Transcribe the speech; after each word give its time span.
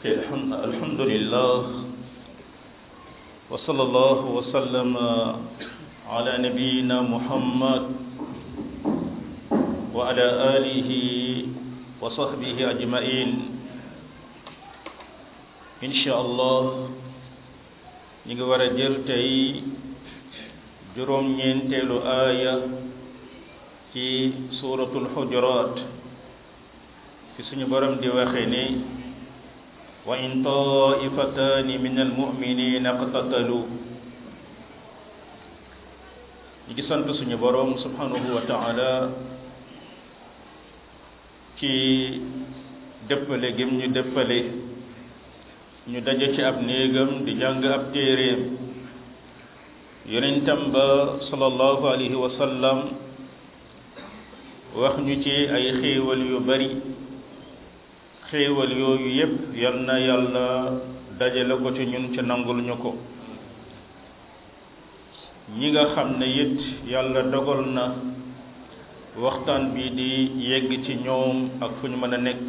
الحمد 0.00 1.00
لله 1.00 1.56
وصلى 3.52 3.82
الله 3.82 4.20
وسلم 4.24 4.92
على 6.08 6.32
نبينا 6.48 6.96
محمد 7.04 7.84
وعلى 9.92 10.26
آله 10.56 10.90
وصحبه 12.00 12.56
أجمعين 12.72 13.30
إن 15.84 15.92
شاء 15.92 16.16
الله 16.20 16.62
نيغورا 18.26 18.72
جلتي 18.80 19.04
تاي 19.04 19.36
جوروم 20.96 21.26
آية 22.24 22.54
في 23.92 24.32
سورة 24.64 24.92
الحجرات 24.96 25.76
في 27.36 27.42
fi 27.44 27.48
suñu 27.52 27.68
وخيني 27.68 28.64
وإن 30.08 30.42
طائفتان 30.44 31.68
من 31.68 31.96
المؤمنين 32.06 32.86
اقتتلوا 32.86 33.64
نيجي 36.68 36.82
سانت 36.88 37.08
سوني 37.18 37.36
بروم 37.36 37.76
سبحانه 37.84 38.24
وتعالى 38.36 38.92
كي 41.60 41.78
دبل 43.10 43.42
جيم 43.56 43.70
ني 43.80 43.86
دبل 43.92 44.30
ني 45.92 46.00
داجي 46.00 46.28
سي 46.36 46.40
اب 46.48 46.56
نيغام 46.64 47.24
دي 47.28 47.32
جانغ 47.40 47.64
اب 47.74 47.84
تيريم 47.92 48.40
يونتام 50.12 50.72
با 50.72 50.86
صلى 51.28 51.46
الله 51.52 51.78
عليه 51.90 52.14
وسلم 52.24 52.78
واخ 54.80 54.96
ني 55.06 55.14
سي 55.24 55.34
اي 55.56 55.64
خيوال 55.80 56.20
يو 56.32 56.40
بري 56.48 56.89
xéewal 58.30 58.70
yooyu 58.80 59.06
yépp 59.16 59.34
yal 59.62 59.76
na 59.86 59.94
yàlla 60.06 60.44
dajale 61.18 61.54
ko 61.62 61.68
ci 61.76 61.84
ñun 61.90 62.06
ci 62.14 62.20
nangul 62.22 62.60
ñu 62.66 62.74
ko 62.82 62.90
ñi 65.58 65.66
nga 65.72 65.84
xam 65.96 66.08
ne 66.18 66.26
it 66.42 66.56
yàlla 66.92 67.20
dogal 67.32 67.62
na 67.76 67.84
waxtaan 69.22 69.64
bi 69.74 69.82
di 69.96 70.08
yegg 70.48 70.68
ci 70.84 70.92
ñoom 71.04 71.36
ak 71.64 71.70
fu 71.80 71.86
ñu 71.90 71.96
mën 71.96 72.12
a 72.14 72.18
nekk 72.18 72.44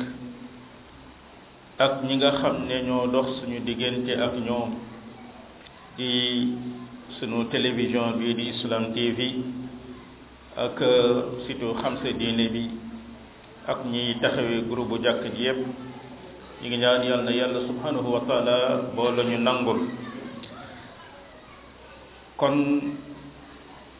ak 1.85 1.93
ñi 2.07 2.15
nga 2.15 2.29
xam 2.41 2.55
ne 2.67 2.75
ñoo 2.87 3.07
dox 3.07 3.27
suñu 3.41 3.59
diggante 3.65 4.11
ak 4.25 4.33
ñoom 4.47 4.69
ci 5.97 6.07
sunu 7.19 7.45
télévision 7.49 8.17
bii 8.19 8.33
di 8.35 8.43
Islam 8.53 8.93
TV 8.93 9.19
ak 10.65 10.77
euh, 10.81 11.41
surtout 11.47 11.73
xam 11.81 11.97
sa 12.03 12.11
diine 12.13 12.47
bi 12.53 12.63
ak 13.67 13.85
ñiy 13.85 14.17
taxawee 14.21 14.65
groupe 14.65 14.89
bu 14.97 15.03
jàkk 15.03 15.21
ji 15.37 15.43
yépp 15.45 15.59
ñu 15.61 16.67
ngi 16.67 16.77
ñaan 16.77 17.03
yàlla 17.05 17.23
na 17.23 17.31
yàlla 17.31 17.59
subhanahu 17.69 18.09
wa 18.11 18.21
taala 18.27 18.55
boo 18.97 19.11
la 19.13 19.23
ñu 19.23 19.37
nangul 19.37 19.81
kon 22.37 22.55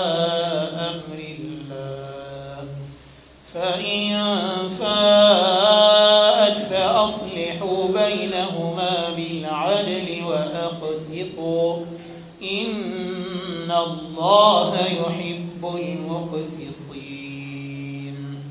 الله 14.17 14.77
يحب 14.79 15.71
المقسطين 15.75 18.43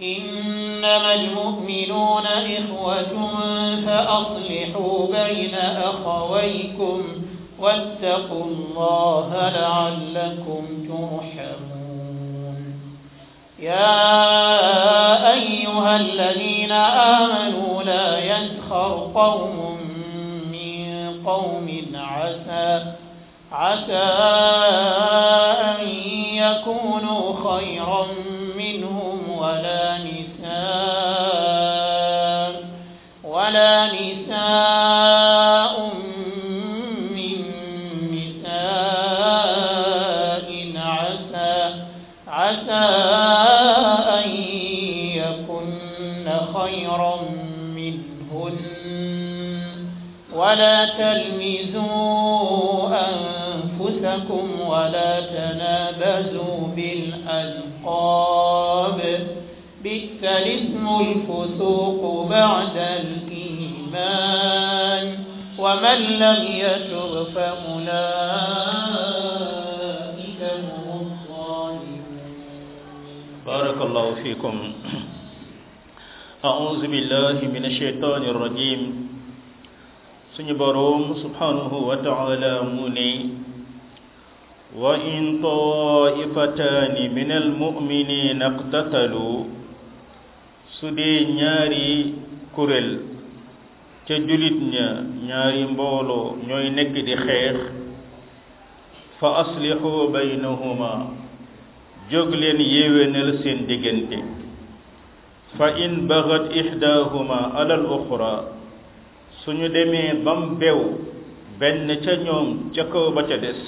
إنما 0.00 1.14
المؤمنون 1.14 2.22
إخوة 2.26 3.30
فأصلحوا 3.86 5.06
بين 5.06 5.54
أخويكم 5.54 7.02
واتقوا 7.58 8.44
الله 8.44 9.50
لعلكم 9.60 10.66
ترحمون 10.88 12.78
يا 13.60 14.02
أيها 15.32 15.96
الذين 15.96 16.72
آمنوا 17.22 17.82
لا 17.82 18.24
يسخر 18.24 19.10
قوم 19.14 19.78
من 20.52 21.22
قوم 21.26 21.76
عسى 21.94 22.92
عسى 23.52 24.17
خيرا 27.50 28.08
فيكم 74.28 74.56
أعوذ 76.50 76.82
بالله 76.92 77.36
من 77.48 77.64
الشيطان 77.64 78.22
الرجيم 78.28 78.80
سنبروم 80.36 81.04
سبحانه 81.24 81.72
وتعالى 81.88 82.52
موني 82.76 83.14
وإن 84.76 85.40
طائفتان 85.42 86.94
من 87.18 87.30
المؤمنين 87.40 88.38
اقتتلوا 88.52 89.38
سدي 90.80 91.14
ناري 91.40 91.92
كرل 92.56 92.88
تجلتنا 94.08 94.86
ناري 95.30 95.62
مبولو 95.72 96.20
ñaari 96.46 96.68
mbooloo 96.68 97.22
خير 97.26 97.56
فأصلحوا 99.20 100.00
بينهما 100.18 100.92
jóg 102.10 102.28
leen 102.40 102.58
yéwénal 102.72 103.30
seen 103.42 103.66
diggante 103.70 104.18
fa 105.58 105.68
in 105.84 106.06
bagat 106.08 106.52
ihdahuma 106.60 107.40
alal 107.60 107.84
uxra 107.98 108.32
suñu 109.44 109.68
demee 109.68 110.14
bam 110.24 110.58
bew 110.60 110.78
benn 111.60 111.88
ca 112.04 112.14
ñoom 112.24 112.48
ca 112.74 112.84
kaw 112.92 113.08
ba 113.14 113.22
ca 113.28 113.36
des 113.36 113.60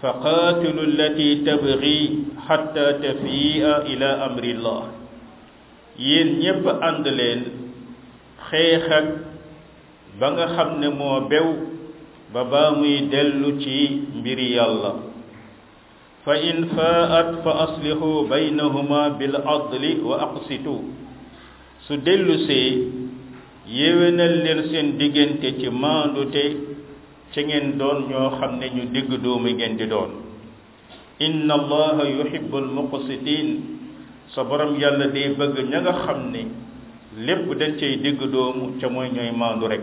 fa 0.00 0.10
allati 0.52 1.28
tabghi 1.46 1.96
hatta 2.46 2.84
tafi'a 3.02 3.72
ila 3.92 4.10
amri 4.26 4.50
allah 4.56 4.82
yeen 5.96 6.28
ñepp 6.42 6.64
and 6.88 7.04
leen 7.18 7.40
xeex 8.48 8.84
ak 8.98 9.06
ba 10.18 10.26
nga 10.32 10.46
xam 10.56 10.70
ne 10.80 10.88
moo 10.98 11.20
bew 11.30 11.48
ba 12.32 12.40
baa 12.50 12.70
muy 12.78 13.08
dellu 13.12 13.50
ci 13.62 13.78
mbiri 14.18 14.48
yàlla 14.56 15.09
فإن 16.26 16.56
فاءت 16.76 17.28
فأصلحوا 17.44 18.18
بينهما 18.28 19.00
بالعدل 19.18 19.84
وأقسطوا 20.08 20.82
su 21.88 21.96
dellusee 21.96 22.76
yéwénal 23.64 24.34
leen 24.44 24.60
seen 24.70 24.86
diggante 25.00 25.48
ci 25.58 25.68
maandute 25.72 26.44
ci 27.32 27.40
ngeen 27.44 27.78
doon 27.80 28.04
ñoo 28.08 28.28
xam 28.38 28.60
ne 28.60 28.66
ñu 28.76 28.82
digg 28.94 29.10
doomu 29.24 29.48
ngeen 29.48 29.76
di 29.80 29.86
doon 29.88 30.10
inna 31.24 31.54
allaha 31.56 32.04
yuhibbu 32.04 32.56
almuqsitin 32.56 33.48
sa 34.32 34.44
borom 34.44 34.76
yàlla 34.78 35.06
day 35.08 35.32
bëgg 35.38 35.56
ña 35.70 35.78
nga 35.80 35.92
xam 36.04 36.20
ne 36.32 36.42
lépp 37.26 37.48
dañ 37.60 37.72
digg 38.04 38.20
doomu 38.32 38.76
ca 38.80 38.86
mooy 38.92 39.08
ñooy 39.14 39.32
maandu 39.40 39.66
rek 39.72 39.82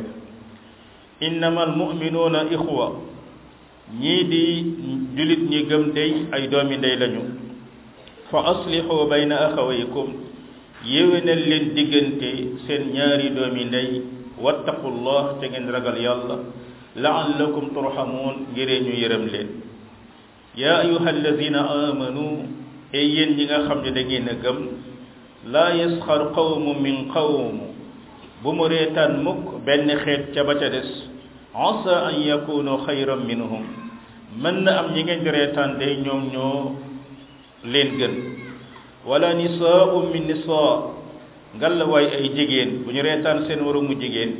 innama 1.27 1.61
almuminuuna 1.67 2.39
ixwa 2.55 2.87
ñii 4.01 4.21
di 4.31 4.43
julit 5.15 5.41
ñi 5.49 5.59
gëm 5.69 5.83
day 5.95 6.11
ay 6.35 6.43
doomi 6.51 6.75
ndey 6.79 6.95
lañu 7.01 7.23
fa 8.29 8.39
aslihu 8.51 8.95
bayna 9.09 9.35
akhawaykum 9.47 10.09
yewenal 10.93 11.41
leen 11.49 11.65
diggante 11.75 12.29
seen 12.67 12.83
ñaari 12.95 13.27
doomi 13.35 13.63
ndey 13.69 13.89
wattaqullah 14.43 15.23
te 15.39 15.45
ngeen 15.49 15.67
ragal 15.75 15.95
yàlla 16.05 16.35
la'allakum 17.03 17.65
turhamun 17.73 18.35
ngir 18.51 18.69
ñu 18.85 18.93
yërëm 19.03 19.23
leen 19.33 19.49
ya 20.61 20.71
ayuha 20.83 21.07
alladhina 21.15 21.59
amanu 21.89 22.27
e 22.91 22.99
yeen 23.13 23.31
ñi 23.37 23.43
nga 23.45 23.57
xam 23.67 23.79
ne 23.83 23.89
da 23.95 24.01
ngeen 24.07 24.27
a 24.27 24.33
gëm 24.43 24.57
la 25.51 25.63
yaskhar 25.79 26.21
qawmun 26.35 26.77
min 26.83 26.97
qawm 27.13 27.55
bu 28.43 28.49
mu 28.57 28.63
reetaan 28.71 29.13
mukk 29.25 29.45
benn 29.65 29.87
xeet 30.03 30.23
ca 30.35 30.41
ba 30.47 30.53
ca 30.59 30.67
des 30.75 30.91
عسى 31.55 31.93
أن 32.09 32.15
يكون 32.21 32.67
خيرا 32.77 33.15
منهم 33.15 33.63
من 34.37 34.55
أم 34.67 34.91
نعم 34.93 34.95
يجد 34.97 35.23
ريتان 35.27 35.79
دي 35.79 36.03
نيوم 36.03 36.29
نيو 36.35 36.73
لينجن 37.65 38.13
ولا 39.07 39.33
نساء 39.33 39.89
من 40.13 40.23
نساء 40.29 40.69
قال 41.61 41.81
واي 41.83 42.05
أي 42.15 42.27
جيجين 42.37 42.83
بني 42.85 43.01
ريتان 43.01 43.47
سين 43.47 43.61
ورمو 43.63 43.93
جيجين 43.95 44.31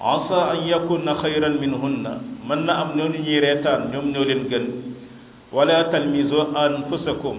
عسى 0.00 0.40
أن 0.54 0.60
يكون 0.74 1.06
خيرا 1.22 1.50
منهن 1.62 2.04
من 2.48 2.58
أم 2.68 2.68
نعم 2.68 2.88
نيوم 2.98 3.12
نيو 3.24 3.40
ريتان 3.46 3.80
نيوم 3.94 4.06
نيو 4.14 4.22
لينجن 4.30 4.64
ولا 5.52 5.78
تلميزوا 5.92 6.44
أنفسكم 6.66 7.36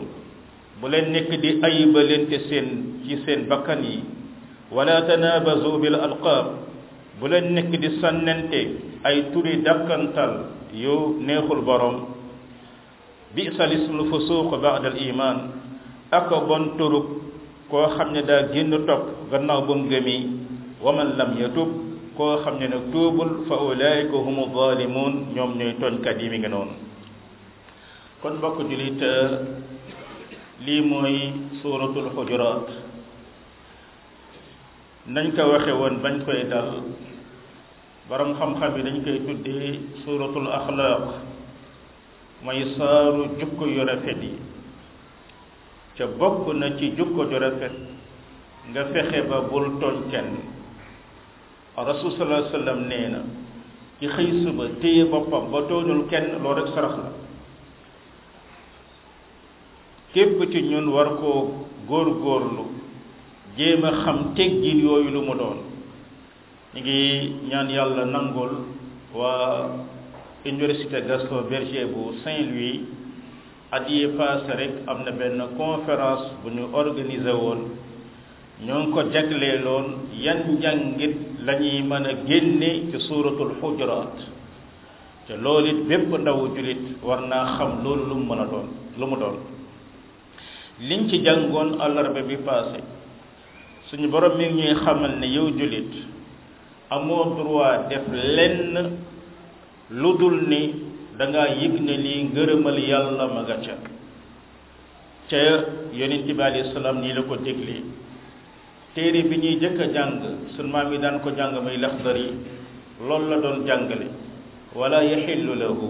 بلن 0.82 1.06
نك 1.14 1.30
دي 1.44 1.50
أي 1.68 1.86
بلن 1.94 2.24
تسين 2.32 2.68
تسين 3.06 3.40
بكاني 3.52 3.96
ولا 4.76 4.98
تنابزوا 5.10 5.78
بالألقاب 5.82 6.46
بلن 7.22 7.46
نك 7.56 7.70
دي 7.84 7.90
سننتي 8.02 8.64
ay 9.02 9.34
turi 9.34 9.62
dakantal 9.66 10.54
yu 10.74 11.18
neexul 11.22 11.66
borom 11.66 12.14
bi 13.34 13.50
salisul 13.58 14.08
fusuq 14.14 14.50
ba'da 14.62 14.94
al 14.94 14.98
iman 14.98 15.38
ak 16.14 16.30
bon 16.30 16.78
turuk 16.78 17.08
ko 17.72 17.88
xamne 17.98 18.22
da 18.26 18.52
genn 18.54 18.72
top 18.86 19.30
gannaaw 19.32 19.66
bon 19.66 19.90
gemi 19.90 20.30
waman 20.84 21.18
lam 21.18 21.32
yatub 21.40 21.70
ko 22.18 22.38
xamne 22.46 22.68
nak 22.70 22.84
tobul 22.94 23.46
fa 23.48 23.56
ulaika 23.58 24.16
humu 24.18 24.52
zalimun 24.54 25.34
ñom 25.36 25.52
ñoy 25.58 25.74
ton 25.82 26.02
kadimi 26.06 26.36
yi 26.38 26.42
nga 26.44 26.50
non 26.52 26.70
kon 28.22 28.38
mbokk 28.38 28.60
julit 28.70 29.02
li 30.66 30.78
moy 30.82 31.18
suratul 31.62 32.10
hujurat 32.16 32.68
nañ 35.14 35.28
ko 35.36 35.42
waxe 35.52 35.74
won 35.82 35.96
bañ 36.04 36.16
koy 36.26 36.44
dal 36.52 36.70
borom 38.12 38.36
xam-xam 38.38 38.72
yi 38.76 38.84
dañ 38.88 38.96
koy 39.06 39.18
tuddee 39.26 39.68
suuratul 40.04 40.48
axlaaq 40.58 41.02
mooy 42.44 42.62
saaru 42.78 43.22
jukko 43.40 43.64
yu 43.76 43.82
rafet 43.90 44.20
yi 44.26 44.32
ca 45.98 46.04
bokk 46.20 46.44
na 46.60 46.68
ci 46.78 46.86
jukko 46.98 47.22
ju 47.30 47.38
rafet 47.44 47.74
nga 48.70 48.82
fexe 48.94 49.20
ba 49.30 49.38
bul 49.50 49.66
tooñ 49.82 49.98
kenn 50.12 50.30
rasul 51.90 52.10
sallallahu 52.12 52.54
alayhi 52.60 52.86
nee 52.92 53.08
na 53.14 53.22
ci 54.00 54.06
xëy 54.14 54.30
suba 54.44 54.66
téye 54.82 55.04
boppam 55.12 55.44
ba 55.52 55.60
tooñul 55.70 56.02
kenn 56.12 56.26
loolu 56.42 56.56
rek 56.58 56.68
sarax 56.76 56.94
la 57.02 57.10
képp 60.14 60.40
ci 60.52 60.60
ñun 60.70 60.86
war 60.96 61.10
koo 61.20 61.40
góor 61.90 62.08
góorlu 62.24 62.66
jéem 63.58 63.84
a 63.90 63.92
xam 64.04 64.18
teggin 64.36 64.78
yooyu 64.86 65.12
lu 65.16 65.22
mu 65.28 65.36
doon 65.40 65.58
ñu 66.74 66.80
ngi 66.80 67.32
ñaan 67.50 67.70
yàlla 67.70 68.06
nangul 68.06 68.52
waa 69.14 69.76
université 70.46 71.04
Gaston 71.08 71.50
Berger 71.50 71.88
bu 71.92 72.16
Saint-Louis 72.24 72.86
at 73.76 73.90
yi 73.90 74.06
rek 74.06 74.74
am 74.88 75.04
na 75.04 75.12
benn 75.12 75.42
conférence 75.58 76.26
bu 76.42 76.50
ñu 76.50 76.64
organise 76.74 77.32
woon 77.42 77.60
ñoo 78.66 78.88
ko 78.94 79.02
jagleeloon 79.14 79.88
yan 80.24 80.40
njàngit 80.52 81.16
la 81.46 81.54
ñuy 81.60 81.82
mën 81.84 82.06
a 82.08 82.14
génne 82.28 82.70
ci 82.92 82.98
suuratul 83.08 83.54
xujuraat 83.62 84.16
te 85.28 85.34
lool 85.44 85.66
it 85.72 85.80
bépp 85.90 86.10
ndawu 86.22 86.56
julit 86.56 86.82
war 87.04 87.22
naa 87.30 87.46
xam 87.58 87.84
loolu 87.84 88.04
lu 88.10 88.16
mu 88.16 88.24
mën 88.30 88.42
a 88.44 88.46
doon 88.52 88.68
lu 89.00 89.06
mu 89.08 89.18
doon 89.18 89.38
liñ 90.88 91.10
ci 91.10 91.18
jàngoon 91.26 91.82
àllarba 91.86 92.22
bi 92.30 92.36
passé 92.46 92.80
suñu 93.88 94.08
boroom 94.12 94.38
mi 94.38 94.46
ngi 94.46 94.62
ñuy 94.64 94.76
xamal 94.84 95.14
ne 95.20 95.26
yow 95.36 95.48
julit 95.60 95.92
amoo 96.96 97.24
droit 97.38 97.88
def 97.90 98.06
lenn 98.36 98.76
lu 100.02 100.10
dul 100.20 100.38
ni 100.52 100.62
da 101.18 101.26
nga 101.32 101.44
yëg 101.60 101.74
ne 101.88 101.96
lii 102.06 102.22
ngërëmal 102.34 102.78
yàlla 102.92 103.26
ma 103.34 103.42
nga 103.48 103.56
ca 103.66 103.76
ca 105.30 105.44
yonent 105.98 106.26
bi 106.38 106.42
alayhi 106.48 106.72
salaam 106.74 106.98
nii 107.02 107.14
la 107.18 107.22
ko 107.30 107.36
déglee 107.46 107.84
téere 108.94 109.22
bi 109.30 109.36
ñuy 109.42 109.56
jëkk 109.62 109.80
a 109.84 109.86
jàng 109.96 110.14
sun 110.56 110.68
maam 110.74 110.92
yi 110.92 110.98
daan 111.04 111.16
ko 111.24 111.30
jàng 111.38 111.54
may 111.66 111.78
laxdar 111.84 112.16
yi 112.24 112.30
loolu 113.08 113.28
la 113.30 113.38
doon 113.44 113.58
jàngale 113.68 114.08
wala 114.80 115.00
yaxillu 115.12 115.54
lahu 115.62 115.88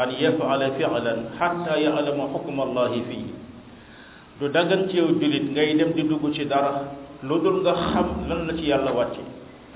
an 0.00 0.10
yafala 0.20 0.66
filan 0.76 1.20
xatta 1.38 1.72
yaalama 1.84 2.24
xukma 2.32 2.62
allahi 2.68 3.00
fii 3.08 3.26
du 4.38 4.44
daggan 4.54 4.82
jullit 4.90 5.46
ngay 5.54 5.70
dem 5.78 5.90
di 5.96 6.02
dugg 6.10 6.24
ci 6.34 6.44
dara 6.46 6.72
lu 7.26 7.34
dul 7.42 7.56
nga 7.64 7.72
xam 7.88 8.08
lan 8.28 8.40
la 8.46 8.52
ci 8.58 8.64
yàlla 8.70 8.92
wàcce 8.98 9.22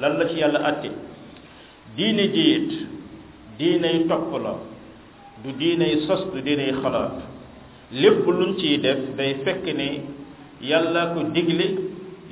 lan 0.01 0.17
la 0.19 0.25
ci 0.29 0.35
yàlla 0.43 0.59
àtte 0.69 0.89
diine 1.97 2.23
jiit 2.35 2.71
diiney 3.59 4.05
topp 4.09 4.31
la 4.45 4.55
du 5.45 5.53
diiney 5.61 6.01
sos 6.07 6.21
du 6.33 6.39
diiney 6.47 6.73
xalaat 6.83 7.13
lépp 8.01 8.25
luñ 8.39 8.53
ciy 8.61 8.77
def 8.85 8.99
day 9.17 9.33
fekk 9.45 9.65
ne 9.81 9.89
yàlla 10.69 11.01
ko 11.15 11.21
digle 11.35 11.67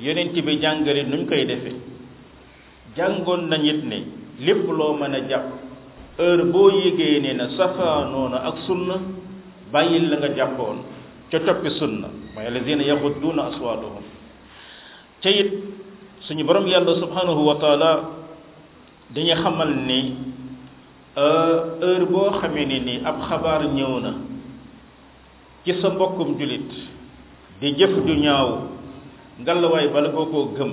yonent 0.03 0.31
bi 0.45 0.53
jàngale 0.63 1.01
nuñ 1.11 1.23
koy 1.29 1.43
defe 1.49 1.71
jàngoon 2.97 3.41
nañ 3.49 3.63
it 3.71 3.81
ne 3.91 3.97
lépp 4.45 4.65
loo 4.77 4.93
mën 4.99 5.13
a 5.17 5.19
jàpp 5.29 5.45
heure 6.19 6.43
boo 6.53 6.69
yégee 6.79 7.19
ne 7.23 7.31
na 7.39 7.45
safaanoona 7.57 8.37
ak 8.49 8.55
na 8.87 8.95
bàyyil 9.71 10.05
la 10.11 10.15
nga 10.21 10.29
jàppoon 10.37 10.77
ca 11.31 11.37
toppi 11.45 11.69
sunna 11.79 12.07
mooy 12.33 12.45
alladina 12.49 12.83
yaxudduuna 12.89 13.41
aswaatuhum 13.49 14.03
te 15.21 15.29
it 15.41 15.51
suñu 16.29 16.43
borom 16.45 16.65
yàlla 16.67 16.93
subhanahu 17.01 17.41
wa 17.45 17.55
taala 17.57 18.05
dañu 19.09 19.33
xamal 19.43 19.73
ni 19.89 20.13
euh, 21.17 21.81
heure 21.81 22.05
boo 22.05 22.29
xamee 22.39 22.65
ni 22.67 22.79
ni 22.81 23.01
ab 23.03 23.17
xabaar 23.27 23.65
ñëw 23.73 23.99
na 23.99 24.13
ci 25.65 25.73
sa 25.81 25.89
mbokkum 25.89 26.37
jullit 26.37 26.69
di 27.59 27.73
jëf 27.73 27.97
ju 28.05 28.13
ñaaw 28.13 28.47
ngalawaay 29.41 29.87
bala 29.89 30.09
boo 30.09 30.25
ko 30.27 30.53
gëm 30.57 30.71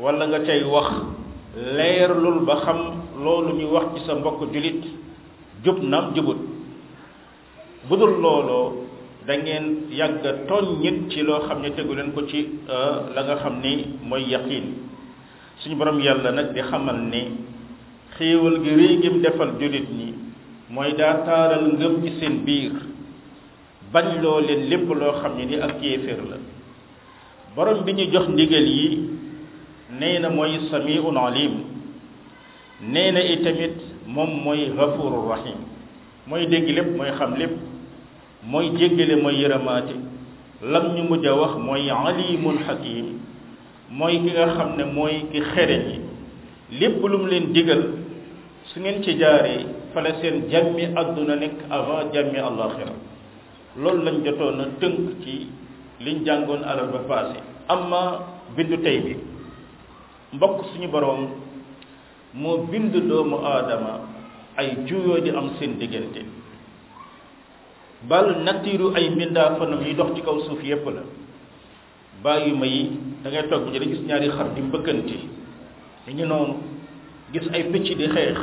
wala 0.00 0.26
nga 0.28 0.38
cay 0.46 0.64
wax 0.64 0.90
leerlul 1.76 2.46
ba 2.46 2.56
xam 2.64 2.78
loolu 3.22 3.52
ñu 3.56 3.66
wax 3.68 3.84
ci 3.96 4.06
sa 4.06 4.14
mbokk 4.14 4.48
jullit 4.52 4.80
jub 5.62 5.82
naam 5.82 6.14
jubut 6.16 6.40
budul 7.88 8.10
looloo 8.16 8.83
da 9.26 9.36
ngeen 9.36 9.66
yàgg 9.90 10.24
a 10.26 10.32
tooñ 10.48 11.08
ci 11.10 11.22
loo 11.22 11.40
xam 11.48 11.62
ne 11.62 11.70
tegu 11.70 11.94
leen 11.94 12.12
ko 12.12 12.26
ci 12.26 12.46
euh, 12.68 12.94
la 13.14 13.22
nga 13.22 13.34
xam 13.36 13.60
ni 13.62 13.86
mooy 14.02 14.22
yaqin 14.28 14.66
suñu 15.58 15.76
borom 15.76 16.00
yàlla 16.00 16.30
nag 16.30 16.54
di 16.54 16.60
xamal 16.62 16.96
ni 17.12 17.22
xéewal 18.16 18.62
gi 18.62 18.70
réy 18.74 18.98
gim 19.02 19.22
defal 19.22 19.50
jullit 19.60 19.86
ñi 19.98 20.12
mooy 20.68 20.92
daa 20.98 21.14
taaral 21.26 21.64
ngëm 21.78 21.94
ci 22.04 22.10
seen 22.20 22.44
biir 22.44 22.72
bañ 23.92 24.20
loo 24.22 24.40
leen 24.40 24.68
lépp 24.70 24.88
loo 25.00 25.12
xam 25.20 25.32
ni 25.38 25.46
ni 25.46 25.56
ak 25.56 25.80
kéeféer 25.80 26.20
la 26.30 26.36
borom 27.56 27.78
bi 27.84 27.92
ñu 27.94 28.04
jox 28.12 28.26
ndigal 28.28 28.66
yi 28.76 28.88
nee 29.98 30.18
na 30.18 30.28
mooy 30.28 30.58
samiun 30.70 31.16
alim 31.16 31.54
nee 32.92 33.10
na 33.12 33.20
itamit 33.32 33.76
moom 34.06 34.30
mooy 34.44 34.70
gafuru 34.76 35.20
rahim 35.30 35.56
mooy 36.26 36.46
dégg 36.46 36.68
lépp 36.76 36.88
mooy 36.96 37.10
xam 37.18 37.34
lépp 37.38 37.73
mooy 38.50 38.68
jéggale 38.78 39.14
mooy 39.22 39.36
yërëmaate 39.42 39.94
lam 40.72 40.84
ñu 40.94 41.02
mujj 41.10 41.26
wax 41.40 41.52
mooy 41.66 41.84
alimun 42.06 42.58
hakim 42.66 43.06
mooy 43.98 44.16
ki 44.22 44.28
nga 44.34 44.44
xam 44.56 44.70
ne 44.78 44.84
mooy 44.96 45.14
ki 45.32 45.38
xereñ 45.52 45.84
yi 45.90 45.96
lépp 46.78 46.96
lu 47.10 47.16
mu 47.22 47.26
leen 47.32 47.46
digal 47.54 47.82
su 48.68 48.76
ngeen 48.80 48.98
ci 49.04 49.10
jaaree 49.20 49.60
fale 49.94 50.10
seen 50.20 50.36
jàmmi 50.50 50.84
àdduna 51.00 51.34
nekk 51.42 51.58
avant 51.76 52.08
jàmmi 52.14 52.38
àllaaxira 52.48 52.94
loolu 53.80 54.00
lañ 54.06 54.16
jotoon 54.24 54.58
a 54.60 54.64
tënk 54.80 54.98
ci 55.22 55.32
liñ 56.04 56.16
jàngoon 56.26 56.62
alal 56.70 56.88
ba 56.94 56.98
passé 57.10 57.38
amma 57.74 58.02
bindu 58.56 58.76
tey 58.84 58.98
bi 59.04 59.12
mbokk 60.34 60.58
suñu 60.72 60.88
boroom 60.92 61.22
moo 62.40 62.56
bind 62.70 62.92
doomu 63.08 63.36
aadama 63.50 63.92
ay 64.60 64.68
juyoo 64.86 65.18
di 65.24 65.30
am 65.30 65.48
seen 65.58 65.78
diggante 65.78 66.22
bal 68.08 68.36
nattiiru 68.44 68.92
ay 68.94 69.08
mbindaa 69.10 69.56
fanam 69.56 69.80
yi 69.80 69.96
dox 69.96 70.12
ci 70.16 70.20
kaw 70.22 70.36
suuf 70.44 70.60
yépp 70.62 70.84
la 70.88 71.02
bàyyi 72.22 72.52
ma 72.52 72.66
yi 72.66 72.90
dangay 73.24 73.40
ngay 73.48 73.48
toog 73.48 73.72
ji 73.72 73.78
da 73.80 73.86
gis 73.86 74.00
ñaari 74.06 74.28
xar 74.28 74.48
di 74.54 74.60
mbëkkante 74.60 75.18
ñu 76.16 76.24
noonu 76.26 76.54
gis 77.32 77.46
ay 77.52 77.62
picc 77.72 77.86
di 77.96 78.06
xeex 78.14 78.38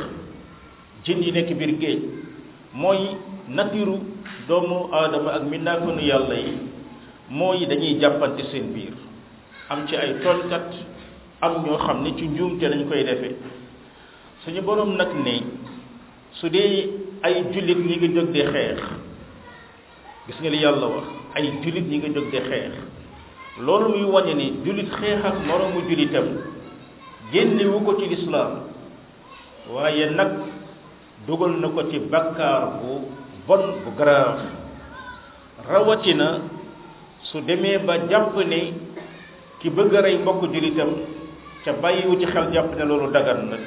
jën 1.04 1.18
yi 1.22 1.30
nekk 1.32 1.50
biir 1.58 1.70
géej 1.80 2.00
mooy 2.74 3.14
nattiiru 3.48 3.96
doomu 4.48 4.88
aadama 4.92 5.30
ak 5.38 5.42
mbindaa 5.46 5.78
fanu 5.78 6.00
yàlla 6.02 6.34
yi 6.34 6.52
mooy 7.30 7.66
dañuy 7.66 7.98
jàppante 8.00 8.42
seen 8.50 8.72
biir 8.74 8.94
am 9.70 9.86
ci 9.86 9.94
ay 9.96 10.18
tooñkat 10.22 10.74
am 11.40 11.62
ñoo 11.64 11.78
xam 11.78 12.02
ne 12.02 12.10
ci 12.18 12.26
njuumte 12.28 12.62
lañ 12.68 12.82
koy 12.90 13.04
defee 13.04 13.36
suñu 14.44 14.60
boroom 14.62 14.96
nag 14.98 15.10
ne 15.24 15.42
su 16.32 16.48
dee 16.50 16.90
ay 17.22 17.44
jullit 17.52 17.78
ñi 17.78 17.96
ngi 17.96 18.08
jóg 18.14 18.28
di 18.32 18.42
xeex 18.42 18.82
gis 20.26 20.38
nga 20.38 20.50
li 20.50 20.62
yàlla 20.62 20.86
wax 20.86 21.06
ay 21.34 21.50
jullit 21.62 21.86
yi 21.90 21.96
nga 21.98 22.10
jóg 22.14 22.30
di 22.30 22.38
xeex 22.48 22.72
loolu 23.58 23.88
muy 23.90 24.06
wane 24.06 24.32
ni 24.38 24.46
jullit 24.64 24.88
xeex 24.98 25.18
ak 25.28 25.36
moroomu 25.48 25.82
jullitam 25.88 26.26
génnewu 27.32 27.82
ko 27.82 27.90
ci 27.98 28.06
lislaam 28.06 28.70
waaye 29.74 30.06
nag 30.14 30.30
dugal 31.26 31.52
na 31.58 31.66
ko 31.74 31.82
ci 31.90 31.98
bakkaar 31.98 32.62
bu 32.78 33.10
bon 33.46 33.62
bu 33.82 33.90
grave 33.98 34.46
rawatina 35.66 36.28
su 37.26 37.42
demee 37.42 37.78
ba 37.86 37.94
jàpp 38.10 38.34
ne 38.46 38.60
ki 39.58 39.68
bëgg 39.74 39.92
a 39.96 40.00
rey 40.06 40.22
mbokk 40.22 40.46
jullitam 40.54 40.90
ca 41.64 41.72
bàyyiwu 41.82 42.14
ci 42.20 42.26
xel 42.30 42.46
jàpp 42.54 42.70
ne 42.78 42.82
loolu 42.86 43.10
dagan 43.10 43.40
na 43.50 43.58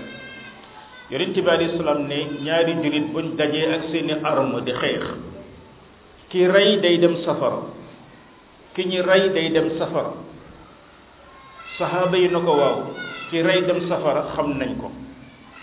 yonent 1.12 1.36
bi 1.36 1.50
alayhi 1.52 1.76
salaam 1.78 2.08
ne 2.08 2.18
ñaari 2.46 2.74
jullit 2.84 3.08
buñ 3.14 3.36
dajee 3.38 3.68
ak 3.76 3.82
seeni 3.92 4.14
arme 4.24 4.62
di 4.66 4.72
xeex 4.72 5.04
ki 6.30 6.46
rey 6.50 6.82
day 6.82 6.98
dem 7.02 7.22
safara 7.26 7.62
ki 8.76 8.82
ñi 8.90 9.02
rey 9.02 9.30
day 9.34 9.50
dem 9.54 9.78
safara 9.78 10.14
saxaaba 11.78 12.18
yi 12.18 12.28
na 12.32 12.40
ko 12.40 12.52
waaw 12.58 12.78
ki 13.30 13.42
rey 13.44 13.62
dem 13.62 13.86
safara 13.90 14.24
xam 14.36 14.58
nañ 14.58 14.76
ko 14.82 14.92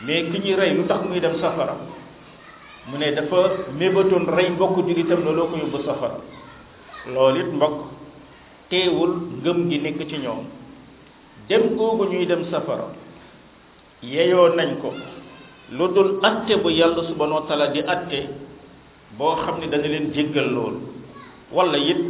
mais 0.07 0.23
ki 0.33 0.39
ñi 0.39 0.53
rey 0.55 0.75
lu 0.75 0.87
tax 0.87 1.03
muy 1.09 1.21
dem 1.21 1.35
safara 1.41 1.75
mu 2.87 2.99
ne 2.99 3.11
dafa 3.13 3.73
mébatoon 3.79 4.25
rey 4.37 4.51
mbokk 4.51 4.77
jullitam 4.77 5.21
looloo 5.25 5.47
ko 5.51 5.57
yóbbu 5.59 5.79
safara 5.87 6.19
loolu 7.15 7.41
it 7.41 7.51
mbokk 7.53 7.77
teewul 8.71 9.13
ngëm 9.43 9.59
gi 9.71 9.79
nekk 9.79 10.01
ci 10.09 10.17
ñoom 10.19 10.45
dem 11.49 11.75
googu 11.77 12.05
ñuy 12.09 12.27
dem 12.27 12.43
safara 12.51 12.87
yeyoo 14.03 14.49
nañ 14.55 14.79
ko 14.83 14.91
lu 15.77 15.85
dul 15.95 16.09
atte 16.23 16.55
bu 16.63 16.71
yàlla 16.71 17.03
subhanahu 17.11 17.39
wa 17.41 17.47
taala 17.49 17.67
di 17.75 17.81
atte 17.95 18.42
boo 19.19 19.35
xam 19.45 19.61
ne 19.61 19.67
dana 19.73 19.85
leen 19.95 20.07
jéggal 20.15 20.47
loolu 20.57 20.81
wala 21.55 21.77
it 21.91 22.01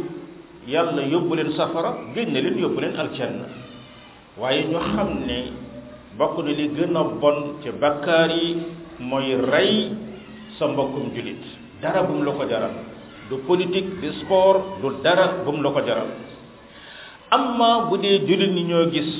yàlla 0.73 1.01
yóbbu 1.11 1.33
leen 1.35 1.51
safara 1.57 1.91
génne 2.15 2.39
leen 2.45 2.57
yóbbu 2.63 2.79
leen 2.83 2.95
aljanna 3.01 3.45
waaye 4.39 4.61
ñu 4.71 4.79
xam 4.91 5.09
ne 5.27 5.39
bokk 6.17 6.35
na 6.45 6.51
li 6.59 6.65
gën 6.75 6.95
a 6.99 7.01
bon 7.21 7.37
ci 7.61 7.69
bakkaar 7.81 8.29
yi 8.37 8.47
mooy 9.09 9.29
rey 9.51 9.73
sa 10.57 10.63
mbokkum 10.67 11.05
jullit 11.15 11.43
dara 11.81 12.01
bu 12.07 12.13
la 12.25 12.31
ko 12.37 12.43
jaral 12.51 12.71
du 13.29 13.35
politique 13.47 13.89
du 14.01 14.09
sport 14.21 14.59
du 14.81 14.87
dara 15.03 15.25
bu 15.43 15.51
la 15.63 15.69
ko 15.75 15.81
jaral 15.87 16.07
amma 17.35 17.69
bu 17.89 17.95
dee 18.03 18.17
jullit 18.27 18.51
ñi 18.55 18.63
ñoo 18.69 18.85
gis 18.93 19.13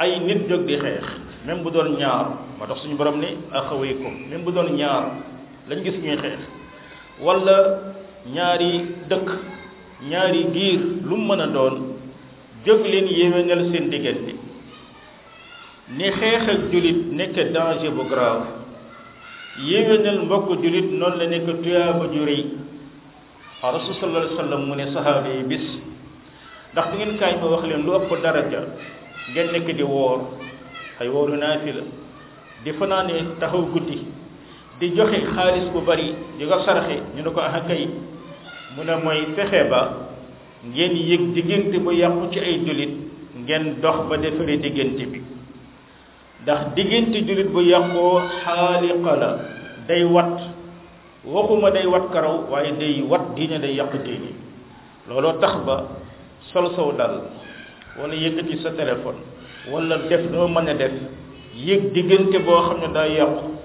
ay 0.00 0.12
nit 0.26 0.40
jóg 0.48 0.62
di 0.68 0.74
xeex 0.82 1.04
même 1.46 1.62
bu 1.62 1.68
doon 1.74 1.88
ñaar 2.00 2.26
ma 2.58 2.64
tax 2.68 2.78
suñu 2.80 2.96
borom 3.00 3.18
ne 3.22 3.30
axawaykum 3.58 4.14
même 4.30 4.44
bu 4.44 4.50
doon 4.54 4.68
ñaar 4.80 5.04
lañ 5.68 5.80
gis 5.84 5.98
ñuy 6.04 6.16
xeex 6.22 6.40
wala 7.22 7.78
ñaari 8.34 8.72
dëkk 9.08 9.28
ñaari 10.10 10.40
giir 10.54 10.80
lu 11.08 11.16
mën 11.16 11.40
a 11.40 11.46
doon 11.46 11.76
jóg 12.66 12.80
leen 12.90 13.06
yéwénal 13.18 13.62
seen 13.70 13.88
diggante 13.90 14.32
ni 15.96 16.06
xeex 16.18 16.42
ak 16.54 16.60
jullit 16.72 17.00
nekk 17.18 17.34
danger 17.54 17.92
bu 17.98 18.04
grave 18.12 18.44
yéwénal 19.68 20.18
mbokk 20.24 20.48
jullit 20.62 20.88
noon 21.00 21.14
la 21.18 21.26
nekk 21.26 21.46
tuyaaba 21.62 22.04
ju 22.14 22.22
rëy 22.28 22.42
rasul 23.74 23.94
sallallahu 23.94 24.24
alayhi 24.24 24.34
wa 24.36 24.42
sallam 24.44 24.62
mu 24.68 24.74
ne 24.76 24.84
sahaaba 24.94 25.28
yi 25.36 25.42
bis 25.50 25.66
ndax 26.72 26.86
du 26.90 26.96
ngeen 26.96 27.18
kaay 27.18 27.34
ma 27.40 27.46
wax 27.52 27.62
leen 27.68 27.82
lu 27.86 27.90
ëpp 27.98 28.10
daraja 28.22 28.60
ngeen 29.32 29.48
nekk 29.52 29.68
di 29.78 29.82
woor 29.82 30.18
ay 31.00 31.08
wooru 31.12 31.34
naafila 31.42 31.82
di 32.64 32.70
fanaane 32.78 33.12
taxaw 33.40 33.62
guddi 33.72 33.98
di 34.80 34.96
joxe 34.96 35.20
xaalis 35.36 35.68
bu 35.76 35.80
bari 35.84 36.16
di 36.40 36.48
ko 36.48 36.64
sarxe 36.64 36.96
ñu 37.14 37.20
ne 37.22 37.30
ko 37.36 37.40
ah 37.44 37.60
kay 37.68 37.84
mu 38.74 38.82
ne 38.84 38.96
mooy 39.04 39.28
fexe 39.36 39.68
ba 39.70 39.80
ngeen 40.64 40.94
yëg 41.08 41.22
diggante 41.36 41.76
bu 41.84 41.92
yàqu 41.92 42.24
ci 42.32 42.40
ay 42.40 42.60
jullit 42.64 42.92
ngeen 43.44 43.64
dox 43.84 44.08
ba 44.08 44.16
defaree 44.16 44.56
diggante 44.64 45.04
bi 45.12 45.20
ndax 46.42 46.60
diggante 46.76 47.18
jullit 47.28 47.48
bu 47.52 47.60
yàqoo 47.60 48.20
xaaliqa 48.42 49.12
la 49.20 49.30
day 49.86 50.02
wat 50.04 50.36
waxuma 51.24 51.70
day 51.70 51.84
wat 51.86 52.08
karaw 52.12 52.48
waaye 52.50 52.72
day 52.80 53.02
wat 53.08 53.36
diine 53.36 53.60
day 53.60 53.74
yàq 53.76 53.92
diine 54.04 54.32
looloo 55.08 55.36
tax 55.40 55.54
ba 55.66 55.76
sol 56.52 56.72
saw 56.76 56.88
dal 56.98 57.14
wala 58.00 58.14
yëkkati 58.14 58.54
sa 58.62 58.70
téléphone 58.70 59.20
wala 59.70 59.96
def 60.08 60.24
noo 60.32 60.48
mën 60.48 60.68
a 60.68 60.74
def 60.74 60.92
yëg 61.66 61.92
diggante 61.92 62.38
boo 62.46 62.60
xam 62.64 62.80
ne 62.80 62.88
daa 62.94 63.06
yàqu 63.06 63.59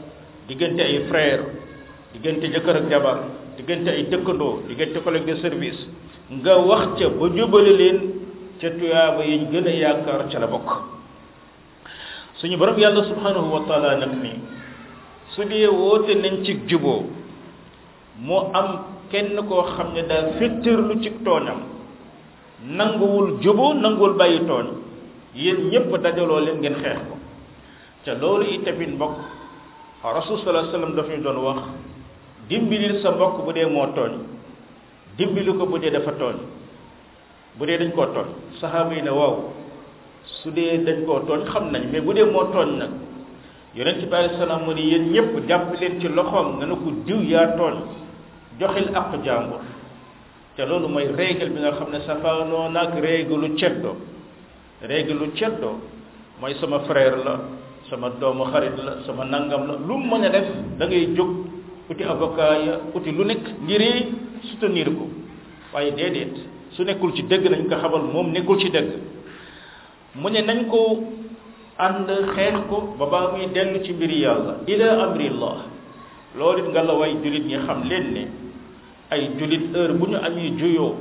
Diganti 0.45 0.81
ay 0.81 1.05
frère 1.09 1.43
diganti 2.15 2.47
jëkër 2.53 2.75
ak 2.79 2.87
jabar 2.87 3.17
diganti 3.59 3.89
ay 3.91 4.07
tekkëndo 4.07 4.69
diganti 4.71 4.99
collègue 5.03 5.27
de 5.27 5.35
service 5.43 5.81
nga 6.41 6.53
wax 6.63 6.85
ca 6.97 7.07
ba 7.11 7.25
jubale 7.35 7.71
leen 7.75 7.97
ca 8.61 8.71
tuyaaba 8.71 9.21
yi 9.27 9.35
ñu 9.39 9.49
gën 9.51 9.67
a 9.67 9.71
yaakaar 9.83 10.21
ca 10.31 10.37
la 10.39 10.47
bokk 10.47 10.69
suñu 12.39 12.55
borom 12.57 12.79
yàlla 12.79 13.03
subhanahu 13.11 13.51
wa 13.51 13.61
taala 13.67 13.99
nag 13.99 14.13
ni 14.23 14.31
su 15.35 15.43
dee 15.43 15.67
woote 15.67 16.13
nañ 16.23 16.33
ci 16.45 16.53
juboo 16.69 17.03
moo 18.25 18.47
am 18.59 18.67
kenn 19.11 19.35
koo 19.49 19.63
xam 19.75 19.91
ne 19.93 20.01
daa 20.07 20.31
fettirlu 20.39 20.95
ci 21.03 21.09
toonam 21.25 21.59
nanguwul 22.63 23.43
juboo 23.43 23.73
nanguwul 23.75 24.15
bàyyi 24.15 24.39
toon 24.47 24.67
yéen 25.35 25.67
ñëpp 25.71 25.89
dajaloo 26.03 26.39
leen 26.45 26.57
ngeen 26.61 26.75
xeex 26.81 26.99
ko 27.09 27.15
ca 28.05 28.11
loolu 28.21 28.43
itamit 28.55 28.91
mbokk 28.95 29.17
waaw 30.05 30.21
rasul 30.21 30.37
sallallahu 30.41 30.61
alayhi 30.61 30.75
wasallam 30.77 30.95
daf 31.01 31.07
ñu 31.09 31.21
doon 31.25 31.37
wax 31.41 31.59
dimbilil 32.49 33.01
sa 33.01 33.09
mbokk 33.11 33.41
bu 33.41 33.51
dee 33.53 33.65
moo 33.65 33.87
tooñ 33.97 34.13
dimbili 35.17 35.51
ko 35.57 35.65
bu 35.65 35.77
dee 35.81 35.89
dafa 35.89 36.13
tooñ 36.13 36.37
bu 37.57 37.65
dee 37.65 37.77
dañ 37.81 37.91
koo 37.91 38.05
tooñ 38.13 38.27
saxaaba 38.61 38.93
yi 38.93 39.01
ne 39.01 39.09
waaw 39.09 39.49
su 40.25 40.51
dee 40.53 40.77
dañ 40.85 41.05
koo 41.09 41.19
tooñ 41.25 41.41
xam 41.49 41.71
nañ 41.73 41.81
mais 41.91 42.01
bu 42.05 42.13
dee 42.13 42.25
moo 42.25 42.45
tooñ 42.53 42.77
nag 42.77 42.91
yonent 43.73 44.01
bi 44.05 44.13
alayhi 44.15 44.37
salaam 44.37 44.61
mu 44.65 44.73
ne 44.77 44.81
yéen 44.81 45.11
ñëpp 45.11 45.47
jàpp 45.49 45.73
leen 45.81 45.99
ci 45.99 46.07
loxoom 46.07 46.55
nga 46.61 46.65
ne 46.69 46.75
ko 46.77 46.89
diw 47.05 47.19
yaa 47.25 47.57
tooñ 47.57 47.75
joxil 48.59 48.87
àqu 48.93 49.17
jàmbur 49.25 49.61
te 50.55 50.61
loolu 50.69 50.87
mooy 50.87 51.07
règle 51.17 51.49
bi 51.49 51.59
nga 51.65 51.71
xam 51.73 51.89
ne 51.89 51.99
safaanoo 52.05 52.69
nag 52.69 52.93
règle 53.01 53.35
lu 53.41 53.57
ceddoo 53.57 53.95
règle 54.81 55.31
ceddoo 55.33 55.79
mooy 56.39 56.53
sama 56.61 56.79
frère 56.85 57.17
la 57.25 57.64
sama 57.89 58.09
doomu 58.17 58.49
xarit 58.49 58.73
la 58.81 58.97
sama 59.05 59.25
nangam 59.29 59.67
la 59.69 59.75
lu 59.77 59.97
mu 59.97 60.15
mëna 60.17 60.29
def 60.31 60.47
da 60.77 60.85
ngay 60.85 61.13
jóg 61.15 61.29
uti 61.89 62.03
avocat 62.03 62.65
ya 62.65 62.73
uti 62.93 63.11
lu 63.11 63.23
nekk 63.25 63.45
ngir 63.61 63.81
soutenir 64.49 64.87
ko 64.89 65.05
waaye 65.73 65.91
déedéet 65.93 66.33
su 66.73 66.81
nekkul 66.83 67.13
ci 67.15 67.21
dëgg 67.23 67.43
nañ 67.51 67.69
ko 67.69 67.75
xabal 67.81 68.03
moom 68.13 68.31
nekkul 68.33 68.57
ci 68.59 68.69
dëgg 68.69 68.89
mu 70.15 70.29
ne 70.29 70.41
nañ 70.41 70.65
ko 70.69 70.79
ànd 71.77 72.09
xeex 72.35 72.57
ko 72.69 72.95
ba 72.97 73.05
baa 73.05 73.31
muy 73.31 73.47
dellu 73.53 73.83
ci 73.83 73.93
mbiri 73.93 74.17
yàlla 74.21 74.59
ila 74.67 74.87
amri 75.05 75.29
llah 75.29 75.61
loolu 76.35 76.69
nga 76.69 76.81
la 76.83 76.93
way 76.97 77.13
julit 77.23 77.45
ñi 77.45 77.57
xam 77.65 77.83
leen 77.85 78.05
ne 78.13 78.23
ay 79.11 79.29
julit 79.37 79.69
heure 79.75 79.93
bu 79.93 80.05
ñu 80.07 80.17
amee 80.17 80.57
juyoo 80.57 80.95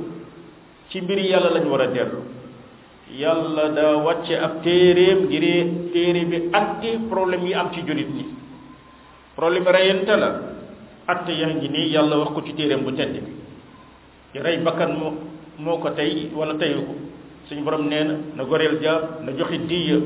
ci 0.89 1.01
mbiri 1.01 1.27
yàlla 1.29 1.49
ya 1.49 1.55
lañ 1.59 1.65
war 1.71 1.81
a 1.81 1.87
dellu 1.87 2.21
yalla 3.11 3.69
da 3.75 3.97
wacce 3.97 4.35
ab 4.37 4.63
téréem 4.63 5.29
gire 5.29 5.67
téré 5.93 6.25
bi 6.25 6.49
atti 6.53 6.97
problème 7.09 7.45
yi 7.45 7.53
am 7.53 7.71
ci 7.73 7.81
jurit 7.85 8.07
ni 8.07 8.25
Problem 9.35 9.63
rayenta 9.67 10.15
la 10.17 10.29
atta 11.07 11.31
yaa 11.31 11.53
ngi 11.53 11.67
nii 11.69 11.91
yàlla 11.93 12.17
wax 12.17 12.29
ko 12.33 12.41
ci 12.43 12.53
téréem 12.53 12.81
bu 12.83 12.91
tedd 12.93 13.11
bi 13.13 13.19
ci 14.33 14.39
rey 14.41 14.57
bakkan 14.57 14.95
mo 14.97 15.13
moo 15.57 15.77
ko 15.77 15.89
tey 15.91 16.29
wala 16.33 16.53
tey 16.55 16.73
ko 16.73 16.93
suñu 17.49 17.63
borom 17.63 17.87
nee 17.87 18.03
na 18.03 18.13
na 18.35 18.43
goreel 18.43 18.79
jaar 18.81 19.21
na 19.21 19.31
joxe 19.33 19.57
diya 19.67 19.97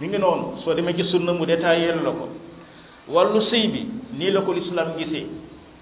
mi 0.00 0.08
ngi 0.08 0.18
noonu 0.18 0.58
soo 0.64 0.74
demee 0.74 0.94
ci 0.96 1.04
sunna 1.04 1.32
mu 1.32 1.46
détaillé 1.46 1.88
la 2.04 2.10
ko 2.10 2.28
wàllu 3.08 3.40
bi 3.72 3.88
nii 4.18 4.30
la 4.30 4.40
l'islam 4.52 4.92
gisee 4.98 5.26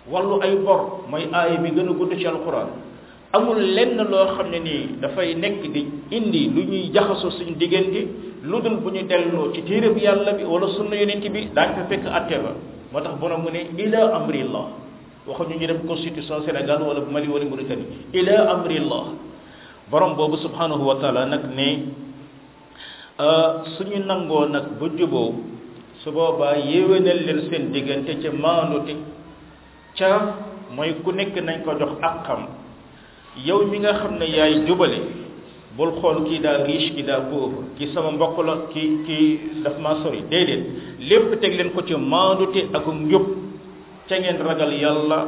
wàllu 0.08 0.40
ay 0.42 0.54
bor 0.56 1.02
mooy 1.10 1.26
aay 1.32 1.56
bi 1.62 1.70
gën 1.74 1.96
gudd 1.98 2.16
ci 2.18 2.26
alquran 2.26 2.68
amul 3.34 3.58
lenn 3.58 3.98
loo 4.12 4.24
xam 4.36 4.46
ne 4.54 4.58
nii 4.66 4.80
dafay 5.02 5.34
nekk 5.34 5.58
di 5.74 5.80
indi 6.16 6.40
lu 6.54 6.62
ñuy 6.70 6.90
jaxasoo 6.94 7.30
suñ 7.38 7.50
diggante 7.58 8.00
lu 8.44 8.56
dul 8.62 8.76
bu 8.82 8.90
ñu 8.94 9.02
delloo 9.10 9.52
ci 9.54 9.62
téere 9.64 9.88
bi 9.92 10.00
yàlla 10.02 10.32
bi 10.38 10.44
wala 10.44 10.68
sunna 10.76 10.94
yonent 10.96 11.26
bi 11.34 11.40
daañ 11.56 11.68
fa 11.76 11.82
fekk 11.90 12.06
atte 12.16 12.36
ba 12.44 12.52
moo 12.92 13.36
mu 13.42 13.50
ne 13.50 13.60
ila 13.84 14.00
amri 14.18 14.40
Allah. 14.46 14.66
waxuñu 15.26 15.58
ñu 15.58 15.66
dem 15.66 15.80
constitution 15.86 16.42
sénégal 16.44 16.80
wala 16.88 17.00
mali 17.10 17.26
wala 17.34 17.44
mauritani 17.50 17.84
ila 18.12 18.34
amri 18.54 18.78
Allah. 18.78 19.04
borom 19.90 20.14
boobu 20.14 20.36
subhanahu 20.36 20.82
wa 20.90 20.94
taala 21.02 21.26
nag 21.26 21.42
ne 21.56 21.68
ah, 23.18 23.48
suñu 23.76 23.98
nangoo 24.04 24.46
nak 24.46 24.78
ba 24.78 24.86
juboo 24.96 25.34
su 26.04 26.10
boobaa 26.12 26.54
yéwénal 26.58 27.18
leen 27.26 27.40
seen 27.50 27.72
diggante 27.72 28.12
ca 28.22 28.30
maandute 28.30 28.94
ca 29.96 30.10
mooy 30.70 30.94
ku 31.02 31.10
nekk 31.10 31.34
nañ 31.42 31.64
ko 31.64 31.74
jox 31.80 31.98
akam 32.00 32.62
yow 33.42 33.66
mi 33.66 33.82
nga 33.82 33.98
xam 33.98 34.14
ne 34.22 34.26
yaay 34.30 34.62
jubale 34.66 35.00
bul 35.76 35.98
xool 36.00 36.22
kii 36.30 36.38
daa 36.40 36.62
riche 36.64 36.94
kii 36.94 37.02
daa 37.02 37.26
pauvre 37.26 37.66
kii 37.78 37.90
sama 37.94 38.10
mbokk 38.14 38.36
la 38.46 38.54
ki 38.70 38.82
kii 39.06 39.26
daf 39.66 39.74
maa 39.82 39.98
sori 40.02 40.22
déedéet 40.30 40.62
lépp 41.08 41.30
teg 41.42 41.52
leen 41.58 41.70
ko 41.74 41.82
ci 41.82 41.94
maandute 41.98 42.68
ak 42.72 42.86
njub 42.86 43.26
ca 44.08 44.14
ngeen 44.16 44.38
ragal 44.38 44.70
yàlla 44.72 45.18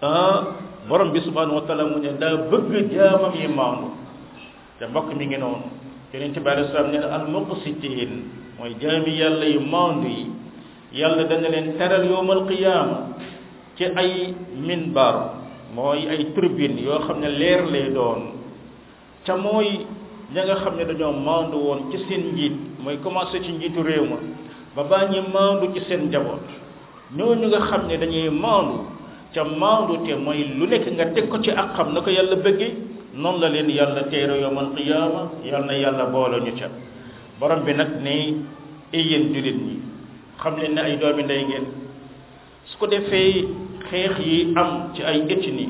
ah 0.00 0.38
borom 0.88 1.10
bi 1.12 1.20
subhanahu 1.26 1.54
wa 1.58 1.62
taala 1.66 1.84
mu 1.90 1.98
ne 1.98 2.12
daa 2.22 2.36
bëgg 2.50 2.92
jaamam 2.94 3.34
yi 3.34 3.48
maandu 3.50 3.88
te 4.78 4.86
mbokk 4.86 5.10
mi 5.18 5.26
ngi 5.26 5.38
noonu 5.42 5.64
yonente 6.14 6.38
bi 6.40 6.48
alei 6.54 6.68
salaam 6.70 6.88
ne 6.94 6.98
na 7.02 7.08
al 7.18 7.26
muqsitiin 7.34 8.10
mooy 8.58 8.76
jaami 8.80 9.10
yàlla 9.18 9.44
yu 9.54 9.60
maandu 9.74 10.06
yi 10.08 10.26
yàlla 11.00 11.22
dana 11.26 11.48
leen 11.50 11.74
teral 11.78 12.04
yowmal 12.10 12.46
qiyaama 12.46 12.98
ci 13.76 13.84
ay 13.94 14.14
minbar 14.66 15.41
mooy 15.72 16.04
ay 16.04 16.36
turbine 16.36 16.76
yoo 16.84 17.00
xam 17.08 17.18
ne 17.20 17.28
leer 17.28 17.64
lay 17.72 17.88
doon 17.96 18.36
ca 19.24 19.36
mooy 19.36 19.80
ña 20.32 20.44
nga 20.44 20.56
xam 20.62 20.76
ne 20.76 20.84
dañoo 20.84 21.12
maandu 21.16 21.56
woon 21.56 21.80
ci 21.90 21.96
seen 22.08 22.32
njiit 22.32 22.52
mooy 22.78 22.98
commencé 23.00 23.40
ci 23.42 23.52
njiitu 23.52 23.80
réew 23.82 24.04
ma 24.04 24.16
ba 24.76 24.82
baa 24.84 25.08
ñi 25.10 25.20
maandu 25.32 25.72
ci 25.74 25.80
seen 25.88 26.08
njaboot 26.08 26.44
ñooñu 27.16 27.46
nga 27.48 27.60
xam 27.68 27.82
ne 27.88 27.96
dañuy 27.96 28.28
maandu 28.28 28.78
ca 29.34 29.44
maandu 29.44 30.04
te 30.04 30.14
mooy 30.14 30.44
lu 30.58 30.66
nekk 30.66 30.86
nga 30.92 31.06
teg 31.14 31.28
ko 31.28 31.38
ci 31.40 31.50
ak 31.50 31.72
xam 31.74 31.92
na 31.94 32.00
ko 32.02 32.10
yàlla 32.10 32.36
bëgge 32.36 32.68
noon 33.14 33.40
la 33.40 33.48
leen 33.48 33.68
yàlla 33.70 34.02
teere 34.10 34.36
yawmal 34.42 34.72
qiyaama 34.76 35.22
yàlla 35.42 35.66
na 35.66 35.72
yàlla 35.72 36.04
boole 36.06 36.36
ñu 36.44 36.52
ca 36.58 36.68
borom 37.40 37.64
bi 37.64 37.72
nag 37.72 38.02
ne 38.02 38.36
yéen 38.92 39.32
jullit 39.32 39.56
ñi 39.66 39.80
xam 40.40 40.54
leen 40.58 40.74
ne 40.74 40.80
ay 40.82 40.96
doomi 40.98 41.22
ndey 41.22 41.44
ngeen 41.46 41.66
su 42.66 42.76
ko 42.78 42.86
defee 42.86 43.61
xeex 43.92 44.14
yi 44.26 44.38
am 44.56 44.68
ci 44.94 45.00
ay 45.10 45.18
ethnie 45.34 45.68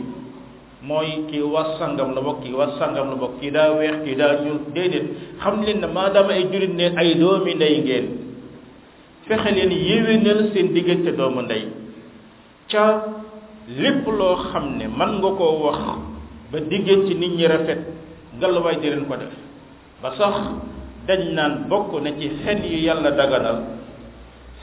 mooy 0.88 1.11
kii 1.29 1.43
was 1.55 1.69
sangam 1.79 2.14
la 2.14 2.21
bokk 2.26 2.38
kii 2.43 2.55
was 2.59 2.73
sangam 2.79 3.07
la 3.11 3.17
bokk 3.23 3.33
kii 3.41 3.50
daa 3.57 3.71
weex 3.79 3.95
kii 4.05 4.17
daa 4.21 4.33
ñuul 4.45 4.59
déedéet 4.75 5.07
xam 5.43 5.55
leen 5.64 5.81
maa 5.81 5.93
maadaama 5.97 6.33
ay 6.38 6.45
jullit 6.52 6.75
ne 6.81 6.87
ay 7.00 7.09
doomi 7.21 7.52
ndey 7.55 7.75
ngeen 7.87 8.07
fexe 9.26 9.50
leen 9.57 9.73
yéwénal 9.88 10.41
seen 10.52 10.67
diggante 10.76 11.11
doomu 11.19 11.41
ndey 11.47 11.62
ca 12.73 12.85
lépp 13.83 14.05
loo 14.19 14.37
xam 14.50 14.64
ne 14.79 14.87
man 14.99 15.11
nga 15.21 15.31
koo 15.41 15.55
wax 15.67 15.81
ba 16.50 16.59
diggante 16.71 17.12
nit 17.21 17.33
ñi 17.38 17.47
rafet 17.52 17.81
ngalawaay 18.37 18.76
di 18.83 18.88
leen 18.93 19.05
ko 19.09 19.14
def 19.21 19.35
ba 20.02 20.09
sax 20.19 20.35
dañ 21.07 21.21
naan 21.37 21.52
bokk 21.71 21.91
na 22.05 22.11
ci 22.19 22.26
xen 22.43 22.59
yu 22.73 22.79
yàlla 22.87 23.11
daganal 23.19 23.59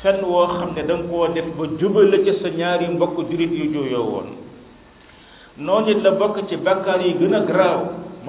fenn 0.03 0.24
woo 0.24 0.48
xam 0.48 0.72
ne 0.75 0.84
danga 0.88 1.08
koo 1.10 1.27
def 1.27 1.46
ba 1.58 1.63
jubal 1.79 2.08
la 2.12 2.18
ca 2.25 2.32
sa 2.41 2.50
ñaari 2.50 2.88
mbokk 2.88 3.18
jurit 3.29 3.51
yu 3.51 3.65
jooyoo 3.74 4.06
woon 4.12 4.29
noonu 5.58 6.01
la 6.01 6.12
bokk 6.12 6.48
ci 6.48 6.56
bàkkaar 6.58 7.01
yi 7.06 7.13
gën 7.20 7.34
a 7.34 7.39
garaaw 7.46 7.79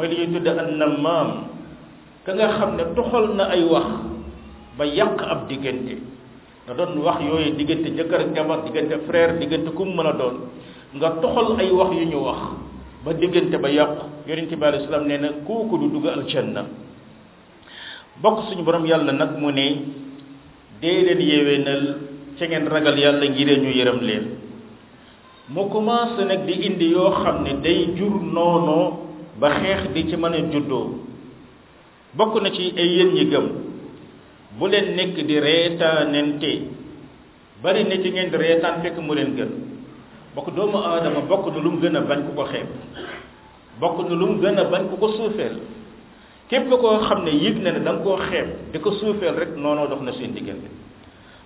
li 0.02 0.16
ñuy 0.18 0.30
tudde 0.34 0.48
an 0.50 0.70
na 0.78 0.86
maam 0.86 1.30
ka 2.24 2.32
nga 2.34 2.46
xam 2.58 2.74
ne 2.76 2.82
toxal 2.96 3.34
na 3.36 3.44
ay 3.54 3.62
wax 3.70 3.86
ba 4.78 4.84
yàq 4.84 5.16
ab 5.22 5.46
diggante 5.48 5.94
nga 6.66 6.74
doon 6.74 6.98
wax 7.06 7.18
yooyu 7.28 7.54
diggante 7.56 7.88
jëkkër 7.96 8.32
jabar 8.34 8.64
diggante 8.64 8.96
frère 9.06 9.38
diggante 9.38 9.70
kum 9.72 9.94
mën 9.94 10.06
a 10.06 10.12
doon 10.12 10.36
nga 10.96 11.08
toxal 11.22 11.48
ay 11.60 11.70
wax 11.70 11.90
yu 11.98 12.04
ñu 12.10 12.18
wax 12.26 12.40
ba 13.04 13.12
diggante 13.14 13.56
ba 13.62 13.68
yàq 13.70 13.90
yeneen 14.26 14.48
ci 14.48 14.56
bàyyi 14.56 14.84
salaam 14.86 15.06
nee 15.06 15.18
na 15.18 15.28
kooku 15.46 15.78
du 15.78 15.86
dugg 15.94 16.06
aljanna 16.08 16.66
bokk 18.22 18.38
suñu 18.48 18.62
borom 18.64 18.86
yàlla 18.86 19.12
nag 19.12 19.38
mu 19.38 19.50
ne 19.50 19.66
dee 20.82 20.98
leen 21.06 21.20
yéwénal 21.20 21.82
ci 22.38 22.42
ngeen 22.48 22.64
ragal 22.72 22.96
yàlla 23.04 23.26
ngir 23.32 23.48
ñu 23.62 23.68
yërëm 23.78 24.00
leen 24.08 24.24
mu 25.54 25.62
commencé 25.72 26.22
nag 26.24 26.46
di 26.46 26.54
indi 26.66 26.86
yoo 26.94 27.10
xam 27.22 27.36
ne 27.44 27.52
day 27.64 27.80
jur 27.96 28.14
noonoo 28.34 28.86
ba 29.40 29.48
xeex 29.60 29.80
di 29.94 30.08
ci 30.08 30.16
mën 30.16 30.50
juddoo 30.52 30.84
bokk 32.16 32.34
na 32.42 32.50
ci 32.50 32.72
ay 32.76 32.88
yéen 32.96 33.10
ñi 33.14 33.24
gëm 33.32 33.46
bu 34.58 34.66
leen 34.68 34.94
nekk 34.96 35.14
di 35.28 35.36
reetaanente 35.38 36.50
bari 37.62 37.84
na 37.84 37.96
ci 38.02 38.08
ngeen 38.10 38.30
di 38.30 38.36
reetaan 38.36 38.80
fekk 38.82 38.98
mu 39.06 39.12
leen 39.14 39.36
gën 39.36 39.50
bokk 40.34 40.48
doomu 40.56 40.78
aadama 40.78 41.20
bokk 41.28 41.46
na 41.52 41.58
lu 41.62 41.70
mu 41.70 41.78
gën 41.80 41.96
a 41.96 42.00
bañ 42.08 42.20
ku 42.26 42.32
ko 42.36 42.44
xeeb 42.52 42.68
bokk 43.80 43.96
na 44.08 44.14
lu 44.16 44.26
mu 44.26 44.40
gën 44.40 44.56
a 44.58 44.64
bañ 44.72 44.82
ku 44.88 44.96
ko 44.96 45.08
suufeel 45.16 45.56
képp 46.50 46.68
koo 46.80 46.98
xam 47.06 47.22
ne 47.24 47.30
yit 47.30 47.62
na 47.62 47.70
ne 47.70 47.78
da 47.80 47.92
nga 47.94 48.00
koo 48.02 48.16
xeeb 48.26 48.46
di 48.72 48.78
ko 48.82 48.90
suufeel 48.98 49.34
rek 49.38 49.50
noonoo 49.56 49.86
dox 49.86 50.00
na 50.02 50.12
seen 50.18 50.34
diggante 50.34 50.66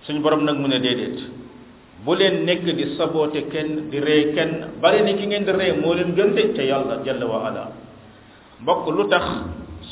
suñ 0.05 0.17
borom 0.21 0.43
nag 0.43 0.57
mu 0.57 0.67
ne 0.67 0.79
bu 2.03 2.13
leen 2.13 2.43
nekk 2.45 2.61
di 2.77 2.95
saboote 2.97 3.47
kenn 3.47 3.89
di 3.91 3.99
rey 3.99 4.33
kenn 4.35 4.51
bari 4.81 5.01
ni 5.05 5.13
ki 5.17 5.25
ngeen 5.27 5.45
di 5.45 5.51
rey 5.51 5.71
moo 5.81 5.93
leen 5.93 6.15
gënte 6.17 6.41
ca 6.55 6.61
yàlla 6.63 6.95
jalla 7.05 7.25
wa 7.31 7.37
ala 7.47 7.63
mbokk 8.61 8.83
lu 8.95 9.03
tax 9.11 9.23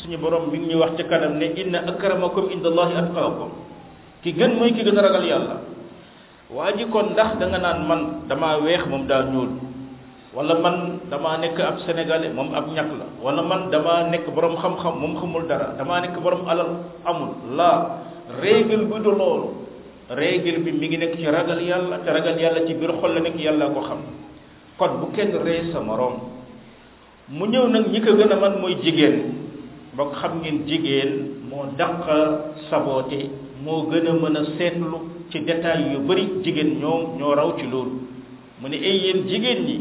suñu 0.02 0.17
borom 0.17 0.43
mi 0.52 0.58
ngi 0.58 0.76
wax 0.82 0.91
ca 0.97 1.04
kanam 1.10 1.34
ne 1.39 1.45
inna 1.62 1.80
akramakum 1.91 2.45
inda 2.54 2.67
allahi 2.71 2.93
atqakum 3.02 3.52
ki 4.23 4.30
gën 4.38 4.52
mooy 4.58 4.71
ki 4.76 4.82
gën 4.86 4.97
a 4.99 5.02
ragal 5.02 5.26
yàlla 5.32 5.56
waa 6.56 6.71
kon 6.91 7.08
ndax 7.13 7.32
da 7.39 7.45
nga 7.52 7.60
naan 7.65 7.80
man 7.89 8.02
dama 8.28 8.58
weex 8.65 8.82
moom 8.91 9.04
daa 9.08 9.21
ñuul 9.32 9.49
wala 10.34 10.58
man 10.65 10.76
damaa 11.13 11.38
nekk 11.38 11.62
ab 11.62 11.78
sénégalais 11.86 12.34
moom 12.34 12.54
ab 12.58 12.65
ñàkk 12.67 12.91
la 12.98 13.06
wala 13.22 13.41
man 13.46 13.69
damaa 13.72 14.10
nekk 14.10 14.26
boroom 14.34 14.58
xam-xam 14.58 14.98
moom 15.00 15.13
xamul 15.22 15.46
dara 15.48 15.78
damaa 15.78 16.02
nekk 16.02 16.17
boroom 16.22 16.48
alal 16.50 16.89
amul 17.06 17.32
la 17.54 18.02
règle 18.41 18.86
bi 18.89 18.98
du 19.06 19.12
loolu 19.13 19.50
règle 20.10 20.58
bi 20.65 20.72
mi 20.74 20.86
ngi 20.89 20.98
nekk 20.98 21.13
ci 21.22 21.26
ragal 21.30 21.62
yàlla 21.62 21.98
te 22.04 22.10
ragal 22.12 22.38
yàlla 22.41 22.65
ci 22.67 22.74
biir 22.74 22.91
xol 23.00 23.12
la 23.13 23.22
nekk 23.22 23.38
yàlla 23.46 23.65
ko 23.74 23.80
xam 23.88 24.00
kon 24.78 24.91
bu 25.00 25.06
kenn 25.15 25.32
ree 25.46 25.69
sa 25.72 25.80
moroom 25.86 26.15
mu 27.30 27.43
ñëw 27.52 27.65
nag 27.69 27.86
ñi 27.93 28.00
ko 28.02 28.17
gën 28.17 28.34
a 28.34 28.36
man 28.41 28.54
mooy 28.62 28.76
jigéen 28.84 29.17
mbokk 29.93 30.12
xam 30.19 30.41
ngeen 30.41 30.58
jigéen 30.65 31.12
moo 31.50 31.65
dàq 31.78 32.06
saboote 32.69 33.19
moo 33.63 33.84
gën 33.89 34.08
a 34.10 34.12
mën 34.22 34.36
a 34.39 34.41
seetlu 34.58 34.98
ci 35.30 35.38
détail 35.46 35.82
yu 35.91 35.98
bari 36.08 36.26
jigéen 36.43 36.80
ñoo 36.82 37.00
ñoo 37.17 37.34
raw 37.38 37.50
ci 37.58 37.65
loolu 37.69 37.93
mu 38.60 38.65
ne 38.72 38.78
ay 38.88 38.98
jigéen 39.30 39.62
ñi 39.69 39.78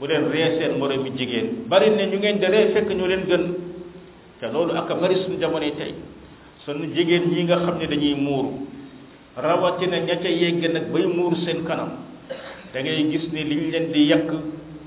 bu 0.00 0.06
leen 0.08 0.30
ree 0.32 0.48
seen 0.58 0.78
moroom 0.80 1.04
jigéen 1.18 1.46
bari 1.70 1.88
ne 1.90 2.06
ñu 2.10 2.16
ngeen 2.18 2.38
di 2.40 2.46
ree 2.54 2.64
fekk 2.74 2.90
ñu 2.98 3.04
leen 3.06 3.22
gën 3.28 3.42
te 4.40 4.46
loolu 4.52 4.72
ak 4.80 4.90
a 4.90 4.94
bari 5.00 5.14
suñu 5.22 5.38
jamono 5.40 5.70
tey 5.78 5.92
suñu 6.64 6.84
jigéen 6.94 7.22
ñi 7.34 7.42
nga 7.42 7.56
xam 7.64 7.76
ne 7.80 7.86
dañuy 7.92 8.14
muuru 8.14 8.50
rawatina 9.36 9.96
ña 10.06 10.14
ca 10.22 10.28
yegg 10.40 10.62
nag 10.74 10.84
bay 10.92 11.06
muur 11.16 11.32
seen 11.44 11.58
kanam 11.68 11.90
da 12.72 12.80
ngay 12.80 12.96
gis 13.10 13.24
ni 13.34 13.42
liñ 13.50 13.62
leen 13.72 13.84
di 13.92 14.00
yàq 14.10 14.28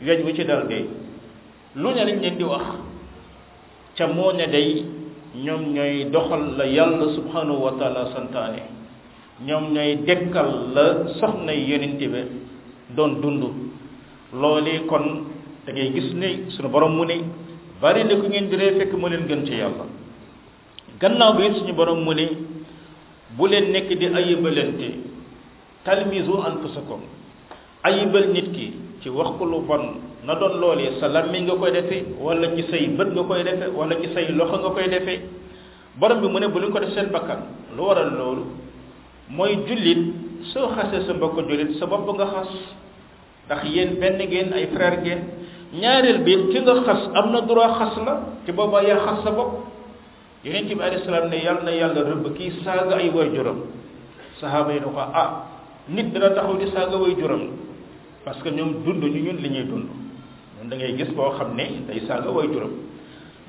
weñ 0.05 0.19
wu 0.25 0.31
ci 0.37 0.43
dal 0.49 0.63
day 0.69 0.83
lu 1.81 1.89
ne 1.95 2.03
leen 2.05 2.37
di 2.37 2.43
wax 2.51 2.65
ca 3.95 4.07
moo 4.07 4.31
ne 4.39 4.45
day 4.55 4.69
ñoom 5.45 5.61
ñooy 5.75 5.93
doxal 6.13 6.43
la 6.57 6.65
yàlla 6.77 7.05
subhanahu 7.15 7.61
wa 7.65 7.71
santaane 8.13 8.61
ñoom 9.47 9.63
ñooy 9.73 9.91
dëkkal 10.07 10.49
la 10.75 10.85
soxna 11.19 11.51
yonent 11.67 11.99
bi 12.13 12.19
doon 12.97 13.13
dund 13.21 13.43
loolee 14.33 14.85
kon 14.87 15.27
da 15.65 15.73
ngay 15.73 15.91
gis 15.93 16.13
ne 16.13 16.49
suñu 16.49 16.69
borom 16.69 16.91
mu 16.97 17.05
ne 17.05 17.15
bari 17.81 18.03
na 18.03 18.15
ku 18.15 18.27
ngeen 18.27 18.47
di 18.49 18.55
ree 18.55 18.71
fekk 18.79 18.93
moo 18.93 19.07
leen 19.09 19.27
gën 19.27 19.45
ci 19.45 19.53
yàlla 19.55 19.85
gannaaw 20.99 21.33
bi 21.37 21.43
suñu 21.57 21.73
borom 21.73 21.99
mu 22.05 22.13
ne 22.13 22.25
bu 23.37 23.45
leen 23.47 23.71
nekk 23.71 23.87
di 23.99 24.05
ayibalante 24.07 24.89
talmizu 25.83 26.33
anfusakum 26.41 27.01
ayibal 27.83 28.27
nit 28.29 28.51
ki 28.51 28.73
ci 29.01 29.09
wax 29.09 29.37
ko 29.37 29.45
lu 29.45 29.61
bon 29.67 29.99
na 30.23 30.35
doon 30.35 30.59
loolee 30.59 30.99
sa 30.99 31.07
làmmiñ 31.07 31.43
nga 31.45 31.55
koy 31.55 31.71
defee 31.71 32.05
wala 32.19 32.55
ci 32.55 32.63
say 32.69 32.87
bët 32.87 33.09
nga 33.11 33.23
koy 33.23 33.43
defee 33.43 33.69
wala 33.75 33.95
ci 34.01 34.07
say 34.13 34.31
loxo 34.31 34.57
nga 34.59 34.69
koy 34.69 34.87
defee 34.89 35.19
borom 35.99 36.21
bi 36.21 36.27
mu 36.27 36.39
ne 36.39 36.47
bu 36.47 36.59
leen 36.59 36.71
ko 36.71 36.79
def 36.79 36.93
seen 36.93 37.11
bakkan 37.11 37.41
lu 37.75 37.81
waral 37.85 38.09
loolu 38.17 38.43
mooy 39.27 39.55
jullit 39.67 40.01
soo 40.53 40.67
xasee 40.73 41.05
sa 41.05 41.13
mbokk 41.13 41.37
jullit 41.49 41.75
sa 41.79 41.85
bopp 41.85 42.07
nga 42.15 42.25
xas 42.25 42.51
ndax 43.47 43.61
yéen 43.65 43.99
benn 43.99 44.17
ngeen 44.19 44.53
ay 44.53 44.67
frère 44.73 44.97
ngeen 45.01 45.21
ñaareel 45.79 46.19
bi 46.25 46.33
ki 46.51 46.59
nga 46.61 46.73
xas 46.85 47.01
am 47.13 47.31
na 47.31 47.41
droit 47.41 47.73
xas 47.79 47.95
la 48.05 48.13
te 48.45 48.51
boobaa 48.51 48.83
yaa 48.83 48.97
xas 49.05 49.23
sa 49.23 49.31
bopp 49.31 49.53
yonent 50.45 50.67
bi 50.67 50.73
alayhi 50.83 51.05
salaam 51.05 51.29
ne 51.29 51.37
yàlla 51.37 51.63
na 51.63 51.71
yàlla 51.71 52.01
rëbb 52.03 52.25
kii 52.37 52.51
saaga 52.63 52.95
ay 52.97 53.09
waajuram 53.09 53.59
sahaaba 54.39 54.71
yi 54.73 54.79
ne 54.79 54.85
ko 54.85 54.99
ah 54.99 55.29
nit 55.89 56.11
dana 56.13 56.29
taxaw 56.35 56.55
di 56.57 56.67
saaga 56.69 56.97
waajuram 56.97 57.43
parce 58.23 58.37
que 58.43 58.49
ñoom 58.49 58.83
dund 58.85 59.03
ñu 59.03 59.09
li 59.13 59.19
ñuy 59.21 59.33
dund 59.65 59.89
ñun 60.61 60.69
da 60.69 60.75
ngay 60.75 60.95
gis 60.97 61.09
koo 61.15 61.31
xam 61.37 61.55
ne 61.55 61.83
day 61.87 61.99
saaga 62.07 62.29
waajuram 62.29 62.71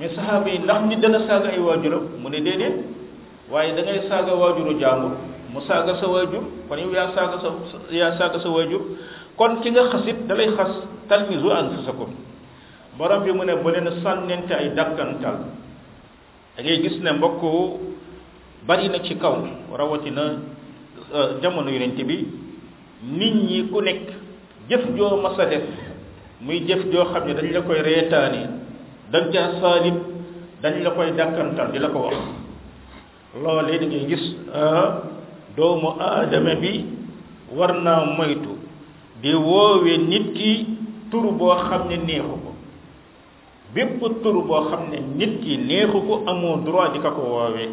mais 0.01 0.17
ndax 0.65 0.81
nit 0.89 1.01
dana 1.01 1.19
saaga 1.29 1.49
ay 1.53 1.59
waajuram 1.61 2.03
mu 2.23 2.29
ne 2.31 2.41
déedéet 2.41 2.75
waaye 3.51 3.75
da 3.75 3.83
ngay 3.83 4.09
saaga 4.09 4.33
waajuru 4.35 4.79
jaamur 4.81 5.13
mu 5.53 5.61
saaga 5.69 5.97
sa 6.01 6.07
waajur 6.09 6.45
kon 6.69 6.79
yow 6.79 6.93
yaa 6.93 7.13
saaga 7.15 7.37
sa 7.43 7.49
yaa 7.91 8.17
saaga 8.19 8.41
sa 8.41 8.49
waajur 8.49 8.81
kon 9.38 9.62
ki 9.64 9.68
nga 9.73 9.83
xasit 9.92 10.16
da 10.29 10.35
lay 10.37 10.49
xas 10.57 10.73
talmizu 11.09 11.49
fusakum 11.77 12.11
borom 12.99 13.21
bi 13.25 13.33
mu 13.33 13.45
ne 13.45 13.55
bu 13.57 13.68
leen 13.71 13.88
sànnente 14.03 14.53
ay 14.55 14.68
dakkantal 14.77 15.37
da 16.55 16.59
ngay 16.62 16.83
gis 16.83 16.97
ne 17.03 17.11
mbokk 17.16 17.42
bari 18.66 18.88
na 18.88 18.99
ci 19.01 19.14
kaw 19.16 19.35
rawatina 19.79 20.25
euh, 21.16 21.29
jamono 21.40 21.71
yonent 21.73 21.97
bi 22.09 22.16
nit 23.18 23.35
ñi 23.49 23.68
ku 23.71 23.81
nekk 23.81 24.07
jëf 24.68 24.85
joo 24.97 25.16
mas 25.23 25.37
a 25.38 25.45
def 25.47 25.64
muy 26.40 26.61
jëf 26.68 26.83
joo 26.92 27.05
xam 27.11 27.23
ne 27.27 27.35
dañ 27.35 27.51
la 27.53 27.61
koy 27.62 27.81
reetaani 27.88 28.42
dañ 29.12 29.25
ca 29.33 29.40
saalit 29.61 29.99
dañ 30.62 30.75
la 30.85 30.90
koy 30.90 31.11
dakkantal 31.18 31.68
di 31.73 31.79
la 31.79 31.88
ko 31.88 31.99
wax 32.07 32.16
loolee 33.42 33.79
da 33.81 33.87
ngay 33.87 34.05
gis 34.11 34.25
ah, 34.55 34.88
doomu 35.57 35.90
aadama 35.99 36.55
bi 36.55 36.85
war 37.57 37.73
naa 37.85 38.05
moytu 38.05 38.52
di 39.23 39.33
woowee 39.39 40.03
nit 40.03 40.35
ki 40.35 40.53
tur 41.11 41.31
boo 41.39 41.55
xam 41.55 41.87
ne 41.89 41.97
neexu 41.97 42.37
ko 42.45 42.51
bépp 43.75 44.03
tur 44.23 44.37
boo 44.43 44.67
xam 44.69 44.91
ne 44.91 44.99
nit 44.99 45.41
ki 45.41 45.57
neexu 45.59 45.99
ko 46.07 46.15
amoo 46.27 46.57
droit 46.67 46.93
di 46.93 46.99
ka 46.99 47.11
ko 47.15 47.23
woowee 47.23 47.71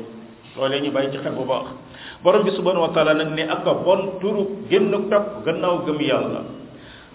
loole 0.56 0.82
ñu 0.82 0.92
bàyyi 0.92 1.12
ci 1.12 1.18
xel 1.18 1.34
bu 1.34 1.46
baax 1.46 1.68
borom 2.24 2.44
bi 2.44 2.52
subhanahu 2.52 2.86
wa 2.86 2.90
taala 2.94 3.14
nag 3.14 3.30
ne 3.34 3.44
ak 3.50 3.66
bon 3.86 4.20
tur 4.22 4.36
génn 4.70 4.92
topp 5.10 5.44
gannaaw 5.46 5.84
gëm 5.86 6.00
yàlla 6.02 6.42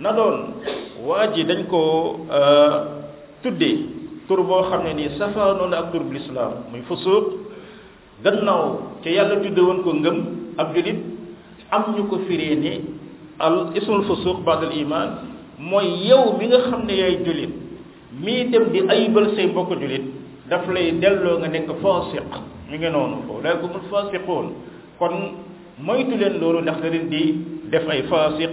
na 0.01 0.12
doon 0.12 0.37
waa 1.07 1.27
dañ 1.31 1.66
ko 1.70 2.18
euh, 2.31 2.75
tuddee 3.42 3.79
tur 4.27 4.42
boo 4.42 4.62
xam 4.68 4.83
ni 4.97 5.09
safa 5.18 5.55
noonu 5.59 5.75
ak 5.77 5.92
tur 5.92 6.03
l'islam 6.11 6.53
muy 6.70 6.83
fusuq 6.88 7.25
gannaaw 8.25 8.99
ca 9.03 9.11
yàlla 9.11 9.37
tudde 9.42 9.61
woon 9.61 9.83
ko 9.85 9.90
ngëm 9.94 10.18
ab 10.57 10.75
julit 10.75 10.99
am 11.70 11.94
ñu 11.94 12.09
ko 12.09 12.18
firee 12.27 12.57
ne 12.57 12.93
al 13.38 13.75
ismul 13.75 14.07
fusuq 14.07 14.47
baadal 14.47 14.70
iman 14.70 15.27
mooy 15.59 16.07
yow 16.07 16.38
mi 16.38 16.47
nga 16.47 16.62
xam 16.70 16.87
ne 16.87 16.94
yaay 16.94 17.16
jullit 17.27 17.51
mii 18.23 18.51
dem 18.51 18.70
di 18.73 18.81
ayibal 18.88 19.35
say 19.35 19.47
mbokk 19.51 19.75
jullit 19.81 20.05
daf 20.49 20.66
lay 20.70 20.92
delloo 20.92 21.38
nga 21.42 21.49
nekk 21.49 21.70
fasiq 21.83 22.29
mi 22.70 22.79
ngi 22.79 22.90
noonu 22.94 23.16
ulaa'ikumul 23.35 23.85
fasiquun 23.90 24.47
kon 24.99 25.14
moytu 25.79 26.14
leen 26.16 26.38
loolu 26.40 26.61
ndax 26.62 26.79
da 26.83 26.88
leen 26.90 27.09
di 27.11 27.35
def 27.70 27.87
ay 27.90 28.03
fasiq 28.07 28.53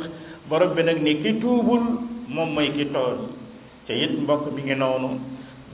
borom 0.49 0.73
bi 0.75 0.81
nag 0.83 0.97
ni 1.01 1.21
ki 1.21 1.37
tuubul 1.39 1.83
moom 2.27 2.49
mooy 2.55 2.71
ki 2.73 2.85
tooñ 2.89 3.17
te 3.87 3.93
it 3.93 4.11
mbokk 4.23 4.49
mi 4.55 4.61
ngi 4.65 4.75
noonu 4.81 5.19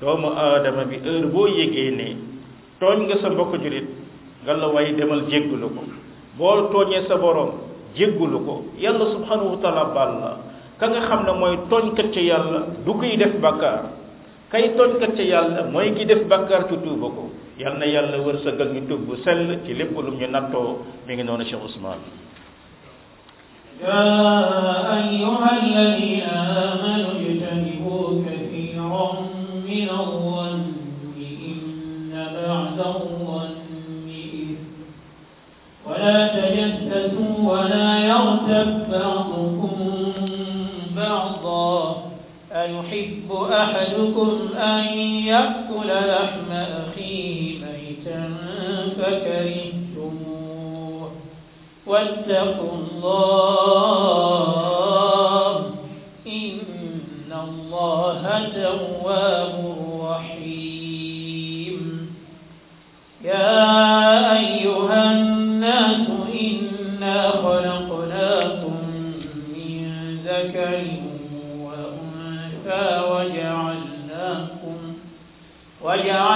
doomu 0.01 0.27
aadama 0.35 0.83
bi 0.85 0.97
heure 1.03 1.27
boo 1.31 1.47
yégee 1.47 1.91
ne 1.95 2.07
tooñ 2.79 2.99
nga 3.07 3.15
sa 3.21 3.29
mbokk 3.31 3.55
jullit 3.63 3.87
nga 4.43 4.51
la 4.53 4.67
way 4.67 4.91
demal 4.93 5.21
jéggalu 5.31 5.67
ko 5.75 5.81
boo 6.37 6.55
tooñee 6.73 7.07
sa 7.07 7.15
borom 7.15 7.51
jéggalu 7.97 8.37
ko 8.45 8.55
yàlla 8.77 9.05
subhanahu 9.17 9.57
wa 9.57 9.59
taala 9.65 9.83
bàl 9.97 10.11
la 10.21 10.31
ka 10.79 10.85
nga 10.87 11.01
xam 11.09 11.21
ne 11.25 11.33
mooy 11.33 11.53
tooñkat 11.69 12.07
ca 12.13 12.21
yàlla 12.21 12.59
du 12.85 12.91
kuy 12.93 13.17
def 13.17 13.33
bàkkaar 13.41 13.77
kay 14.53 14.69
tooñkat 14.77 15.11
ca 15.17 15.23
yàlla 15.33 15.61
mooy 15.73 15.91
ki 15.97 16.05
def 16.05 16.21
bàkkaar 16.31 16.63
ci 16.69 16.75
tuuba 16.85 17.07
ko 17.15 17.23
yàlla 17.57 17.79
na 17.81 17.85
yàlla 17.89 18.17
wërsëgal 18.25 18.69
ñu 18.73 18.81
tuub 18.87 19.01
bu 19.09 19.13
sell 19.25 19.41
ci 19.65 19.73
lépp 19.73 19.91
lu 19.97 20.11
ñu 20.19 20.27
nattoo 20.31 20.77
mi 21.05 21.13
ngi 21.13 21.23
noonu 21.25 21.43
Cheikh 21.49 21.63
Ousmane 21.65 22.07
يا 23.77 24.41
أيها 25.01 25.49
الذين 25.65 26.25
آمنوا 26.25 27.21
اجتنبوا 27.21 28.07
كثيرا 28.25 29.07
من 29.69 29.89
الظن 30.01 30.61
إن 31.21 32.13
بعد 32.35 32.77
الظن 32.95 33.53
إثم 34.09 34.57
ولا 35.85 36.19
تجسسوا 36.35 37.33
ولا 37.49 37.86
يعذب 38.49 38.91
بعضكم 38.91 39.91
بعضا 40.95 41.97
أيحب 42.53 43.31
أحدكم 43.51 44.37
أن 44.57 44.83
يأكل 45.25 45.87
لحم 45.87 46.51
أخيه 46.51 47.57
ميتا 47.59 48.29
فكرهتموه 48.97 51.11
واتقوا 51.87 52.71
الله 52.75 54.26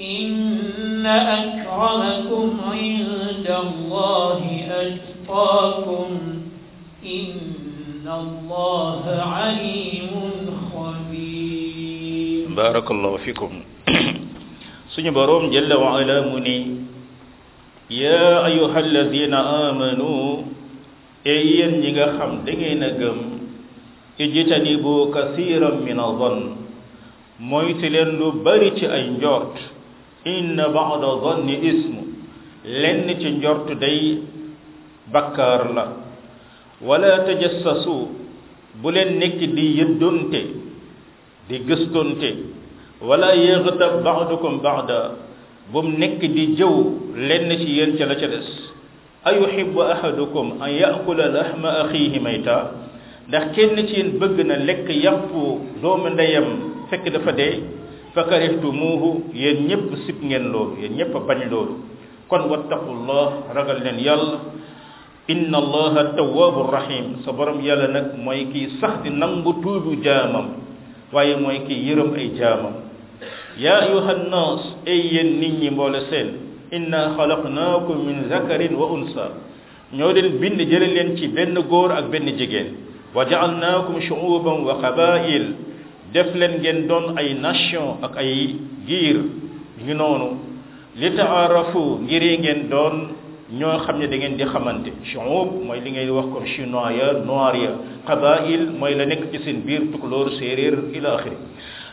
إن 0.00 1.06
أكرمكم 1.06 2.50
عند 2.72 3.56
الله 3.64 4.40
أتقاكم 4.70 6.06
إن 7.04 7.40
الله 8.06 9.04
عليم 9.34 10.10
خبير 10.72 12.40
بارك 12.56 12.90
الله 12.90 13.16
فيكم 13.16 13.50
سني 14.96 15.10
بروم 15.10 15.50
جل 15.50 15.74
وعلا 15.74 16.20
مني 16.34 16.66
يا 17.90 18.46
أيها 18.46 18.78
الذين 18.80 19.34
آمنوا 19.34 20.36
ey 21.30 21.42
yéen 21.54 21.72
ñi 21.80 21.88
nga 21.92 22.06
xam 22.18 22.32
da 22.44 22.52
ngeen 22.52 22.82
a 22.82 22.88
gëm 23.00 23.18
ijtanibu 24.24 24.94
kasiran 25.14 25.76
min 25.86 25.98
adon 26.08 26.38
moytu 27.38 27.86
leen 27.94 28.10
lu 28.18 28.26
bari 28.44 28.68
ci 28.76 28.86
ay 28.86 29.04
njort 29.16 29.54
inna 30.34 30.64
ba'da 30.74 31.10
dhanni 31.22 31.54
ismu 31.70 32.02
lenn 32.82 33.06
ci 33.20 33.28
njort 33.38 33.68
day 33.80 33.98
bakkaar 35.12 35.62
la 35.76 35.84
wala 36.86 37.10
tajassasu 37.26 37.96
bu 38.80 38.88
leen 38.94 39.10
nekk 39.20 39.40
di 39.56 39.64
yëddonte 39.78 40.40
di 41.48 41.56
gëstonte 41.68 42.30
wala 43.08 43.28
yaghtab 43.36 43.94
ba'dukum 44.08 44.54
ba'da 44.64 44.98
bu 45.70 45.78
mu 45.86 45.98
nekk 46.02 46.20
di 46.36 46.44
jëw 46.58 46.74
lenn 47.28 47.48
ci 47.60 47.68
yéen 47.78 47.92
ca 47.98 48.04
la 48.06 48.16
ca 48.20 48.26
des 48.34 48.50
ayuhibbu 49.22 49.78
ahadukum 49.78 50.58
an 50.58 50.70
ya'kula 50.70 51.30
lahma 51.30 51.86
akhihi 51.88 52.18
mayta 52.18 52.74
ndax 53.30 53.54
kenn 53.54 53.78
ci 53.86 54.02
yeen 54.02 54.08
bëgg 54.18 54.38
na 54.42 54.58
lekk 54.58 54.90
yàppu 54.90 55.78
doomu 55.78 56.10
ndeyam 56.10 56.82
fekk 56.90 57.06
dafa 57.14 57.30
dee 57.38 57.62
fa 58.14 58.26
karihtumuhu 58.26 59.30
yeen 59.30 59.70
ñëpp 59.70 59.94
sib 60.10 60.18
ngeen 60.26 60.50
loolu 60.50 60.74
yeen 60.82 60.98
ñëpp 60.98 61.14
bañ 61.22 61.38
loolu 61.46 61.78
kon 62.26 62.50
wattaqullah 62.50 63.46
ragal 63.54 63.78
leen 63.86 63.98
yàlla 64.02 64.38
inna 65.30 65.56
allaha 65.62 66.18
tawwabur 66.18 66.66
rahim 66.74 67.22
sa 67.22 67.30
borom 67.30 67.62
yàlla 67.62 67.86
nag 67.94 68.06
mooy 68.18 68.50
kii 68.50 68.82
sax 68.82 69.06
di 69.06 69.10
nangu 69.14 69.62
tuubu 69.62 70.02
jaamam 70.02 70.58
waaye 71.14 71.36
mooy 71.38 71.62
kii 71.62 71.86
yërëm 71.94 72.10
ay 72.18 72.28
jaamam 72.34 72.74
yaa 73.54 73.86
ayuha 73.86 74.12
nnas 74.26 74.62
ay 74.84 74.98
yéen 75.12 75.38
nit 75.38 75.54
ñi 75.62 75.70
mboole 75.70 76.00
seen 76.10 76.50
inna 76.72 77.12
khalaqnakum 77.14 78.00
min 78.08 78.16
zakarin 78.32 78.72
wa 78.72 78.88
unsa 78.96 79.36
ñoo 79.92 80.10
leen 80.16 80.40
bind 80.40 80.58
jële 80.58 80.88
leen 80.88 81.08
ci 81.20 81.28
benn 81.28 81.54
góor 81.68 81.92
ak 81.92 82.08
benn 82.08 82.24
jigéen 82.26 82.72
wa 83.14 83.28
ja'alnakum 83.28 84.00
shu'uban 84.00 84.64
wa 84.64 84.80
qaba'il 84.80 85.52
def 86.16 86.32
leen 86.34 86.64
ngeen 86.64 86.88
doon 86.88 87.12
ay 87.20 87.36
nation 87.36 88.00
ak 88.00 88.16
ay 88.16 88.56
giir 88.88 89.20
ñu 89.84 89.92
noonu 89.94 90.40
li 90.96 91.10
taarafu 91.12 92.00
ngir 92.08 92.24
ngeen 92.40 92.70
doon 92.72 92.96
ñoo 93.52 93.76
xam 93.84 93.98
ne 94.00 94.08
da 94.08 94.16
ngeen 94.16 94.34
di 94.40 94.44
xamante 94.48 94.90
shu'ub 95.12 95.60
mooy 95.68 95.80
li 95.84 95.90
ngay 95.92 96.08
wax 96.08 96.26
comme 96.32 96.48
chinois 96.56 96.96
ya 96.96 97.12
noir 97.20 97.54
ya 97.54 97.72
qaba'il 98.08 98.72
mooy 98.80 98.96
la 98.96 99.04
nekk 99.04 99.28
ci 99.30 99.44
seen 99.44 99.60
biir 99.60 99.92
tukulóor 99.92 100.32
séeréer 100.40 100.88
ila 100.96 101.20
akhir 101.20 101.36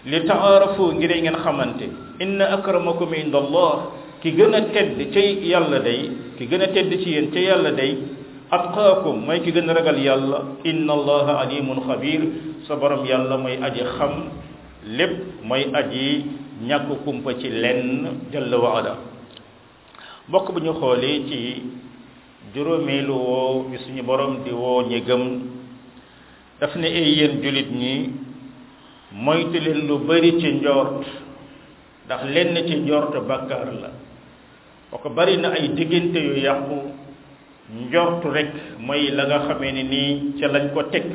li 0.07 0.23
taarafu 0.23 0.95
ngir 0.95 1.11
ngeen 1.19 1.35
xamante 1.35 1.85
inna 2.23 2.47
akramakum 2.55 3.11
inda 3.11 3.43
ki 4.21 4.31
gën 4.35 4.53
a 4.53 4.61
tedd 4.73 4.99
yàlla 5.51 5.79
day 5.89 6.01
ki 6.37 6.43
gën 6.49 6.61
a 6.61 6.67
tedd 6.75 6.91
ci 7.01 7.09
yéen 7.15 7.31
ca 7.31 7.39
yàlla 7.39 7.71
day 7.71 7.91
atqaakum 8.51 9.17
mooy 9.25 9.39
ki 9.43 9.51
gën 9.51 9.67
ragal 9.69 9.97
yàlla 9.97 10.39
inna 10.63 10.93
allaha 10.93 11.33
alimun 11.43 11.79
xabir 11.87 12.21
sa 12.67 12.75
borom 12.75 13.05
yàlla 13.05 13.37
mooy 13.37 13.55
aji 13.67 13.81
xam 13.97 14.13
lépp 14.97 15.15
mooy 15.43 15.63
aji 15.79 16.25
ñàkk 16.67 16.89
kumpa 17.03 17.31
ci 17.39 17.47
lenn 17.49 17.87
jalla 18.31 18.57
waala 18.57 18.93
mbokk 20.27 20.47
bu 20.53 20.59
ñu 20.61 20.73
xoolee 20.79 21.19
ci 21.27 21.39
juróomeelu 22.53 23.13
woo 23.13 23.63
bi 23.69 23.77
suñu 23.83 24.03
borom 24.03 24.43
di 24.43 24.51
woo 24.51 24.81
ñi 24.89 24.99
gëm 25.07 25.23
daf 26.59 26.75
ne 26.75 26.87
ay 26.87 27.07
yéen 27.17 27.33
jullit 27.41 27.71
ñi 27.81 27.93
moytu 29.13 29.59
leen 29.65 29.87
lu 29.87 29.95
bari 30.07 30.31
ci 30.39 30.47
njort 30.59 31.05
ndax 32.05 32.21
lenn 32.33 32.55
ci 32.67 32.75
njort 32.81 33.11
bàkkaar 33.27 33.71
la 33.81 33.89
waxu 34.91 35.09
bari 35.09 35.37
na 35.37 35.49
ay 35.55 35.69
digënté 35.77 36.17
yu 36.27 36.33
yaxu 36.47 36.77
njortu 37.81 38.27
rek 38.37 38.49
moy 38.87 39.03
la 39.17 39.23
nga 39.27 39.37
xamé 39.45 39.67
ni 39.89 40.01
ci 40.37 40.43
lañ 40.53 40.65
ko 40.73 40.81
tek 40.93 41.05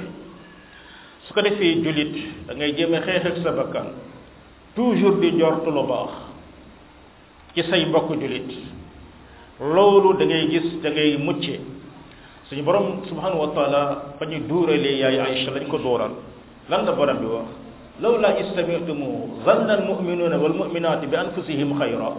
su 1.26 1.30
ko 1.34 1.40
defé 1.46 1.66
julit 1.84 2.12
da 2.46 2.52
ngay 2.56 2.70
jëme 2.76 2.98
xex 3.06 3.16
ak 3.30 3.36
sabakan 3.44 3.88
toujours 4.76 5.16
di 5.22 5.28
njortu 5.36 5.68
lu 5.76 5.82
bax 5.90 6.10
ci 7.54 7.60
say 7.68 7.82
mbokk 7.88 8.08
julit 8.20 8.48
lolu 9.74 10.10
da 10.18 10.24
ngay 10.28 10.44
gis 10.52 10.66
da 10.82 10.88
ngay 10.90 11.10
muccé 11.26 11.54
suñu 12.46 12.62
borom 12.66 12.86
subhanahu 13.10 13.42
wa 13.44 13.48
ta'ala 13.56 13.80
fa 14.18 14.24
ñu 14.30 14.38
dooralé 14.48 14.90
yaay 15.02 15.16
aisha 15.24 15.50
lañ 15.56 15.66
ko 15.68 15.78
dooral 15.78 16.12
lan 16.70 16.86
la 16.86 16.92
borom 16.92 17.18
bi 17.22 17.28
wax 17.36 17.48
لولا 18.00 18.30
استمعتم 18.42 19.00
ظن 19.46 19.68
المؤمنون 19.78 20.32
والمؤمنات 20.42 21.02
بانفسهم 21.12 21.68
خيرا 21.80 22.10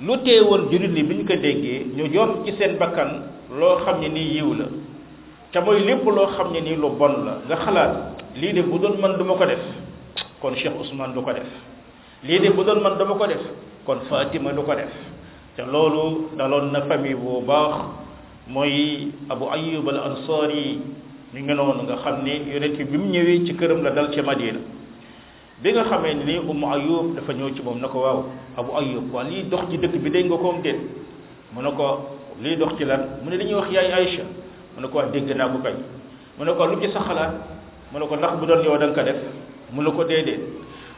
lu 0.00 0.16
tee 0.24 0.40
woon 0.40 0.72
jullit 0.72 0.94
bi 0.94 1.02
ñu 1.04 1.24
ko 1.26 1.36
déggee 1.36 1.84
ñu 1.96 2.04
yokk 2.08 2.46
ci 2.46 2.52
seen 2.56 2.78
bakkan 2.78 3.28
loo 3.52 3.76
xam 3.84 4.00
ne 4.00 4.08
nii 4.08 4.32
yiw 4.38 4.54
la 4.54 4.66
te 5.52 5.60
mooy 5.60 5.84
lépp 5.84 6.04
loo 6.08 6.26
xam 6.32 6.52
ne 6.52 6.60
ni 6.60 6.76
lu 6.76 6.88
bon 6.96 7.24
la 7.24 7.42
nga 7.48 7.56
xalaat 7.56 7.92
lii 8.34 8.52
de 8.52 8.62
bu 8.62 8.78
doon 8.78 8.96
man 9.00 9.18
duma 9.18 9.34
ko 9.34 9.44
def 9.44 9.60
kon 10.40 10.54
Cheikh 10.54 10.72
Ousmane 10.78 11.12
du 11.14 11.20
ko 11.22 11.32
def 11.32 11.46
lii 12.24 12.38
de 12.40 12.48
bu 12.50 12.64
doon 12.64 12.80
man 12.80 12.96
dama 12.96 13.14
ko 13.14 13.26
def 13.26 13.40
kon 13.84 14.00
Fatima 14.08 14.52
du 14.52 14.62
ko 14.62 14.74
def 14.74 14.92
te 15.56 15.62
loolu 15.70 16.30
daloon 16.36 16.72
na 16.72 16.82
famille 16.82 17.14
bu 17.14 17.42
baax 17.46 17.74
mooy 18.48 19.08
Abu 19.28 19.44
Ayyub 19.52 19.88
al 19.88 20.50
yi 20.54 20.80
ñu 21.34 21.40
ngi 21.40 21.52
noonu 21.54 21.82
nga 21.84 21.96
xam 21.96 22.22
ne 22.24 22.42
yonent 22.52 22.78
bi 22.90 22.96
mu 22.98 23.06
ñëwee 23.10 23.44
ci 23.46 23.54
këram 23.56 23.82
la 23.82 23.90
dal 23.90 24.10
ci 24.12 24.20
Madina 24.22 24.58
bi 25.62 25.70
nga 25.72 25.84
xamee 25.88 26.18
ni 26.26 26.38
umu 26.42 26.66
ayub 26.74 27.06
dafa 27.14 27.32
ñëw 27.38 27.54
ci 27.54 27.62
moom 27.62 27.78
na 27.78 27.86
ko 27.86 28.02
waaw 28.02 28.18
abu 28.58 28.70
ayub 28.82 29.06
waa 29.14 29.22
lii 29.22 29.46
dox 29.46 29.70
ci 29.70 29.78
dëkk 29.78 29.94
bi 30.02 30.10
dégg 30.10 30.26
nga 30.26 30.36
koom 30.42 30.58
déet 30.60 30.74
mu 31.54 31.62
ne 31.62 31.70
ko 31.70 32.02
lii 32.42 32.56
dox 32.58 32.74
ci 32.76 32.82
lan 32.84 33.22
mu 33.22 33.30
ne 33.30 33.36
li 33.38 33.44
ñuy 33.46 33.54
wax 33.54 33.70
yaay 33.70 33.92
aïcha 33.94 34.22
mu 34.74 34.82
ne 34.82 34.88
ko 34.90 34.98
wax 34.98 35.12
dégg 35.14 35.30
naa 35.38 35.46
ko 35.54 35.62
kay 35.62 35.78
mu 36.36 36.42
ne 36.44 36.50
ko 36.58 36.66
lu 36.66 36.82
ci 36.82 36.90
sa 36.90 36.98
xalaat 37.06 37.30
mu 37.94 37.98
ne 38.02 38.06
ko 38.10 38.14
ndax 38.18 38.32
bu 38.42 38.46
doon 38.46 38.62
yow 38.66 38.76
da 38.76 38.88
nga 38.90 38.94
ko 38.94 39.02
def 39.06 39.18
mu 39.70 39.82
ne 39.82 39.90
ko 39.92 40.02
dee 40.02 40.22
déet 40.26 40.40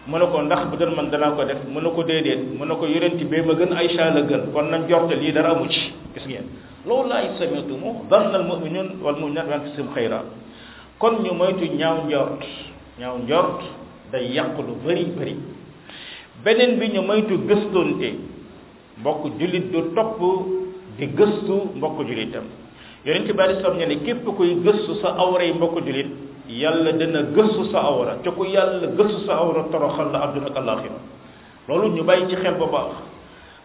mu 0.08 0.16
ne 0.16 0.24
ko 0.32 0.36
ndax 0.42 0.60
bu 0.72 0.76
doon 0.80 0.94
man 0.96 1.08
danaa 1.12 1.32
ko 1.36 1.44
def 1.44 1.60
mu 1.68 1.80
ne 1.84 1.88
ko 1.92 2.02
dee 2.02 2.22
déet 2.24 2.40
mu 2.56 2.64
ne 2.64 2.74
ko 2.74 2.86
yonent 2.86 3.20
bee 3.20 3.42
ma 3.44 3.52
gën 3.52 3.70
aïcha 3.76 4.10
la 4.16 4.22
gën 4.22 4.48
kon 4.50 4.62
nañ 4.72 4.88
jorte 4.88 5.12
lii 5.20 5.32
dara 5.32 5.50
amu 5.52 5.68
ci 5.68 5.92
gis 6.16 6.24
ngeen 6.24 6.48
loolu 6.88 7.08
laa 7.10 7.36
samitu 7.38 7.76
mu 7.76 8.00
dànn 8.08 8.34
al 8.34 8.44
mu'minun 8.48 8.96
wal 9.02 9.16
mu'minat 9.20 9.44
wa 9.46 9.54
anfusihim 9.60 9.92
khayra 9.94 10.24
kon 10.98 11.20
ñu 11.22 11.34
moytu 11.36 11.68
ñaaw 11.68 12.06
njort 12.08 12.40
ñaaw 12.98 13.18
njort 13.28 13.60
day 14.14 14.32
yàqu 14.34 14.62
lu 14.62 14.74
bëri 14.84 15.04
bëri 15.16 15.34
beneen 16.44 16.78
bi 16.78 16.86
ñu 16.94 17.00
moytu 17.08 17.34
gëstoonte 17.48 18.08
mbokk 19.00 19.22
jullit 19.38 19.66
du 19.72 19.80
topp 19.94 20.18
di 20.98 21.06
gëstu 21.18 21.54
mbokk 21.76 21.96
jullitam 22.08 22.46
yonent 23.04 23.28
bi 23.36 23.40
alei 23.44 23.64
am 23.68 23.76
ne 23.76 23.84
ne 23.86 23.96
képp 24.06 24.24
koy 24.36 24.50
gëstu 24.64 24.92
sa 25.02 25.08
awra 25.24 25.44
yi 25.44 25.52
mbokk 25.54 25.76
jullit 25.86 26.10
yàlla 26.62 26.92
dana 27.00 27.20
gëstu 27.36 27.62
sa 27.72 27.78
awra 27.90 28.12
te 28.22 28.30
ku 28.30 28.42
yàlla 28.44 28.86
gëstu 28.98 29.20
sa 29.26 29.32
awra 29.42 29.60
toroxal 29.70 30.08
la 30.12 30.18
àdduna 30.26 30.46
ak 30.50 30.56
àllaaxira 30.56 30.98
loolu 31.68 31.86
ñu 31.96 32.02
bàyyi 32.04 32.28
ci 32.28 32.34
xel 32.36 32.54
bu 32.58 32.66
baax 32.72 32.90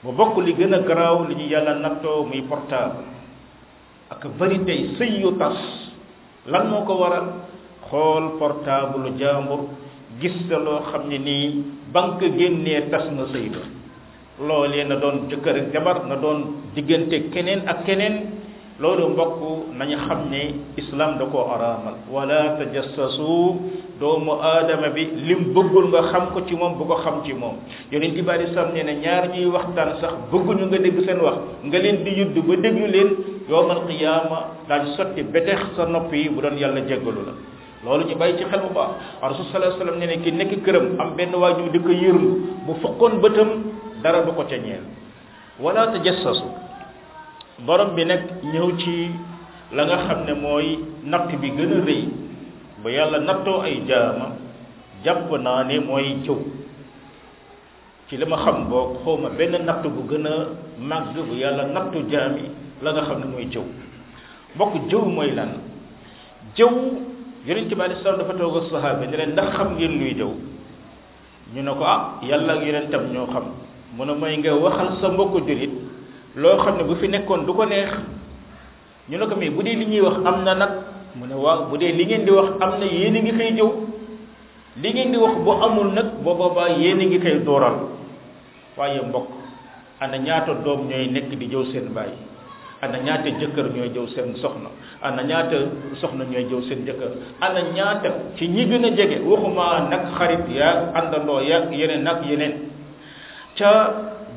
mu 0.03 0.11
bokk 0.17 0.35
li 0.45 0.53
gën 0.57 0.73
a 0.73 0.79
garaaw 0.87 1.27
li 1.29 1.35
ñu 1.39 1.45
yàlla 1.53 1.73
nattoo 1.83 2.25
muy 2.29 2.41
portable 2.49 3.03
ak 4.09 4.21
bëri 4.37 4.57
tey 4.65 4.81
sëy 4.97 5.11
yu 5.21 5.29
tas 5.39 5.59
lan 6.51 6.67
moo 6.69 6.83
ko 6.87 6.93
waral 7.01 7.27
xool 7.89 8.25
portable 8.39 9.05
jàmbur 9.19 9.61
gis 10.21 10.35
na 10.51 10.57
loo 10.63 10.79
xam 10.91 11.03
ne 11.09 11.17
nii 11.17 11.47
banque 11.93 12.27
tas 12.91 13.05
na 13.17 13.23
Lo 14.39 14.47
loolee 14.47 14.83
na 14.87 14.95
doon 14.95 15.27
jëkkër 15.29 15.55
ak 15.61 15.67
jabar 15.73 15.97
na 16.07 16.15
doon 16.15 16.39
diggante 16.75 17.17
keneen 17.33 17.61
ak 17.71 17.79
keneen 17.85 18.15
loolu 18.81 19.03
mbokk 19.11 19.41
nañu 19.77 19.97
xam 20.05 20.31
islam 20.81 21.17
da 21.19 21.25
koo 21.31 21.43
aramal 21.53 21.95
wala 22.07 22.55
tajassasu 22.57 23.43
doomu 23.99 24.31
aadama 24.51 24.89
bi 24.95 25.03
lim 25.27 25.51
bëggul 25.53 25.87
nga 25.91 26.01
xam 26.11 26.31
ko 26.31 26.39
ci 26.47 26.55
moom 26.55 26.77
bu 26.77 26.87
ko 26.87 26.95
xam 27.03 27.15
ci 27.25 27.33
moom 27.33 27.55
yeneen 27.91 28.15
ci 28.15 28.21
bari 28.21 28.47
sam 28.55 28.71
ne 28.73 28.79
ñaar 29.03 29.23
ñuy 29.33 29.47
waxtaan 29.55 29.99
sax 29.99 30.13
bëgguñu 30.31 30.65
nga 30.71 30.77
dégg 30.83 30.99
seen 31.05 31.19
wax 31.19 31.37
nga 31.67 31.77
leen 31.83 31.97
di 32.05 32.11
yudd 32.19 32.35
ba 32.47 32.55
déglu 32.63 32.85
leen 32.95 33.09
yowmal 33.49 33.81
qiyama 33.87 34.39
daal 34.69 34.85
sotti 34.95 35.21
betex 35.33 35.59
sa 35.75 35.83
noppi 35.85 36.29
bu 36.29 36.39
doon 36.41 36.55
yàlla 36.57 36.79
jégalu 36.87 37.21
la 37.27 37.33
loolu 37.83 38.03
ñu 38.07 38.15
bàyyi 38.15 38.37
ci 38.37 38.43
xel 38.51 38.59
bu 38.63 38.69
baax 38.75 38.89
rasul 39.31 39.45
sallallahu 39.51 39.67
alayhi 39.67 39.79
wasallam 39.79 39.99
ne 39.99 40.05
ne 40.11 40.17
ki 40.23 40.31
nekk 40.31 40.63
këram 40.65 40.99
am 40.99 41.15
benn 41.15 41.33
waajur 41.35 41.71
di 41.71 41.79
ko 41.79 41.89
yërlu 41.89 42.29
bu 42.65 42.73
fukkoon 42.81 43.13
bëtam 43.21 43.49
dara 44.03 44.23
du 44.25 44.31
ko 44.31 44.43
ca 44.49 44.57
ñeel 44.57 44.83
wala 45.59 45.87
borom 47.65 47.95
bi 47.95 48.03
nag 48.05 48.21
ñëw 48.53 48.69
ci 48.77 49.11
la 49.71 49.83
nga 49.85 49.97
xam 49.97 50.25
ne 50.27 50.33
mooy 50.33 50.79
natt 51.03 51.27
bi 51.41 51.49
gën 51.51 51.71
a 51.73 51.79
rëy 51.87 52.03
ba 52.83 52.89
yàlla 52.91 53.19
nattoo 53.19 53.61
ay 53.61 53.81
jaama 53.87 54.27
jàpp 55.03 55.29
naa 55.39 55.63
ne 55.63 55.79
mooy 55.79 56.19
jëw 56.23 56.37
ci 58.07 58.17
li 58.17 58.25
ma 58.25 58.37
xam 58.37 58.67
boo 58.69 58.95
xawma 59.03 59.29
benn 59.37 59.55
natt 59.65 59.83
bu 59.87 60.01
gën 60.09 60.25
a 60.27 60.31
màgg 60.79 61.15
bu 61.27 61.33
yàlla 61.35 61.63
nattu 61.65 62.03
jaami 62.09 62.43
la 62.81 62.91
nga 62.91 63.01
xam 63.01 63.19
ne 63.19 63.25
mooy 63.25 63.45
jëw 63.53 63.63
bokk 64.57 64.73
jëw 64.89 65.01
mooy 65.15 65.31
lan 65.31 65.49
jëw 66.55 66.69
yonent 67.49 67.69
bi 67.73 67.81
aleyhi 67.81 68.03
salaam 68.05 68.19
dafa 68.21 68.33
toog 68.37 68.55
ak 68.57 68.63
saxaaba 68.69 69.05
ne 69.09 69.15
leen 69.17 69.31
ndax 69.33 69.49
xam 69.57 69.69
ngeen 69.75 69.93
luy 69.99 70.13
jëw 70.13 70.33
ñu 71.55 71.61
ne 71.65 71.71
ko 71.79 71.83
ah 71.83 72.21
yàlla 72.29 72.53
ak 72.53 72.63
yonentam 72.67 73.03
ñoo 73.13 73.25
xam 73.33 73.45
mu 73.97 74.05
ne 74.05 74.13
may 74.13 74.35
nga 74.37 74.53
waxal 74.63 74.89
sa 75.01 75.09
mbokku 75.09 75.39
jullit 75.47 75.73
loo 76.35 76.57
xam 76.63 76.77
ne 76.77 76.83
bu 76.83 76.95
fi 77.01 77.07
nekkoon 77.09 77.45
du 77.47 77.53
ko 77.53 77.65
neex 77.65 77.89
ñu 79.09 79.17
ne 79.17 79.25
ko 79.25 79.35
mais 79.35 79.49
bu 79.49 79.63
dee 79.63 79.75
li 79.75 79.85
ñuy 79.87 79.99
wax 80.01 80.15
am 80.29 80.43
na 80.43 80.53
nag 80.53 80.71
mu 81.15 81.25
ne 81.25 81.33
waaw 81.35 81.65
bu 81.71 81.77
dee 81.77 81.91
li 81.91 82.05
ngeen 82.05 82.25
di 82.25 82.29
wax 82.31 82.49
am 82.61 82.79
na 82.79 82.85
yéen 82.85 83.15
a 83.15 83.19
ngi 83.19 83.33
koy 83.37 83.51
jëw 83.57 83.71
li 84.83 84.89
ngeen 84.93 85.11
di 85.11 85.17
wax 85.17 85.35
bu 85.43 85.51
amul 85.51 85.89
nag 85.91 86.21
boo 86.23 86.35
boobaa 86.35 86.69
yéen 86.69 86.99
a 86.99 87.03
ngi 87.05 87.19
koy 87.19 87.39
dooral 87.45 87.77
waaye 88.77 89.01
mbokk 89.01 89.25
ana 89.99 90.17
ñaata 90.19 90.53
doom 90.63 90.85
ñooy 90.87 91.07
nekk 91.09 91.29
di 91.39 91.47
jëw 91.47 91.65
seen 91.73 91.89
bàyyi 91.93 92.28
ana 92.81 92.97
ñaata 92.99 93.29
jëkkër 93.39 93.67
ñooy 93.75 93.91
jëw 93.93 94.07
seen 94.15 94.35
soxna 94.37 94.69
ana 95.01 95.21
ñaata 95.23 95.55
soxna 96.01 96.23
ñooy 96.25 96.45
jëw 96.49 96.61
seen 96.67 96.85
jëkkër 96.85 97.11
ana 97.41 97.61
ñaata 97.75 98.09
ci 98.37 98.47
ñi 98.47 98.65
gën 98.69 98.85
a 98.85 98.89
jege 98.95 99.19
waxuma 99.25 99.89
nag 99.89 100.01
xarit 100.17 100.47
yaag 100.49 100.95
àndandoo 100.95 101.41
yaag 101.41 101.73
yeneen 101.73 102.03
nag 102.03 102.23
yeneen 102.29 102.55
ca 103.57 103.71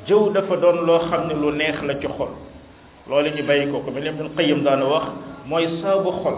jëw 0.07 0.33
dafa 0.33 0.57
doon 0.57 0.85
loo 0.87 0.99
xam 1.09 1.27
ne 1.29 1.35
lu 1.35 1.51
neex 1.55 1.83
la 1.87 1.95
ci 2.01 2.07
xol 2.09 2.31
loolu 3.09 3.29
ñu 3.37 3.43
bàyyi 3.47 3.71
ko 3.71 3.79
ko 3.81 3.91
ba 3.91 4.01
leen 4.01 4.17
doon 4.17 4.31
xëyam 4.37 4.63
daana 4.65 4.85
wax 4.87 5.05
mooy 5.47 5.69
saabu 5.81 6.11
xol 6.23 6.37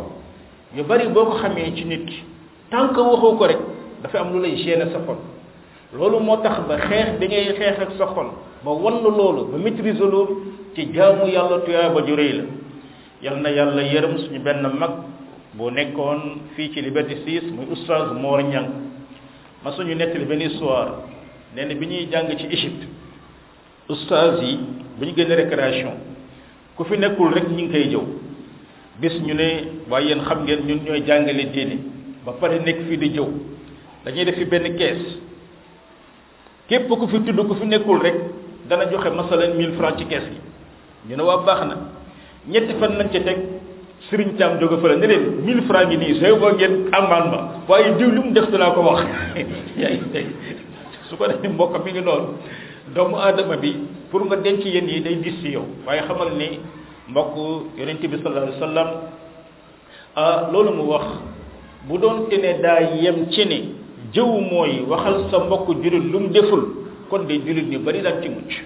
yu 0.76 0.82
bari 0.84 1.08
boo 1.08 1.24
ko 1.24 1.38
xamee 1.40 1.72
ci 1.76 1.84
nit 1.84 2.04
ki 2.06 2.20
tant 2.70 2.88
que 2.92 3.00
waxoo 3.00 3.36
ko 3.36 3.46
rek 3.46 3.58
dafa 4.02 4.18
am 4.20 4.32
lu 4.32 4.40
lay 4.42 4.56
gêner 4.58 4.90
sa 4.92 4.98
xol 5.00 5.16
loolu 5.94 6.20
moo 6.20 6.36
tax 6.42 6.60
ba 6.68 6.76
xeex 6.78 7.18
bi 7.18 7.26
ngay 7.28 7.54
xeex 7.56 7.78
ak 7.80 7.90
sa 7.96 8.06
xol 8.12 8.28
ba 8.62 8.70
wann 8.72 9.00
loolu 9.02 9.48
ba 9.52 9.56
maîtriser 9.56 10.04
loolu 10.04 10.53
ci 10.74 10.90
jaamu 10.92 11.26
yàlla 11.30 11.60
tuyaaba 11.64 12.02
ju 12.06 12.16
rëy 12.16 12.32
la 12.38 12.44
yal 13.22 13.36
na 13.42 13.50
yàlla 13.50 13.82
yërëm 13.82 14.18
suñu 14.18 14.40
benn 14.42 14.62
mag 14.78 14.92
bu 15.54 15.70
nekkoon 15.70 16.40
fii 16.56 16.72
ci 16.72 16.80
Liberté 16.82 17.14
6 17.24 17.52
muy 17.54 17.66
oustaz 17.70 18.12
Mor 18.20 18.42
Niang 18.42 18.68
ma 19.62 19.70
suñu 19.72 19.94
nettali 19.94 20.24
benn 20.24 20.40
histoire 20.42 20.90
nee 21.54 21.64
na 21.64 21.74
bi 21.74 21.86
ñuy 21.86 22.08
jàng 22.10 22.28
ci 22.36 22.46
Égypte 22.46 22.84
oustaz 23.88 24.40
yi 24.42 24.58
bu 24.98 25.04
ñu 25.06 25.12
génnee 25.16 25.34
récréation 25.36 25.94
ku 26.76 26.84
fi 26.84 26.96
nekkul 26.98 27.32
rek 27.32 27.46
ñu 27.48 27.54
ngi 27.56 27.70
koy 27.70 27.88
jëw 27.90 28.02
bis 29.00 29.14
ñu 29.20 29.34
ne 29.34 29.48
waaye 29.88 30.08
yéen 30.08 30.20
xam 30.26 30.42
ngeen 30.42 30.60
ñun 30.66 30.80
ñooy 30.84 31.02
jàngale 31.06 31.50
diine 31.52 31.76
ba 32.26 32.32
pare 32.32 32.58
nekk 32.64 32.80
fii 32.88 32.98
di 32.98 33.08
jëw 33.14 33.28
dañuy 34.04 34.24
def 34.24 34.36
fi 34.36 34.44
benn 34.44 34.74
kees 34.76 35.18
képp 36.68 36.88
ku 36.88 37.06
fi 37.06 37.22
tudd 37.22 37.46
ku 37.46 37.54
fi 37.54 37.66
nekkul 37.66 38.00
rek 38.02 38.14
dana 38.68 38.90
joxe 38.90 39.08
masalan 39.14 39.54
1000 39.56 39.72
francs 39.76 39.98
ci 39.98 40.06
kees 40.06 40.24
gi 40.30 40.40
ñu 41.08 41.16
ne 41.16 41.22
waa 41.22 41.42
baax 41.46 41.60
na 41.68 41.74
ñetti 42.48 42.74
fan 42.80 42.96
lañ 42.98 43.08
ca 43.12 43.20
teg 43.20 43.38
sëriñ 44.08 44.36
Thiam 44.36 44.58
jóge 44.60 44.76
fële 44.82 44.96
ne 44.96 45.06
leen 45.06 45.44
1000 45.44 45.60
francs 45.68 45.86
ngi 45.88 45.96
nii 45.96 46.14
sooy 46.20 46.34
boo 46.40 46.52
ngeen 46.54 46.74
amaan 46.92 47.24
ma 47.32 47.38
waaye 47.68 47.92
diw 47.98 48.10
lu 48.10 48.22
mu 48.22 48.32
def 48.32 48.46
dinaa 48.50 48.70
ko 48.74 48.80
wax 48.80 49.00
su 51.08 51.16
ko 51.16 51.26
defee 51.26 51.48
mbokk 51.48 51.74
mi 51.84 51.90
ngi 51.92 52.00
noonu 52.04 52.26
doomu 52.94 53.16
aadama 53.16 53.56
bi 53.56 53.70
pour 54.10 54.24
nga 54.26 54.36
denc 54.36 54.64
yenn 54.64 54.88
yi 54.88 55.00
day 55.02 55.18
gis 55.22 55.40
ci 55.42 55.50
yow 55.50 55.64
waaye 55.86 56.00
xamal 56.08 56.30
ni 56.38 56.48
mbokk 57.10 57.34
yonent 57.78 58.00
bi 58.00 58.16
sallallahu 58.22 58.46
alayhi 58.46 58.60
wa 58.60 58.66
sallam 58.66 58.88
ah 60.16 60.50
loolu 60.52 60.70
mu 60.72 60.84
wax 60.92 61.04
bu 61.88 61.98
doon 61.98 62.28
te 62.30 62.36
ne 62.36 62.60
daa 62.62 62.80
yem 62.80 63.28
ci 63.30 63.44
ne 63.44 63.58
jëw 64.14 64.40
mooy 64.50 64.80
waxal 64.88 65.28
sa 65.30 65.38
mbokk 65.38 65.66
jullit 65.82 66.04
lu 66.12 66.18
mu 66.20 66.28
deful 66.28 66.62
kon 67.10 67.24
de 67.26 67.34
jullit 67.44 67.68
ñu 67.70 67.78
bari 67.80 68.00
daan 68.00 68.22
ci 68.22 68.28
mucc 68.30 68.64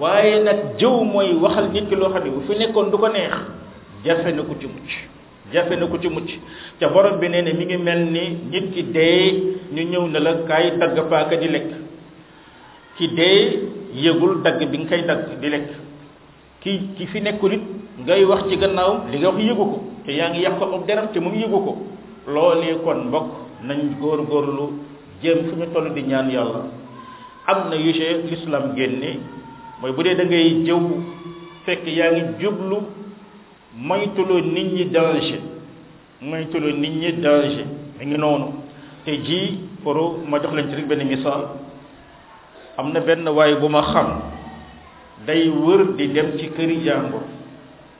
waaye 0.00 0.40
nag 0.44 0.60
jëw 0.78 1.02
mooy 1.04 1.32
waxal 1.40 1.68
nit 1.72 1.86
ki 1.88 1.96
loo 1.96 2.10
xam 2.12 2.24
ne 2.24 2.30
bu 2.30 2.40
fi 2.46 2.54
nekkoon 2.58 2.90
du 2.90 2.98
ko 2.98 3.08
neex 3.08 3.34
jafe 4.04 4.30
na 4.34 4.42
ko 4.42 4.54
ci 4.60 4.66
mucc 4.66 4.90
na 5.52 5.86
ko 5.88 5.96
ci 6.00 6.08
mucc 6.08 6.30
ca 6.80 6.86
borom 6.88 7.18
bi 7.20 7.28
nee 7.28 7.42
ne 7.42 7.52
mi 7.52 7.64
ngi 7.64 7.76
mel 7.76 7.98
ni 8.04 8.20
nit 8.52 8.66
ki 8.74 8.82
dee 8.94 9.26
ñu 9.74 9.82
ñëw 9.90 10.04
na 10.10 10.18
la 10.20 10.32
kaay 10.48 10.76
dagg 10.78 10.96
paaka 11.10 11.36
di 11.36 11.48
lekk 11.48 11.70
ki 12.96 13.06
dee 13.16 13.40
yëgul 13.94 14.42
dagg 14.42 14.60
bi 14.70 14.78
nga 14.78 14.88
koy 14.88 15.02
dagg 15.02 15.22
di 15.40 15.48
lekk 15.48 15.68
ki 16.60 16.70
ki 16.96 17.04
fi 17.06 17.20
nekkul 17.20 17.52
it 17.52 17.64
ngay 18.04 18.24
wax 18.24 18.42
ci 18.48 18.56
gannaaw 18.56 19.08
li 19.10 19.18
nga 19.18 19.30
wax 19.30 19.38
yëgu 19.42 19.64
ko 19.72 19.76
te 20.04 20.12
yaa 20.12 20.28
ngi 20.30 20.40
yàq 20.44 20.60
ab 20.60 20.84
deram 20.86 21.06
te 21.12 21.18
mu 21.20 21.30
moom 21.30 21.40
yëgu 21.40 21.58
ko 21.66 21.72
loolee 22.34 22.76
kon 22.84 23.00
mbokk 23.08 23.26
nañ 23.66 23.78
góor 24.00 24.20
góorlu 24.28 24.66
jéem 25.22 25.44
fu 25.46 25.56
ñu 25.56 25.66
toll 25.72 25.88
di 25.94 26.02
ñaan 26.02 26.28
yàlla 26.30 26.62
am 27.46 27.70
na 27.70 27.76
yu 27.76 27.92
ci 27.92 28.00
l'islam 28.28 28.74
génne 28.76 29.35
mooy 29.80 29.92
bu 29.96 30.00
dee 30.04 30.16
dangay 30.16 30.44
ngay 30.44 30.64
jëw 30.66 30.78
fekk 31.66 31.84
yaa 31.98 32.10
ngi 32.14 32.22
jublu 32.40 32.78
moytuloo 33.88 34.40
nit 34.54 34.66
ñi 34.74 34.84
danger 34.94 35.40
moytuloo 36.28 36.72
nit 36.82 36.92
ñi 37.00 37.10
danger 37.24 37.66
mi 37.98 38.04
ngi 38.06 38.16
noonu 38.16 38.46
te 39.04 39.12
ji 39.26 39.38
pour 39.82 39.96
ma 40.28 40.38
jox 40.38 40.52
leen 40.54 40.68
ci 40.70 40.74
rek 40.76 40.88
benn 40.88 41.06
misaal 41.08 41.42
am 42.78 42.92
na 42.92 43.00
benn 43.00 43.28
waaye 43.28 43.54
bu 43.60 43.68
ma 43.68 43.82
xam 43.92 44.08
day 45.26 45.48
wër 45.66 45.82
di 45.96 46.06
dem 46.14 46.38
ci 46.38 46.46
këri 46.56 46.76
jàngo 46.86 47.20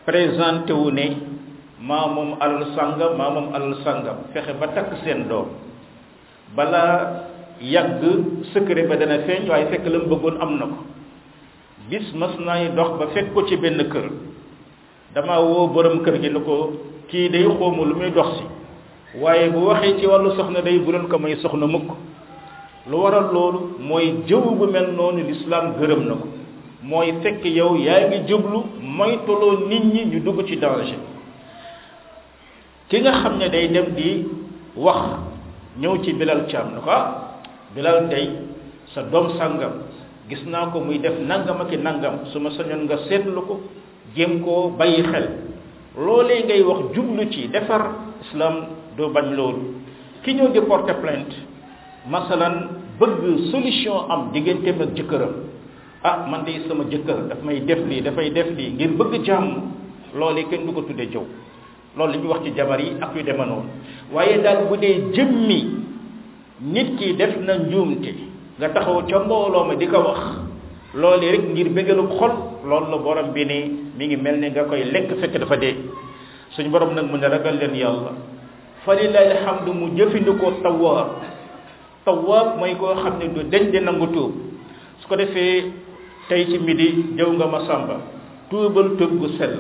présenté 0.06 0.72
wu 0.72 0.90
ne 0.90 1.06
maa 1.80 2.06
moom 2.06 2.30
alal 2.40 2.64
sàngam 2.76 3.16
maa 3.18 3.30
moom 3.30 3.52
alal 3.54 3.74
sàngam 3.84 4.16
fexe 4.32 4.52
ba 4.60 4.66
takk 4.66 4.90
seen 5.04 5.28
doom 5.28 5.48
balaa 6.56 7.20
yàgg 7.60 8.02
secret 8.52 8.88
ba 8.88 8.96
dana 8.96 9.18
feeñ 9.26 9.42
waaye 9.50 9.66
fekk 9.70 9.86
la 9.92 9.98
mu 9.98 10.08
bëggoon 10.10 10.36
am 10.40 10.52
na 10.58 10.66
ko 10.66 10.76
bis 11.88 12.02
mas 12.14 12.34
nay 12.40 12.68
dox 12.74 12.98
ba 12.98 13.06
fekk 13.14 13.32
ko 13.34 13.46
ci 13.46 13.56
benn 13.56 13.78
kër 13.92 14.08
dama 15.14 15.36
woo 15.40 15.68
borom 15.68 16.02
kër 16.04 16.18
gi 16.20 16.30
ni 16.30 16.40
ko 16.44 16.72
kii 17.08 17.28
day 17.30 17.44
xoomu 17.44 17.84
lu 17.84 17.94
muy 17.94 18.10
dox 18.10 18.26
si 18.38 18.44
waaye 19.20 19.50
bu 19.52 19.60
waxee 19.68 19.96
ci 20.00 20.06
wàllu 20.06 20.30
soxna 20.36 20.60
day 20.62 20.78
bu 20.78 20.90
leen 20.92 21.06
ko 21.08 21.18
may 21.18 21.36
soxna 21.36 21.66
mukk 21.66 21.90
lu 22.90 22.96
waral 23.02 23.30
loolu 23.32 23.58
mooy 23.78 24.14
jëw 24.26 24.40
bu 24.58 24.66
mel 24.66 24.88
noonu 24.96 25.22
lislaam 25.30 25.72
gërëm 25.78 26.02
na 26.08 26.14
ko 26.14 26.28
mooy 26.82 27.12
fekk 27.22 27.44
yow 27.44 27.74
yaa 27.76 28.06
ngi 28.08 28.18
jublu 28.28 28.58
moytuloo 28.96 29.68
nit 29.68 29.84
ñi 29.92 30.04
ñu 30.10 30.20
dugg 30.24 30.44
ci 30.46 30.56
danger 30.56 30.98
ki 32.88 32.98
nga 33.00 33.12
xam 33.22 33.36
ne 33.38 33.48
day 33.48 33.68
dem 33.68 33.94
di 33.94 34.26
wax 34.74 35.22
ñëw 35.78 36.02
ci 36.02 36.12
bilal 36.12 36.46
caam 36.50 36.74
na 36.74 36.80
ko 36.80 36.90
ah 36.90 37.40
bilal 37.74 38.08
tey 38.10 38.28
sa 38.92 39.02
doom 39.02 39.30
sàngam 39.38 39.72
Gisna 40.26 40.50
naa 40.50 40.70
ko 40.74 40.82
muy 40.82 40.98
def 40.98 41.14
nangam 41.22 41.62
ak 41.62 41.70
nangam 41.78 42.26
su 42.34 42.42
ma 42.42 42.50
sañoon 42.50 42.90
nga 42.90 42.98
seetlu 43.06 43.40
ko 43.46 43.54
jéem 44.14 44.42
koo 44.42 44.74
bàyyi 44.74 45.02
xel 45.10 45.26
loolee 45.94 46.42
ngay 46.46 46.62
wax 46.66 46.78
jublu 46.94 47.22
ci 47.30 47.46
defar 47.46 47.82
islam 48.26 48.54
do 48.98 49.06
bañ 49.14 49.26
loolu 49.38 49.62
ki 50.26 50.30
ñëw 50.34 50.48
di 50.50 50.60
porte 50.66 50.94
plainte 50.98 51.36
masalan 52.10 52.54
bëgg 52.98 53.54
solution 53.54 54.10
am 54.12 54.20
diggante 54.34 54.66
ak 54.74 54.94
jëkkëram 54.98 55.34
ah 56.10 56.26
man 56.30 56.42
de 56.42 56.52
sama 56.66 56.84
jëkkër 56.90 57.18
daf 57.30 57.40
may 57.46 57.58
def 57.68 57.80
lii 57.86 58.02
dafay 58.02 58.28
def 58.34 58.48
lii 58.58 58.74
ngir 58.74 58.92
bëgg 58.98 59.12
jàmm 59.26 59.46
loolu 60.18 60.42
kenn 60.50 60.66
du 60.66 60.74
ko 60.74 60.80
tuddee 60.82 61.06
jëw 61.12 61.22
loolu 61.96 62.12
li 62.12 62.18
ñu 62.18 62.26
wax 62.32 62.40
ci 62.44 62.50
jabar 62.58 62.80
yi 62.82 62.90
ak 63.04 63.14
yu 63.14 63.22
demee 63.22 63.46
noonu 63.46 63.70
waaye 64.14 64.34
bu 64.68 64.74
dee 64.76 65.06
jëmmi 65.14 65.58
nit 66.74 66.96
ki 66.98 67.14
def 67.20 67.36
na 67.46 67.54
njuumte. 67.62 68.12
nga 68.58 68.72
taxaw 68.72 69.04
ca 69.04 69.18
mbooloo 69.24 69.68
ma 69.68 69.74
di 69.76 69.84
ko 69.86 70.00
wax 70.00 70.20
loolu 70.96 71.26
rek 71.28 71.44
ngir 71.52 71.68
bégalu 71.76 72.08
xol 72.16 72.32
loolu 72.64 72.88
la 72.90 72.98
borom 73.04 73.28
bi 73.34 73.44
ni 73.44 73.58
mi 73.96 74.02
ngi 74.08 74.16
mel 74.16 74.36
ni 74.40 74.48
nga 74.50 74.64
koy 74.64 74.82
lekk 74.92 75.12
fekk 75.20 75.34
dafa 75.44 75.56
dee 75.62 75.76
suñ 76.56 76.70
borom 76.72 76.90
nag 76.96 77.06
mu 77.10 77.16
ne 77.20 77.26
ragal 77.28 77.56
leen 77.60 77.74
yàlla 77.76 78.12
fa 78.84 78.92
lillahi 78.98 79.26
alhamdu 79.36 79.70
mu 79.78 79.86
jëfandikoo 79.96 80.52
tawaab 80.64 81.08
tawaab 82.06 82.48
mooy 82.58 82.72
koo 82.80 82.94
xam 83.02 83.14
ne 83.20 83.26
du 83.34 83.40
deñ 83.52 83.76
nangu 83.84 84.06
tuub 84.14 84.32
su 85.00 85.04
ko 85.08 85.14
defee 85.16 85.72
tey 86.28 86.42
ci 86.50 86.58
midi 86.58 86.88
jëw 87.16 87.30
nga 87.36 87.46
ma 87.52 87.58
sàmba 87.68 87.96
tuubal 88.48 88.96
tuub 88.96 89.12
gu 89.20 89.28
sell 89.36 89.54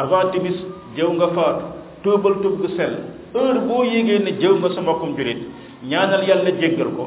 avant 0.00 0.30
timis 0.32 0.56
jëw 0.96 1.10
nga 1.18 1.28
faatu 1.36 1.64
tuubal 2.02 2.34
tuub 2.40 2.54
gu 2.60 2.68
sell 2.76 2.94
heure 3.34 3.60
boo 3.68 3.84
yégee 3.84 4.18
ne 4.24 4.30
jëw 4.40 4.54
nga 4.60 4.68
sa 4.74 4.80
mbokkum 4.80 5.12
julit 5.16 5.40
ñaanal 5.84 6.22
yàlla 6.28 6.50
jéggal 6.60 6.92
ko 6.96 7.06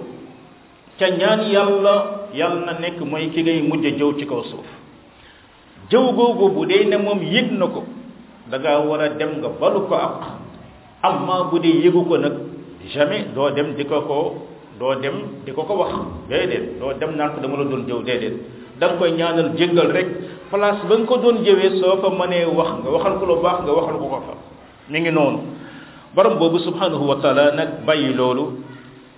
ca 1.00 1.08
ñaan 1.10 1.40
yàlla 1.54 1.96
yàlla 2.34 2.66
na 2.66 2.74
nekk 2.80 3.00
mooy 3.12 3.30
ki 3.34 3.42
ngay 3.44 3.62
mujj 3.62 3.86
jëw 4.00 4.12
ci 4.20 4.26
kaw 4.30 4.42
suuf 4.52 4.68
jëw 5.90 6.04
googu 6.16 6.50
bu 6.56 6.66
dee 6.66 6.84
ne 6.90 6.98
moom 6.98 7.20
yëg 7.36 7.48
na 7.60 7.66
ko 7.66 7.82
danga 8.52 8.80
war 8.88 9.02
a 9.02 9.10
dem 9.20 9.32
nga 9.42 9.50
balu 9.60 9.80
ko 9.90 9.96
ak 9.96 10.14
amma 11.08 11.36
bu 11.52 11.60
dee 11.60 11.82
yëgu 11.84 12.02
ko 12.10 12.16
nag 12.18 12.36
jamais 12.94 13.24
doo 13.36 13.50
dem 13.56 13.74
di 13.78 13.84
ko 13.84 14.02
ko 14.10 14.18
doo 14.80 14.96
dem 15.04 15.16
di 15.46 15.52
ko 15.52 15.64
ko 15.64 15.74
wax 15.82 15.94
déedéet 16.30 16.64
doo 16.80 16.94
dem 17.00 17.12
na 17.18 17.30
ko 17.30 17.38
dama 17.42 17.56
la 17.58 17.64
doon 17.72 17.84
jëw 17.90 18.00
déedéet 18.08 18.36
da 18.80 18.88
nga 18.88 18.96
koy 19.00 19.12
ñaanal 19.12 19.50
jéggal 19.58 19.90
rek 19.96 20.08
place 20.50 20.82
ba 20.88 20.96
nga 20.98 21.06
ko 21.10 21.16
doon 21.24 21.36
jëwee 21.46 21.70
soo 21.80 21.96
ko 22.02 22.10
mënee 22.20 22.46
wax 22.58 22.70
nga 22.82 22.90
waxal 22.96 23.14
ko 23.20 23.26
lu 23.30 23.36
baax 23.44 23.58
nga 23.64 23.72
waxal 23.78 23.98
ko 24.02 24.06
ko 24.14 24.18
fa 24.28 24.34
mi 24.90 25.00
ngi 25.00 25.12
noonu 25.12 25.40
borom 26.16 26.34
boobu 26.40 26.60
subhanahu 26.68 27.04
wa 27.12 27.16
taala 27.24 27.44
nag 27.58 27.70
bàyyi 27.88 28.14
loolu 28.20 28.46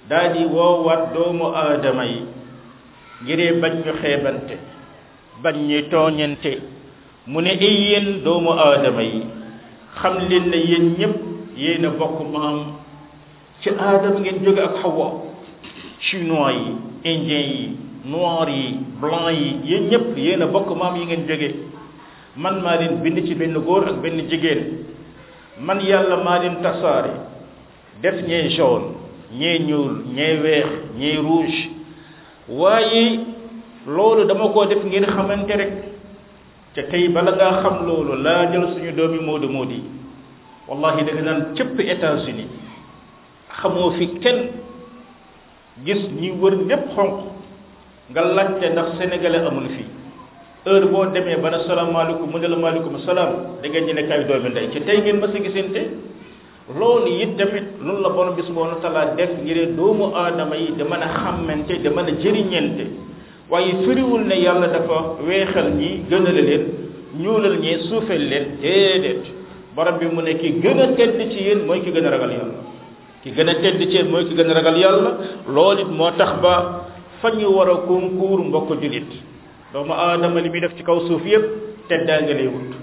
daldi 0.10 0.44
woowaat 0.50 1.16
doomu 1.16 1.52
aadama 1.56 2.04
yi 2.04 2.20
ngir 3.24 3.40
bañ 3.62 3.74
ñu 3.86 3.94
xeebante 4.02 4.56
bañ 5.44 5.56
ñu 5.70 5.80
tooñante 5.92 6.52
mu 7.28 7.40
ne 7.46 7.52
ay 7.52 8.20
doomu 8.26 8.52
aadama 8.66 9.04
yi 9.12 9.22
xam 10.00 10.16
leen 10.30 10.46
ne 10.52 10.58
yéen 10.70 10.86
ñëpp 11.00 11.20
a 11.88 11.90
bokk 12.00 12.18
maam 12.34 12.58
ci 13.62 13.70
aadama 13.86 14.20
ngeen 14.20 14.38
jóge 14.44 14.62
ak 14.68 14.76
xawa 14.82 15.08
chinois 16.06 16.58
yi 16.66 16.72
indien 17.12 17.46
yi 17.54 17.62
noir 18.12 18.50
yi 18.50 18.68
blanc 19.02 19.28
yi 19.40 19.48
yéen 19.70 19.84
ñëpp 19.92 20.06
yéen 20.26 20.42
a 20.44 20.48
bokk 20.54 20.70
maam 20.80 20.96
yi 21.00 21.06
ngeen 21.06 21.24
jóge 21.28 21.50
man 22.36 22.56
maa 22.64 22.76
leen 22.80 23.00
bind 23.02 23.18
ci 23.28 23.34
benn 23.36 23.54
góor 23.66 23.84
ak 23.90 23.96
benn 24.04 24.20
jigéen 24.30 24.62
man 25.60 25.80
yàlla 25.80 26.18
maa 26.26 26.40
leen 26.42 26.56
tasaare 26.62 27.12
def 28.02 28.16
ñee 28.28 28.50
jaune 28.58 29.03
ñee 29.32 29.60
ñuul 29.60 29.92
ñee 30.16 30.40
weex 30.44 30.70
ñee 31.00 31.16
rouge 31.18 31.70
waaye 32.50 33.20
loolu 33.88 34.26
dama 34.28 34.48
koo 34.54 34.66
def 34.66 34.84
ngeen 34.86 35.06
xamante 35.06 35.56
rek 35.60 35.72
te 36.74 36.82
tey 36.92 37.08
bala 37.10 37.32
ngaa 37.32 37.62
xam 37.64 37.86
loolu 37.88 38.14
laa 38.26 38.52
jël 38.52 38.66
suñu 38.74 38.92
doomi 38.98 39.20
moodu 39.28 39.48
moodi 39.50 39.76
yi 39.76 39.84
wallahi 40.68 41.04
da 41.06 41.12
nga 41.14 41.22
naan 41.28 41.40
cëpp 41.56 41.78
États-Unis 41.96 42.48
xamoo 43.60 43.92
fi 43.98 44.06
kenn 44.24 44.40
gis 45.86 46.02
ñi 46.20 46.30
wër 46.40 46.56
ñépp 46.68 46.84
xonq 46.96 47.16
nga 48.12 48.22
laajte 48.36 48.66
ndax 48.70 48.88
sénégalais 48.98 49.46
amul 49.48 49.68
fii 49.76 49.88
heure 50.66 50.86
boo 50.92 51.06
demee 51.14 51.38
ba 51.44 51.50
ne 51.50 51.58
salaamaaleykum 51.68 52.30
mu 52.32 52.38
ne 52.40 52.48
la 52.54 52.58
maaleykum 52.64 53.00
salaam 53.06 53.32
da 53.62 53.66
ngeen 53.70 53.86
ñu 53.88 53.94
ne 53.94 54.04
kay 54.10 54.22
doomi 54.30 54.50
ndey 54.50 54.68
ci 54.72 54.80
tey 54.88 54.98
ngeen 55.02 55.18
ma 55.22 55.28
sa 55.32 55.38
gisante 55.46 55.82
loolu 56.70 57.08
it 57.20 57.38
tamit 57.38 57.66
loolu 57.82 58.02
la 58.02 58.10
borom 58.10 58.36
bi 58.36 58.42
subhanahu 58.44 58.80
wa 58.80 58.82
taala 58.82 59.14
def 59.18 59.32
ngir 59.42 59.76
doomu 59.76 60.16
aadama 60.16 60.56
yi 60.56 60.72
da 60.78 60.86
mën 60.86 61.02
a 61.02 61.08
xàmmante 61.08 61.82
da 61.82 61.90
mën 61.92 62.06
a 62.08 62.12
jëriñante 62.22 62.86
waaye 63.50 63.74
firiwul 63.84 64.24
ne 64.26 64.36
yàlla 64.36 64.68
dafa 64.68 65.18
weexal 65.28 65.72
ñi 65.76 66.06
gënale 66.10 66.42
leen 66.42 66.64
ñuulal 67.20 67.58
ñee 67.60 67.80
suufeel 67.90 68.28
leen 68.30 68.46
déedéet 68.62 69.24
borom 69.76 69.98
bi 69.98 70.06
mu 70.06 70.22
ne 70.22 70.36
ki 70.38 70.60
gën 70.62 70.80
a 70.80 70.88
tedd 70.94 71.20
ci 71.32 71.44
yéen 71.44 71.66
mooy 71.66 71.82
ki 71.82 71.92
gën 71.92 72.06
a 72.06 72.10
ragal 72.10 72.32
yàlla 72.32 72.56
ki 73.24 73.32
gën 73.32 73.50
a 73.50 73.56
ci 73.56 73.86
yéen 73.92 74.08
mooy 74.10 74.26
ki 74.26 74.34
gën 74.36 74.50
a 74.50 74.54
ragal 74.54 74.78
yàlla 74.78 75.12
lool 75.48 75.80
it 75.80 75.88
moo 75.88 76.12
tax 76.18 76.40
ba 76.42 76.88
fa 77.22 77.30
ñu 77.36 77.48
war 77.52 77.70
a 77.70 77.76
kuur 77.76 78.40
mbokk 78.44 78.82
jullit 78.82 79.12
doomu 79.74 79.92
aadama 79.94 80.40
li 80.40 80.50
muy 80.50 80.62
def 80.62 80.76
ci 80.78 80.84
kaw 80.84 81.00
suuf 81.08 81.26
yépp 81.26 81.44
teddaa 81.90 82.22
nga 82.22 82.34
wut 82.50 82.83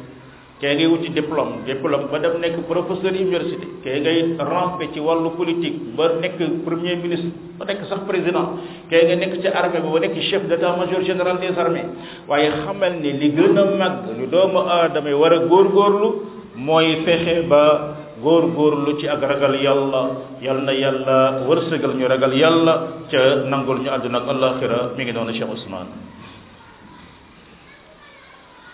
kay 0.61 0.77
ngay 0.77 0.93
wuti 0.93 1.09
diplôme 1.17 1.65
diplôme 1.65 2.13
ba 2.13 2.21
dem 2.21 2.37
nek 2.37 2.61
professeur 2.69 3.17
université 3.17 3.65
kay 3.81 4.05
ngay 4.05 4.37
rampé 4.37 4.93
ci 4.93 5.01
walu 5.01 5.33
politique 5.33 5.97
ba 5.97 6.13
nek 6.21 6.37
premier 6.37 7.01
ministre 7.01 7.33
ba 7.57 7.65
nek 7.65 7.81
sax 7.89 8.05
président 8.05 8.61
kay 8.93 9.09
ngay 9.09 9.17
nek 9.25 9.41
ci 9.41 9.49
armée 9.49 9.81
ba 9.81 9.99
nek 10.05 10.13
chef 10.29 10.45
d'état 10.53 10.77
major 10.77 11.01
général 11.01 11.41
des 11.41 11.57
armées 11.57 11.89
waye 12.29 12.53
xamal 12.53 12.93
ni 13.01 13.17
li 13.17 13.33
gëna 13.33 13.65
mag 13.81 14.05
lu 14.13 14.29
doomu 14.29 14.69
adamé 14.69 15.17
wara 15.17 15.41
gor 15.49 15.73
gorlu 15.73 16.29
moy 16.61 17.01
fexé 17.09 17.49
ba 17.49 17.97
gor 18.21 18.53
gorlu 18.53 19.01
ci 19.01 19.09
ak 19.09 19.21
ragal 19.25 19.57
yalla 19.57 20.05
yalna 20.45 20.73
yalla 20.77 21.19
wërsegal 21.49 21.97
ñu 21.97 22.05
ragal 22.07 22.37
yalla 22.37 22.77
ci 23.09 23.17
nangul 23.49 23.81
ñu 23.81 23.89
aduna 23.89 24.19
ak 24.21 24.29
alakhira 24.29 24.79
mi 24.97 25.05
ngi 25.09 25.13
doona 25.17 25.33
cheikh 25.33 25.49
ousmane 25.49 26.21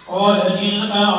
قل 0.07 0.39
للأعراب 0.62 1.15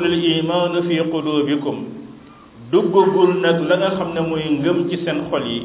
al 0.00 0.18
iman 0.18 0.72
fi 0.88 0.96
qulubikum 1.12 1.76
duggagul 2.72 3.40
nak 3.42 3.58
la 3.68 3.74
nga 3.76 3.90
xamne 3.98 4.20
moy 4.24 4.44
ngeum 4.48 4.86
ci 4.88 4.96
sen 5.04 5.28
xol 5.30 5.44
yi 5.44 5.60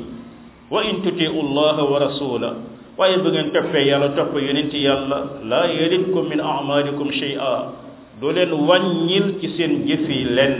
wa 0.72 0.82
in 0.84 1.02
tuti'u 1.06 1.38
Allah 1.40 1.78
wa 1.86 1.98
rasula 2.02 2.50
waye 2.98 3.22
bu 3.22 3.30
ngeen 3.30 3.54
topé 3.54 3.86
yalla 3.88 4.10
top 4.18 4.34
yonenti 4.36 4.82
yalla 4.84 5.40
la 5.46 5.70
yalikum 5.72 6.28
min 6.28 6.40
a'malikum 6.42 7.08
shay'a 7.14 7.54
do 8.20 8.32
len 8.34 8.52
wañil 8.52 9.38
ci 9.40 9.54
sen 9.56 9.86
jëfi 9.86 10.34
len 10.34 10.54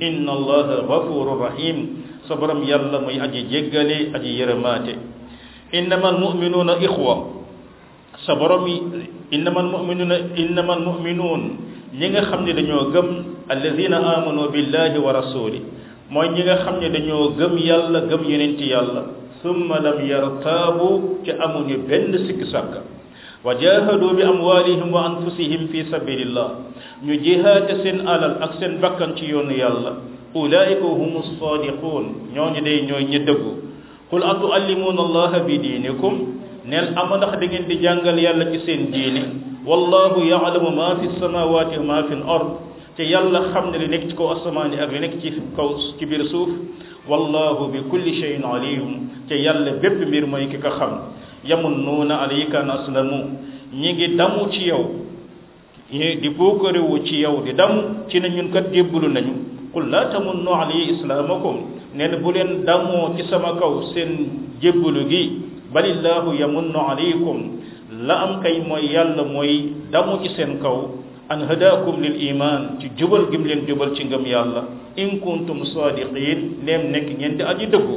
inna 0.00 0.30
Allah 0.32 0.88
ghafurur 0.88 1.36
rahim 1.38 2.00
sabaram 2.26 2.64
yalla 2.64 2.98
moy 3.04 3.20
aji 3.20 3.46
jéggalé 3.52 4.10
aji 4.16 4.30
yërmaté 4.40 4.96
innamal 5.76 6.16
mu'minuna 6.16 6.80
ikhwa 6.80 7.36
sabaram 8.24 8.64
innamal 9.28 9.68
mu'minuna 9.68 10.16
innamal 10.40 10.80
mu'minun 10.80 11.42
ñi 11.98 12.06
nga 12.10 12.22
xam 12.30 12.44
ne 12.46 12.52
dañoo 12.52 12.90
gëm 12.94 13.08
alladina 13.48 13.98
amanu 13.98 14.46
billahi 14.52 14.96
wa 15.02 15.10
rasuli 15.12 15.60
mooy 16.10 16.28
ñi 16.30 16.42
nga 16.46 16.56
xam 16.64 16.78
ne 16.78 16.88
dañoo 16.88 17.34
gëm 17.38 17.56
yàlla 17.58 18.00
gëm 18.10 18.22
yonenti 18.30 18.70
yàlla 18.70 19.02
summa 19.42 19.80
lam 19.82 19.98
yartaabu 20.06 21.18
ci 21.24 21.30
amuñu 21.32 21.76
benn 21.88 22.14
sikk 22.26 22.46
sàkka 22.46 22.80
wa 23.42 23.54
jahadu 23.58 24.14
bi 24.14 24.22
amwalihim 24.22 24.92
wa 24.92 25.02
anfusihim 25.08 25.66
fi 25.72 25.90
sabilillah 25.90 26.50
ñu 27.02 27.12
jihaate 27.24 27.82
seen 27.82 28.06
alal 28.06 28.38
ak 28.40 28.52
seen 28.60 28.78
bakkan 28.80 29.16
ci 29.16 29.26
yoonu 29.26 29.50
yàlla 29.50 29.92
ulaika 30.34 30.86
hum 30.86 31.14
sadiqun 31.42 32.04
ñooñu 32.34 32.60
day 32.62 32.86
ñooy 32.86 33.04
ñi 33.10 33.18
dëggu 33.26 33.52
qul 34.10 34.22
atuallimuuna 34.22 35.00
allaha 35.02 35.38
bi 35.42 35.58
diinikum 35.58 36.38
neel 36.66 36.94
ama 36.94 37.16
ndax 37.16 37.34
da 37.40 37.46
ngeen 37.46 37.66
di 37.66 37.76
jàngal 37.82 38.14
yàlla 38.18 38.44
ci 38.52 38.58
seen 38.64 38.92
diini 38.94 39.49
والله 39.66 40.12
يعلم 40.24 40.64
ما 40.76 40.88
في 40.98 41.06
السماوات 41.16 41.70
وما 41.78 42.02
في 42.08 42.14
الارض 42.14 42.50
تي 42.96 43.04
يالا 43.12 43.40
خامني 43.52 43.76
لي 43.78 43.86
نيك 43.92 44.04
تيكو 44.12 44.24
اسماني 44.40 44.76
اك 44.82 44.88
نيك 45.04 45.14
تي 45.22 45.28
كو 45.56 45.68
تي 46.00 46.04
بير 46.10 46.22
سوف 46.32 46.50
والله 47.10 47.56
بكل 47.74 48.04
شيء 48.20 48.36
عليم 48.52 48.84
تي 49.28 49.36
يالا 49.44 49.70
بيب 49.84 50.00
مير 50.12 50.24
موي 50.32 50.46
كيكا 50.52 50.70
خام 50.80 50.92
يمنون 51.50 52.10
عليك 52.22 52.52
نسلمو 52.68 53.20
نيغي 53.80 54.06
دامو 54.20 54.42
تي 54.54 54.62
يو 54.72 54.82
دي 56.22 56.28
بوكري 56.40 56.80
و 56.92 56.96
تي 57.06 57.16
يو 57.24 57.36
دي 57.46 57.52
دام 57.60 57.72
تي 58.10 58.16
ن 58.22 58.24
نون 58.36 58.48
كات 58.56 58.64
ديبلو 58.72 59.08
نانيو 59.16 59.36
قل 59.76 59.84
لا 59.92 60.02
تمنوا 60.12 60.56
علي 60.60 60.80
اسلامكم 60.96 61.56
نين 62.00 62.12
بولين 62.24 62.50
دامو 62.68 63.00
تي 63.16 63.22
سما 63.30 63.52
كو 63.60 63.72
سين 63.92 64.10
ديبلو 64.62 65.00
غي 65.12 65.22
بل 65.74 65.84
الله 65.94 66.24
يمن 66.42 66.74
عليكم 66.88 67.38
la 68.06 68.14
am 68.24 68.40
kay 68.42 68.60
moy 68.66 68.88
yàlla 68.92 69.22
moy 69.24 69.68
damu 69.90 70.18
ci 70.22 70.28
sen 70.36 70.58
kaw 70.62 70.88
an 71.28 71.40
hadakum 71.48 72.00
lil 72.00 72.16
iman 72.30 72.78
ci 72.80 72.88
jubal 72.96 73.26
gim 73.30 73.44
len 73.44 73.66
jubal 73.68 73.92
ci 73.94 74.04
ngam 74.04 74.24
yàlla 74.24 74.62
in 74.96 75.20
kuntum 75.20 75.64
sadiqin 75.64 76.64
nem 76.64 76.90
nek 76.92 77.06
ngeen 77.18 77.36
di 77.36 77.42
aji 77.44 77.66
dëggu 77.66 77.96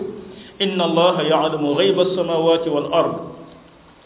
inna 0.59 0.83
allaha 0.83 1.23
ya'lamu 1.23 1.75
ghaiba 1.75 2.01
as-samawati 2.03 2.69
wal 2.69 2.89
ard 2.93 3.13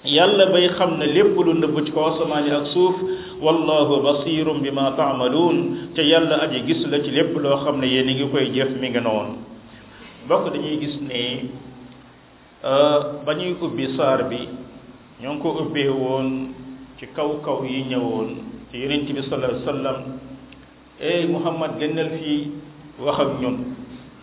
yàlla 0.05 0.45
bay 0.53 0.69
xam 0.77 0.99
lépp 0.99 1.33
lu 1.45 1.53
neub 1.53 1.75
ci 1.85 1.91
ko 1.91 2.01
asamaan 2.11 2.45
ak 2.51 2.67
suuf 2.73 2.95
wallahu 3.41 4.01
basirun 4.05 4.61
bima 4.61 4.93
ta'malun 4.95 5.89
te 5.95 6.01
yàlla 6.01 6.35
aji 6.45 6.61
gis 6.67 6.81
la 6.87 6.99
ci 7.03 7.09
lépp 7.11 7.33
lo 7.41 7.57
xamne 7.63 7.81
ne 7.81 7.87
yéen 7.87 8.07
ngi 8.09 8.25
koy 8.31 8.51
jëf 8.53 8.69
mi 8.79 8.89
nga 8.89 9.01
non 9.01 9.35
bokk 10.27 10.53
dañuy 10.53 10.77
gis 10.79 10.95
ne 11.09 11.25
euh 12.63 12.97
bañuy 13.25 13.55
ubbi 13.61 13.95
sar 13.97 14.29
bi 14.29 14.66
ñoo 15.21 15.33
ngi 15.33 15.41
ko 15.41 15.49
ubbee 15.65 15.89
woon 15.89 16.53
ci 16.99 17.07
kaw 17.15 17.41
kaw 17.41 17.65
yi 17.65 17.89
ñëwoon 17.89 18.29
ci 18.69 18.77
yonent 18.81 19.09
bi 19.09 19.21
sallallahu 19.25 19.49
alayhi 19.49 19.65
wa 19.65 19.69
sallam 19.73 19.97
ey 21.09 21.25
Muhammad 21.25 21.71
génnal 21.81 22.09
fii 22.21 22.51
wax 23.01 23.17
ak 23.25 23.29
ñun 23.41 23.57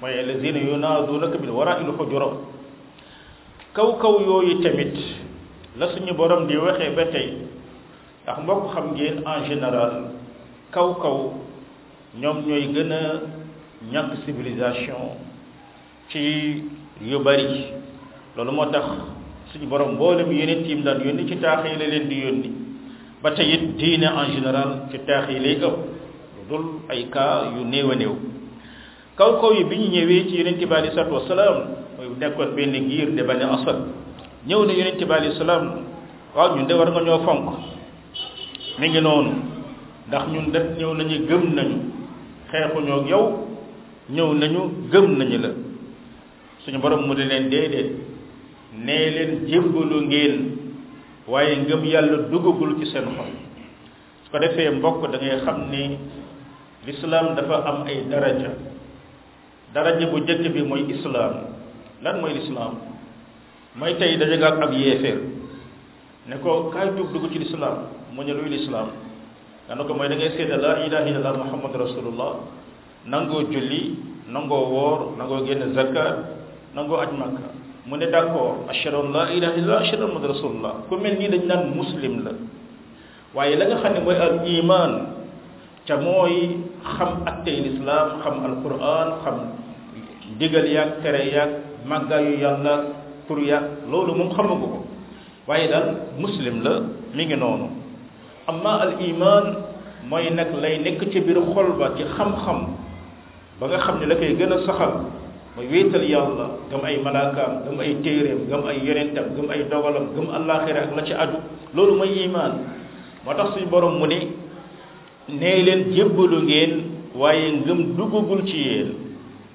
mooy 0.00 0.14
allazina 0.22 0.58
yunaadunaka 0.62 1.36
bil 1.42 1.50
wara'il 1.50 1.90
hujurat 1.98 2.34
kaw 3.74 3.98
kaw 3.98 4.22
yooyu 4.22 4.62
tamit 4.62 4.94
la 5.78 5.90
suñu 5.90 6.14
borom 6.14 6.46
di 6.46 6.54
waxee 6.62 6.94
ba 6.94 7.04
tey 7.10 7.42
ndax 8.22 8.36
mbokk 8.46 8.70
xam 8.74 8.86
ngeen 8.94 9.16
en 9.26 9.44
général 9.50 9.92
kaw 10.70 10.94
kaw 11.02 11.18
ñoom 12.22 12.46
ñooy 12.46 12.70
gën 12.70 12.90
a 12.92 13.00
ñàkk 13.92 14.22
civilisation 14.24 15.18
ci 16.12 16.62
yu 17.02 17.18
bari 17.18 17.66
loolu 18.38 18.52
moo 18.52 18.70
tax. 18.70 19.13
suñu 19.54 19.66
borom 19.68 19.94
mboolem 19.94 20.30
yeneen 20.32 20.64
tiim 20.64 20.82
daan 20.82 20.98
yónni 21.00 21.26
ci 21.28 21.36
taax 21.38 21.62
yi 21.64 21.78
la 21.78 21.86
leen 21.86 22.08
di 22.08 22.18
yónni 22.22 22.50
ba 23.22 23.30
tey 23.32 23.52
it 23.54 23.76
diine 23.78 24.04
en 24.06 24.32
général 24.34 24.88
ci 24.90 24.98
taax 25.06 25.28
yi 25.30 25.38
lay 25.38 25.54
ëpp 25.54 25.76
lu 26.34 26.40
dul 26.48 26.64
ay 26.90 27.06
cas 27.08 27.52
yu 27.54 27.64
néew 27.64 27.90
a 27.90 27.94
néew 27.94 28.14
kaw 29.16 29.38
kaw 29.40 29.52
yi 29.54 29.64
bi 29.64 29.76
ñu 29.76 29.88
ñëwee 29.94 30.26
ci 30.28 30.34
yonent 30.38 30.58
bi 30.58 30.74
alayhi 30.74 30.90
salaatu 30.94 31.14
wasalaam 31.14 31.56
mooy 31.96 32.06
nekkoon 32.20 32.50
benn 32.56 32.74
ngir 32.86 33.10
de 33.14 33.22
bani 33.22 33.44
asad 33.44 33.78
ñëw 34.48 34.60
na 34.66 34.72
yonent 34.72 35.00
bi 35.08 35.14
alayhi 35.18 35.36
salaam 35.38 35.64
waaw 36.34 36.56
ñun 36.56 36.66
de 36.66 36.74
war 36.74 36.90
nga 36.90 37.00
ñoo 37.02 37.20
fonk 37.24 37.48
mi 38.80 38.88
ngi 38.88 39.00
noonu 39.06 39.32
ndax 40.08 40.24
ñun 40.32 40.46
de 40.52 40.58
ñëw 40.78 40.92
nañu 40.98 41.16
gëm 41.28 41.44
nañu 41.58 41.76
xeexuñoo 42.50 43.00
ak 43.00 43.06
yow 43.08 43.24
ñëw 44.10 44.28
nañu 44.34 44.60
gëm 44.92 45.06
nañu 45.18 45.38
la 45.44 45.50
suñu 46.64 46.78
borom 46.82 47.06
mu 47.06 47.14
di 47.14 47.24
leen 47.30 47.48
déedéet 47.50 47.90
ne 48.78 48.98
leen 49.16 49.46
jébbalu 49.46 49.98
ngeen 50.06 50.34
waaye 51.28 51.56
ngëm 51.56 51.84
yàlla 51.84 52.16
dugagul 52.30 52.76
ci 52.80 52.86
seen 52.90 53.06
xol 53.16 53.30
su 54.24 54.30
ko 54.30 54.38
defee 54.38 54.70
mbokk 54.70 55.02
da 55.12 55.18
ngay 55.18 55.40
xam 55.44 55.70
ni 55.70 55.98
lislaam 56.86 57.34
dafa 57.36 57.56
am 57.68 57.84
ay 57.86 57.98
daraja 58.10 58.50
daraja 59.74 60.06
bu 60.06 60.18
jëkk 60.26 60.46
bi 60.54 60.62
mooy 60.62 60.82
islaam 60.92 61.32
lan 62.02 62.20
mooy 62.20 62.32
lislaam 62.34 62.74
mooy 63.78 63.94
tey 63.98 64.16
dajagaag 64.16 64.58
ak 64.64 64.72
yéeféer 64.74 65.18
ne 66.28 66.36
ko 66.42 66.70
kaay 66.72 66.88
tuub 66.96 67.12
dugg 67.12 67.32
ci 67.32 67.38
lislaam 67.38 67.78
mu 68.14 68.22
ne 68.24 68.32
luy 68.32 68.48
lislaam 68.48 68.88
nga 69.66 69.74
ne 69.74 69.82
ko 69.86 69.94
mooy 69.94 70.08
da 70.08 70.16
ngay 70.16 70.30
seede 70.36 70.56
la 70.60 70.84
ilaha 70.86 71.06
illa 71.08 71.18
allah 71.18 71.44
muhammadu 71.44 71.78
rasulullah 71.78 72.32
nangoo 73.06 73.42
julli 73.52 73.96
nangoo 74.28 74.64
woor 74.72 74.98
nangoo 75.16 75.46
génn 75.46 75.74
zakat 75.74 76.14
nangoo 76.74 76.96
aj 77.00 77.10
makka 77.16 77.48
mu 77.86 77.96
ne 77.96 78.06
d' 78.08 78.16
accord 78.16 78.64
ashhadu 78.72 78.96
an 79.00 79.08
la 79.12 79.24
ilaha 79.28 79.52
illallah 79.60 79.80
ashhadu 79.84 80.04
muhammad 80.08 80.32
rasulullah 80.32 80.72
ku 80.88 80.96
mel 80.96 81.14
nii 81.20 81.28
dañ 81.28 81.42
naan 81.44 81.62
muslim 81.76 82.24
la 82.24 82.32
waaye 83.36 83.56
la 83.60 83.64
nga 83.68 83.76
xam 83.84 83.92
ne 83.92 84.00
mooy 84.00 84.16
al 84.16 84.36
iman 84.40 84.92
ca 85.86 85.94
mooy 86.00 86.64
xam 86.96 87.10
ak 87.28 87.44
tey 87.44 87.60
lislaam 87.60 88.24
xam 88.24 88.36
al 88.48 88.56
quran 88.64 89.08
xam 89.24 89.36
digal 90.40 90.64
yaag 90.64 91.02
tere 91.04 91.28
yaag 91.32 91.50
màggaayu 91.84 92.40
yàlla 92.40 92.74
pour 93.28 93.36
yaag 93.44 93.64
loolu 93.90 94.12
moom 94.16 94.28
xamagu 94.32 94.66
ko 94.72 94.78
waaye 95.46 95.68
daal 95.68 95.88
muslim 96.16 96.62
la 96.64 96.80
mi 97.14 97.22
ngi 97.28 97.36
noonu 97.36 97.68
amma 98.48 98.80
al 98.88 98.92
iman 99.08 99.44
mooy 100.08 100.30
nag 100.32 100.48
lay 100.56 100.78
nekk 100.80 101.04
ci 101.12 101.20
biir 101.20 101.36
xol 101.52 101.68
ba 101.78 101.92
ci 101.96 102.04
xam-xam 102.16 102.66
ba 103.60 103.64
nga 103.68 103.78
xam 103.84 104.00
ne 104.00 104.04
la 104.08 104.16
koy 104.16 104.32
gën 104.40 104.52
a 104.56 104.58
saxal 104.64 104.92
mooy 105.56 105.66
wéetal 105.70 106.02
yàlla 106.04 106.46
gëm 106.70 106.82
ay 106.82 106.98
malaakaam 106.98 107.52
gëm 107.64 107.78
ay 107.78 107.90
téeréem 108.02 108.40
gëm 108.50 108.62
ay 108.66 108.78
yonentam 108.82 109.26
gëm 109.38 109.46
ay 109.50 109.60
dogalam 109.70 110.10
gëm 110.14 110.26
allaaxira 110.34 110.80
ak 110.82 110.90
la 110.98 111.02
ci 111.06 111.12
aju 111.14 111.38
loolu 111.74 111.94
mooy 111.98 112.12
imaan 112.26 112.52
moo 113.24 113.34
tax 113.34 113.54
suñu 113.54 113.66
boroom 113.70 113.94
mu 114.00 114.06
ne 114.06 114.18
nee 115.28 115.62
leen 115.62 115.94
jébbalu 115.94 116.38
ngeen 116.42 116.72
waaye 117.14 117.46
ngëm 117.52 117.80
duggagul 117.96 118.40
ci 118.46 118.56
yéen 118.66 118.88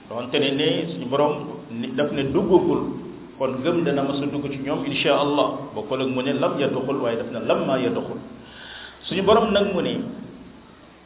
donte 0.09 0.35
ne 0.39 0.49
ne 0.59 0.67
suñu 0.93 1.05
borom 1.11 1.33
daf 1.97 2.09
ne 2.15 2.23
duggagul 2.31 2.81
kon 3.37 3.51
ngëm 3.63 3.77
dana 3.83 4.01
mas 4.07 4.21
a 4.23 4.25
dugg 4.31 4.45
ci 4.51 4.57
ñoom 4.63 4.79
insha 4.89 5.11
allah 5.23 5.47
bokkul 5.75 5.99
ak 6.01 6.07
mu 6.15 6.21
ne 6.23 6.31
lam 6.33 6.53
ya 6.59 6.67
doxul 6.67 6.97
waaye 7.03 7.17
daf 7.21 7.29
ne 7.33 7.39
lam 7.45 7.67
maa 7.67 7.79
suñu 9.05 9.21
borom 9.27 9.51
nag 9.51 9.65
mu 9.73 9.81
ne 9.81 9.93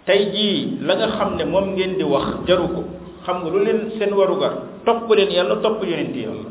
tey 0.05 0.21
jii 0.33 0.77
la 0.85 0.93
nga 0.97 1.07
xam 1.17 1.29
ne 1.37 1.43
moom 1.45 1.65
ngeen 1.75 1.97
di 1.97 2.03
wax 2.03 2.27
jaru 2.47 2.67
ko 2.75 2.81
xam 3.25 3.37
nga 3.41 3.49
lu 3.53 3.57
leen 3.65 3.79
seen 3.97 4.13
warugar 4.13 4.53
topp 4.85 5.09
leen 5.17 5.29
yàlla 5.31 5.55
topp 5.63 5.83
yonent 5.83 6.15
yàlla 6.15 6.49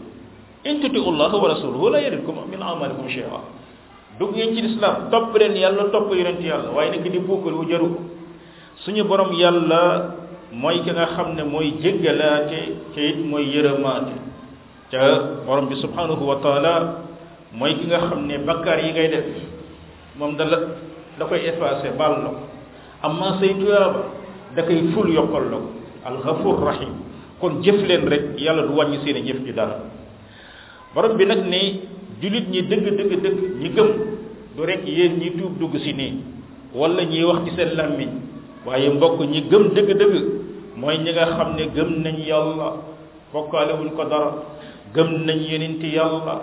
in 0.64 0.80
tutiu 0.80 1.11
llaha 1.12 1.37
wa 1.37 1.49
rasulahu 1.49 1.91
la 1.91 1.99
yalidkum 2.01 2.35
min 2.51 2.61
amalikum 2.61 3.09
shay'a 3.09 3.41
dugg 4.18 4.33
ngeen 4.37 4.55
ci 4.57 4.62
lislaam 4.62 5.09
topp 5.11 5.37
leen 5.39 5.55
yàlla 5.57 5.91
topp 5.93 6.09
yonent 6.14 6.41
yàlla 6.41 6.70
waaye 6.74 6.91
nag 6.91 7.05
di 7.12 7.18
buukal 7.18 7.55
wu 7.55 7.64
jaru 7.70 7.89
borom 9.09 9.33
yàlla 9.33 9.83
mooy 10.53 10.80
ki 10.85 10.91
nga 10.91 11.07
xam 11.14 11.35
ne 11.37 11.43
mooy 11.43 11.72
jéggalaate 11.83 12.61
te 12.95 13.01
it 13.09 13.16
mooy 13.24 13.45
yërëmaate 13.55 14.12
te 14.91 14.97
borom 15.47 15.66
bi 15.68 15.74
wa 16.24 16.37
taala 16.43 16.72
mooy 17.53 17.74
ki 17.78 17.87
nga 17.87 17.99
xam 18.07 18.26
ne 18.26 18.39
bakkaar 18.39 18.78
yi 18.80 18.91
ngay 18.93 19.09
def 19.09 19.24
moom 20.18 20.37
da 20.37 20.45
la 20.45 20.57
da 21.18 21.24
baal 21.99 22.14
la 22.22 23.09
ko 23.18 23.24
say 23.41 23.55
tuyaaba 23.61 24.01
da 24.55 24.62
ful 24.95 25.09
yokkal 25.09 25.45
la 25.53 25.57
ko 25.62 25.68
alxafur 26.05 26.57
kon 27.43 27.59
jëf 27.66 27.74
leen 27.88 28.05
rek 28.09 28.22
yàlla 28.38 28.62
du 28.68 28.72
wàññi 28.78 28.99
seen 29.05 29.16
i 29.16 29.22
jëf 29.26 29.38
ci 29.47 29.53
dara 29.53 29.76
borom 30.95 31.16
bi 31.18 31.24
nag 31.26 31.40
ne 31.53 31.61
jullit 32.22 32.47
ñi 32.53 32.61
dëgg 32.70 32.86
dëgg 32.99 33.12
dëgg 33.24 33.38
ñi 33.61 33.68
gëm 33.76 33.88
du 34.55 34.62
rek 34.64 34.82
yéen 34.86 35.14
ñi 35.20 35.30
tuub 35.38 35.59
dugg 35.59 35.74
si 35.84 35.93
nii 35.93 36.12
wala 36.80 37.03
ñiy 37.05 37.24
wax 37.28 37.38
ci 37.45 37.51
seen 37.57 37.70
làmmiñ 37.78 38.11
waaye 38.66 38.86
mbokk 38.97 39.18
ñi 39.32 39.40
gëm 39.51 39.64
dëgg 39.76 39.90
dëgg 40.01 40.14
mooy 40.80 40.97
ñi 41.05 41.11
nga 41.12 41.24
xam 41.36 41.51
ne 41.57 41.64
gëm 41.76 41.88
nañ 42.05 42.16
yàlla 42.30 42.68
bokkaalewuñ 43.32 43.90
ko 43.97 44.03
dara 44.12 44.30
gëm 44.95 45.09
nañ 45.26 45.38
yonenti 45.51 45.88
yàlla 45.99 46.34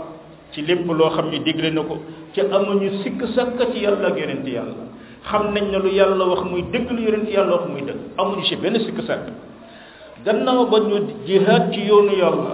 ci 0.52 0.60
lépp 0.68 0.84
loo 1.00 1.10
xam 1.16 1.30
ni 1.32 1.40
digle 1.46 1.70
na 1.72 1.82
ko 1.90 1.96
ci 2.34 2.40
amuñu 2.42 2.90
sikk 3.04 3.20
sàkk 3.36 3.58
ci 3.74 3.78
yàlla 3.86 4.08
ak 4.12 4.18
yonenti 4.22 4.52
yàlla 4.58 4.84
xam 5.30 5.44
nañ 5.54 5.66
na 5.72 5.78
lu 5.78 5.90
yàlla 6.00 6.24
wax 6.32 6.42
muy 6.52 6.62
dëgg 6.74 6.88
lu 6.96 7.02
yonenti 7.08 7.32
yàlla 7.38 7.54
wax 7.56 7.66
muy 7.72 7.82
dëgg 7.88 8.00
amuñu 8.22 8.44
ci 8.48 8.56
benn 8.62 8.76
sikk 8.86 9.00
sàkk 9.08 9.26
gannaaw 10.26 10.62
ba 10.70 10.78
ñu 10.80 10.98
jihaad 11.26 11.64
ci 11.74 11.80
yoonu 11.90 12.12
yàlla 12.22 12.54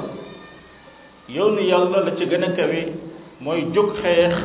yoonu 1.29 1.61
yàlla 1.61 1.97
la 2.05 2.11
ci 2.17 2.25
gën 2.27 2.43
a 2.43 2.49
kawe 2.55 2.79
mooy 3.39 3.61
jóg 3.73 3.89
xeex 4.01 4.35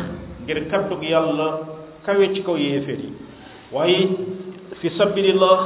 ngir 0.42 0.58
kaddug 0.70 1.02
yàlla 1.02 1.46
kawe 2.06 2.24
ci 2.34 2.42
kaw 2.42 2.56
yéeféer 2.56 2.98
yi 2.98 3.10
waaye 3.72 4.08
fi 4.80 4.88
sabilillah 4.98 5.58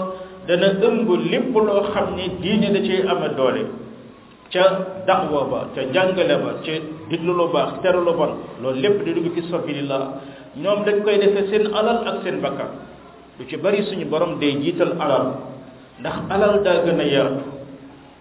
dana 0.48 0.66
ëmb 0.86 1.08
lépp 1.30 1.54
loo 1.54 1.82
xam 1.94 2.14
ni 2.16 2.26
diine 2.42 2.72
da 2.74 2.80
ci 2.82 2.92
ame 3.12 3.28
doole 3.36 3.62
ca 4.52 4.64
da'wa 5.06 5.44
ba 5.50 5.68
ca 5.74 5.80
jàngale 5.94 6.36
ba 6.44 6.50
ca 6.64 6.72
diglu 7.08 7.32
lu 7.32 7.46
baax 7.52 7.80
teru 7.82 8.00
lu 8.02 8.12
bon 8.18 8.32
loolu 8.62 8.80
lépp 8.82 9.04
di 9.04 9.12
dugg 9.14 9.30
fi 9.34 9.42
sabilillah 9.50 10.02
ñoom 10.56 10.78
dañ 10.86 11.02
koy 11.04 11.18
defee 11.22 11.46
seen 11.50 11.66
alal 11.74 12.02
ak 12.08 12.16
seen 12.24 12.40
bakkan 12.42 12.70
lu 13.38 13.44
ci 13.48 13.56
bari 13.56 13.82
suñu 13.86 14.06
borom 14.06 14.38
day 14.40 14.52
jiital 14.60 14.92
alal 15.00 15.26
ndax 16.00 16.16
alal 16.30 16.62
daa 16.66 16.82
gën 16.82 16.98
a 16.98 17.04
yaatu 17.14 17.38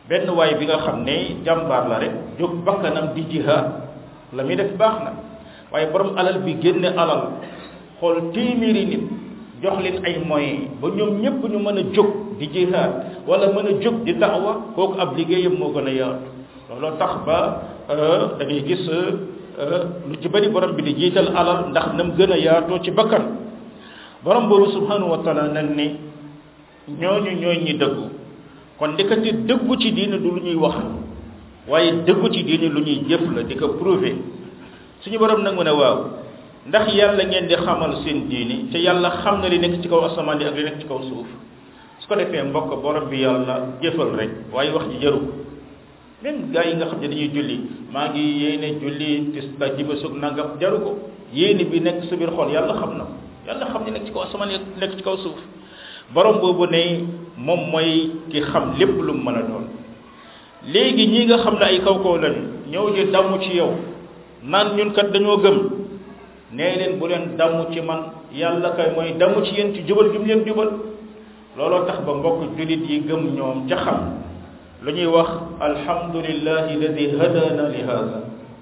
benn 0.10 0.30
waay 0.38 0.52
bi 0.60 0.66
nga 0.70 0.78
xam 0.86 0.98
ne 1.08 1.16
jàmbaar 1.46 1.84
la 1.90 1.96
rek 2.04 2.14
jóg 2.40 2.54
bakkanam 2.66 3.06
di 3.16 3.22
jihaad 3.32 3.66
la 4.36 4.42
muy 4.46 4.56
def 4.60 4.72
baax 4.80 4.96
na 5.06 5.12
waaye 5.72 5.88
borom 5.92 6.12
alal 6.20 6.38
bi 6.46 6.52
génne 6.64 6.90
alal 7.02 7.22
xool 8.00 8.18
téeméeri 8.34 8.84
nit 8.92 9.04
jox 9.64 9.76
leen 9.84 9.98
ay 10.08 10.16
moyens 10.30 10.62
ba 10.82 10.88
ñoom 10.98 11.12
ñëpp 11.22 11.40
ñu 11.52 11.60
mën 11.66 11.78
a 11.82 11.84
jóg 11.96 12.10
di 12.40 12.46
jihaad 12.54 12.92
wala 13.28 13.46
mën 13.54 13.68
a 13.70 13.72
jóg 13.84 13.96
di 14.06 14.12
daawa 14.22 14.54
kooku 14.76 14.96
ab 15.02 15.10
liggéeyam 15.18 15.56
moo 15.60 15.72
gën 15.76 15.88
a 15.92 15.94
yaatu 16.00 16.26
looloo 16.70 16.94
tax 17.00 17.12
ba 17.26 17.38
euh, 17.94 18.22
da 18.38 18.44
ngay 18.46 18.62
gis 18.68 18.86
euh, 18.88 19.12
euh, 19.62 19.82
lu 20.08 20.16
ci 20.22 20.28
borom 20.54 20.72
bi 20.78 20.82
di 20.88 20.92
jiital 21.00 21.30
alal 21.40 21.60
ndax 21.70 21.88
nam 21.98 22.10
gën 22.18 22.32
a 22.36 22.38
yaatoo 22.46 22.78
ci 22.84 22.92
bakkan 22.98 23.24
borom 24.24 24.44
boobu 24.50 24.68
subhanahu 24.76 25.10
wa 25.14 25.20
taala 25.26 25.44
nag 25.56 25.70
ne 25.80 25.88
ñooñu 26.88 27.32
ñooy 27.40 27.58
ñi 27.66 27.74
dëggu 27.80 28.06
kon 28.78 28.88
ndekete 28.94 29.48
dëggu 29.48 29.74
ci 29.80 29.92
diine 29.96 30.18
du 30.20 30.28
lu 30.36 30.42
ñuy 30.44 30.56
wax 30.56 30.76
waaye 31.68 31.94
dëggu 32.06 32.28
ci 32.34 32.44
diine 32.44 32.68
lu 32.74 32.80
ñuy 32.82 33.00
jëf 33.08 33.22
la 33.36 33.44
di 33.44 33.56
ko 33.56 33.70
prouver 33.80 34.16
suñu 35.00 35.18
borom 35.20 35.44
nag 35.44 35.56
mu 35.56 35.64
ne 35.64 35.72
waaw 35.72 35.98
ndax 36.68 36.86
yàlla 36.94 37.24
ngeen 37.24 37.48
di 37.48 37.56
xamal 37.56 37.92
seen 38.04 38.28
diini 38.28 38.68
te 38.72 38.78
yàlla 38.80 39.10
xam 39.22 39.40
na 39.42 39.48
li 39.48 39.58
nekk 39.60 39.82
ci 39.82 39.88
kaw 39.88 40.02
ak 40.06 40.56
li 40.58 40.64
nekk 40.64 40.80
ci 40.82 40.88
kaw 40.88 41.00
suuf 41.08 41.28
su 42.00 42.08
ko 42.08 42.16
defee 42.16 42.44
mbokk 42.44 42.82
borom 42.82 43.08
bi 43.10 43.18
yàlla 43.24 43.56
jëfal 43.82 44.10
rek 44.20 44.32
waaye 44.52 44.72
wax 44.72 44.84
ji 44.92 45.00
jaru 45.00 45.20
même 46.22 46.52
gars 46.52 46.66
yi 46.68 46.76
nga 46.76 46.86
xam 46.88 47.00
ne 47.00 47.08
dañuy 47.08 47.30
julli 47.34 47.58
maa 47.94 48.08
ngi 48.10 48.24
yéene 48.42 48.68
julli 48.82 49.32
tis 49.34 49.48
ba 49.60 49.72
jiba 49.78 49.96
sug 50.02 50.14
nangam 50.18 50.60
jaru 50.60 50.80
ko 50.84 50.92
yéene 51.34 51.64
bi 51.64 51.80
nekk 51.80 52.04
sa 52.10 52.16
biir 52.18 52.32
xol 52.36 52.52
yàlla 52.52 52.74
xam 52.74 52.98
na 52.98 53.06
yàlla 53.48 53.66
xam 53.72 53.84
ne 53.86 53.92
nekk 53.92 54.06
ci 54.08 54.12
kaw 54.12 54.24
asamaan 54.24 54.50
yi 54.52 54.58
nekk 54.82 54.98
ci 54.98 55.02
kaw 55.04 55.16
suuf 55.18 55.40
borom 56.12 56.40
bobu 56.44 56.68
ne 56.68 57.00
mom 57.38 57.72
moy 57.72 58.12
ki 58.30 58.42
xam 58.52 58.76
lepp 58.80 58.90
lu 59.00 59.14
mëna 59.14 59.42
doon 59.48 59.66
legi 60.74 61.06
ñi 61.12 61.26
nga 61.26 61.38
xam 61.44 61.56
na 61.60 61.66
ay 61.66 61.80
kaw 61.86 61.96
kaw 62.04 62.16
lañ 62.24 62.36
ñew 62.72 62.86
ji 62.96 63.12
damu 63.12 63.40
ci 63.42 63.52
yow 63.56 63.72
nan 64.44 64.68
ñun 64.76 64.92
kat 64.92 65.12
dañu 65.14 65.38
gëm 65.44 65.58
ne 66.52 66.64
leen 66.80 67.00
bu 67.00 67.08
leen 67.08 67.36
damu 67.38 67.64
ci 67.72 67.80
man 67.82 68.02
yalla 68.34 68.72
kay 68.76 68.92
moy 68.96 69.14
damu 69.20 69.44
ci 69.46 69.54
yeen 69.56 69.74
ci 69.74 69.82
jubal 69.88 70.12
gi 70.12 70.18
leen 70.26 70.46
jubal 70.46 70.70
lolo 71.58 71.84
tax 71.86 72.00
ba 72.06 72.14
mbokk 72.14 72.58
julit 72.58 72.84
yi 72.90 73.04
gëm 73.08 73.36
ñoom 73.36 73.68
ja 73.70 73.78
xam 73.78 74.00
luñuy 74.84 75.06
wax 75.06 75.30
alhamdulillahi 75.60 76.72
alladhi 76.76 77.06
hadana 77.20 77.70
li 77.70 77.82
hadha 77.82 78.20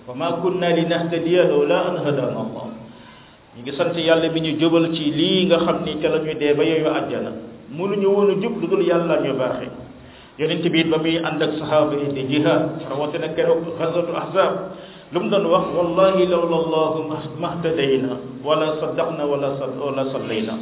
wa 0.08 0.14
ma 0.16 0.32
kunna 0.42 0.70
linahtadiya 0.70 1.44
lawla 1.48 1.78
an 1.90 1.96
hadana 2.06 2.40
allah 2.46 2.71
ngi 3.64 3.72
sant 3.78 3.96
yalla 3.98 4.28
bi 4.30 4.40
ñu 4.42 4.58
jobal 4.58 4.86
ci 4.94 5.04
li 5.12 5.46
nga 5.46 5.58
xamni 5.66 5.94
ci 6.02 6.08
lañu 6.08 6.34
dé 6.42 6.48
ba 6.58 6.64
yoyu 6.64 6.88
aljana 7.00 7.32
mënu 7.70 7.94
ñu 8.02 8.08
wonu 8.18 8.34
jup 8.42 8.56
dudul 8.62 8.82
yalla 8.90 9.16
ñu 9.24 9.34
baxé 9.38 9.68
yonent 10.40 10.66
bi 10.74 10.82
ba 10.90 10.98
muy 10.98 11.16
and 11.18 11.42
ak 11.44 11.54
sahaba 11.60 11.94
yi 12.02 12.08
di 12.16 12.22
jihad 12.32 12.64
rawati 12.90 13.18
nak 13.22 13.36
kéro 13.36 13.54
ghazwatul 13.78 14.18
ahzab 14.22 14.52
lum 15.14 15.30
doon 15.30 15.46
wax 15.54 15.66
wallahi 15.78 16.26
lawla 16.26 16.56
allah 16.64 16.90
mahtadeena 17.44 18.12
wala 18.44 18.68
saddaqna 18.82 19.24
wala 19.32 19.50
sallallahu 19.62 20.10
sallayna 20.16 20.54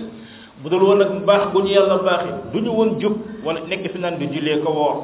budul 0.61 0.83
won 0.91 1.01
ak 1.01 1.11
bax 1.25 1.41
bu 1.53 1.59
ñu 1.63 1.71
yalla 1.79 1.97
baxé 2.03 2.29
duñu 2.51 2.71
won 2.73 2.99
jup 2.99 3.15
wala 3.45 3.61
nek 3.67 3.87
fi 3.91 3.97
nan 3.99 4.19
di 4.19 4.27
julé 4.27 4.59
ko 4.63 4.71
wor 4.71 4.95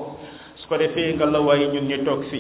su 0.60 0.68
ko 0.68 0.76
defé 0.78 1.14
nga 1.16 1.26
la 1.32 1.40
way 1.40 1.68
ñun 1.72 1.88
ñi 1.88 2.04
tok 2.04 2.24
fi 2.32 2.40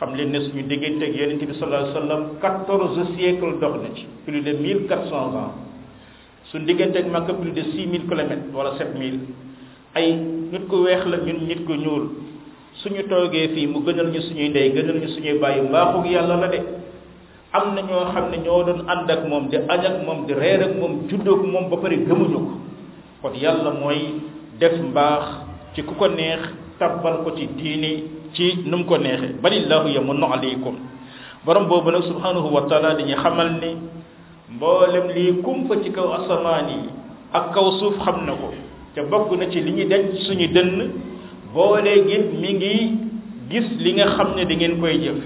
xam 0.00 0.14
leen 0.14 0.32
ne 0.32 0.38
suñu 0.40 0.62
diggante 0.68 1.02
ak 1.06 1.14
yonent 1.14 1.38
bi 1.46 1.54
sallallahu 1.54 1.82
alayhi 1.82 1.94
wa 1.96 2.00
sallam 2.02 2.22
quatorze 2.42 3.02
siècles 3.16 3.56
dox 3.62 3.74
na 3.82 3.88
ci 3.94 4.06
plus 4.24 4.42
de 4.44 4.52
mille 4.64 4.86
quatre 4.88 5.06
cent 5.10 5.34
ans 5.38 5.52
suñu 6.50 6.66
diggante 6.66 6.96
ak 6.96 7.06
Makka 7.14 7.34
plus 7.34 7.52
de 7.54 7.62
six 7.70 7.86
mille 7.86 8.06
kilomètres 8.10 8.50
wala 8.52 8.74
sept 8.78 8.98
mille 8.98 9.20
ay 9.94 10.12
nit 10.52 10.66
ko 10.68 10.76
weex 10.82 11.06
la 11.06 11.18
ñun 11.18 11.38
nit 11.46 11.62
ku 11.66 11.74
ñuul 11.74 12.04
suñu 12.82 13.02
toogee 13.08 13.48
fii 13.54 13.66
mu 13.66 13.80
gënal 13.86 14.10
ñu 14.10 14.20
suñuy 14.20 14.48
ndey 14.48 14.72
gënal 14.74 14.98
ñu 15.00 15.08
suñuy 15.14 15.38
bàyyi 15.38 15.60
mbaaxu 15.68 16.04
yàlla 16.10 16.36
la 16.42 16.48
de 16.48 16.58
am 17.52 17.74
na 17.74 17.80
ñoo 17.82 18.04
xam 18.12 18.24
ne 18.32 18.36
ñoo 18.44 18.64
doon 18.66 18.80
ànd 18.92 19.10
ak 19.10 19.20
moom 19.28 19.48
di 19.48 19.56
añ 19.72 19.84
ak 19.90 19.96
moom 20.06 20.26
di 20.26 20.32
reer 20.34 20.60
ak 20.66 20.72
moom 20.80 20.92
juddoo 21.08 21.46
moom 21.46 21.70
ba 21.70 21.76
pare 21.76 21.96
gëmuñu 21.96 22.38
ko 22.42 22.54
kon 23.22 23.34
yàlla 23.42 23.70
mooy 23.70 24.18
def 24.58 24.74
mbaax 24.90 25.24
ci 25.74 25.82
ku 25.84 25.94
ko 25.94 26.08
neex 26.08 26.42
tabbal 26.78 27.22
ko 27.22 27.30
ci 27.38 27.46
diini 27.56 28.23
ci 28.34 28.58
nu 28.66 28.78
mu 28.78 28.84
ko 28.84 28.98
neexee 28.98 29.38
balillahu 29.40 29.88
yamunnu 29.88 30.26
alaykum 30.26 30.74
borom 31.46 31.66
boobu 31.70 31.90
nag 31.90 32.02
subhanahu 32.04 32.50
wa 32.50 32.66
taala 32.66 32.94
dañuy 32.98 33.14
xamal 33.16 33.48
ne 33.62 33.70
mboolem 34.50 35.06
lii 35.14 35.40
kumpa 35.42 35.78
ci 35.82 35.90
kaw 35.94 36.18
asamaan 36.20 36.68
yi 36.68 36.78
ak 37.32 37.54
kaw 37.54 37.66
suuf 37.78 37.96
xam 38.04 38.26
na 38.26 38.34
ko 38.34 38.48
te 38.94 39.00
bokk 39.10 39.30
na 39.38 39.46
ci 39.50 39.60
li 39.62 39.72
ñu 39.72 39.84
denc 39.88 40.08
suñu 40.26 40.46
dënn 40.54 40.70
boolee 41.54 42.02
git 42.08 42.26
mi 42.40 42.50
ngi 42.56 42.74
gis 43.50 43.68
li 43.82 43.90
nga 43.94 44.06
xam 44.18 44.34
ne 44.36 44.44
da 44.44 44.54
ngeen 44.54 44.80
koy 44.80 44.96
jëf 45.02 45.18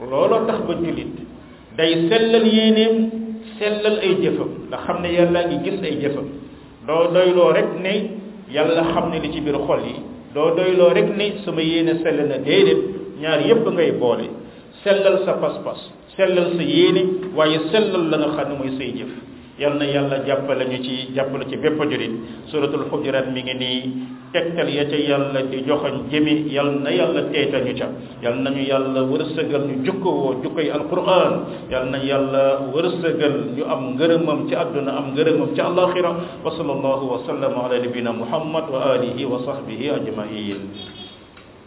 looloo 0.00 0.46
tax 0.46 0.60
ba 0.66 0.72
jullit 0.78 1.12
day 1.76 1.92
sellal 2.08 2.46
yéeneem 2.54 2.94
sellal 3.58 3.96
ay 4.02 4.14
jëfam 4.22 4.50
ndax 4.68 4.80
xam 4.86 4.98
ne 5.02 5.08
yàlla 5.16 5.40
ngi 5.46 5.56
gis 5.64 5.78
ay 5.82 5.96
jëfam 6.02 6.26
doo 6.86 7.04
doyloo 7.14 7.52
rek 7.52 7.68
ne 7.84 7.92
yàlla 8.54 8.82
xam 8.92 9.10
ne 9.10 9.18
li 9.22 9.28
ci 9.32 9.40
biir 9.40 9.58
xol 9.66 9.80
yi 9.88 9.96
doo 10.34 10.54
doyloo 10.56 10.90
rek 10.96 11.08
ni 11.18 11.32
sama 11.44 11.62
yéene 11.70 11.92
sell 12.02 12.18
na 12.28 12.36
déedéet 12.46 12.80
ñaar 13.20 13.40
yépp 13.48 13.64
ngay 13.74 13.90
boole 14.00 14.26
sellal 14.82 15.16
sa 15.24 15.32
pas-pas 15.42 15.78
sellal 16.16 16.48
sa 16.56 16.62
yéene 16.74 17.02
waaye 17.36 17.58
sellal 17.72 18.02
la 18.10 18.16
nga 18.20 18.28
xam 18.36 18.46
ne 18.48 18.54
mooy 18.58 18.70
say 18.78 18.90
jëf 18.98 19.10
yalna 19.62 19.84
yalla 19.94 20.16
jappale 20.26 20.64
ñu 20.70 20.78
ci 20.84 20.94
jappale 21.16 21.44
ci 21.50 21.56
bepp 21.58 21.76
jurit 21.90 22.12
suratul 22.50 22.84
hujurat 22.90 23.26
mi 23.34 23.40
ngi 23.42 23.54
ni 23.58 23.70
tektal 24.32 24.68
ya 24.70 24.84
ci 24.90 24.98
yalla 25.10 25.40
di 25.50 25.58
joxon 25.66 26.06
jemi 26.10 26.34
yalna 26.56 26.88
yalla 26.94 27.22
teeta 27.32 27.58
ñu 27.66 27.72
ca 27.80 27.88
yalna 28.24 28.50
ñu 28.54 28.62
yalla 28.72 29.00
wërsegal 29.10 29.62
ñu 29.68 29.82
jukko 29.84 30.08
wo 30.22 30.30
jukko 30.42 30.60
yi 30.62 30.70
alquran 30.70 31.34
yalna 31.72 31.98
yalla 32.10 32.44
wërsegal 32.74 33.36
ñu 33.58 33.64
am 33.74 33.82
ngeureumam 33.98 34.46
ci 34.48 34.54
aduna 34.54 34.92
am 34.98 35.06
ngeureumam 35.12 35.52
ci 35.54 35.60
alakhirah 35.60 36.16
wa 36.46 36.50
sallallahu 36.56 37.04
wa 37.12 37.18
sallama 37.26 37.58
ala 37.66 37.78
nabina 37.84 38.12
muhammad 38.14 38.70
wa 38.70 38.80
alihi 38.94 39.24
wa 39.26 39.38
sahbihi 39.44 39.90
ajma'in 39.96 40.97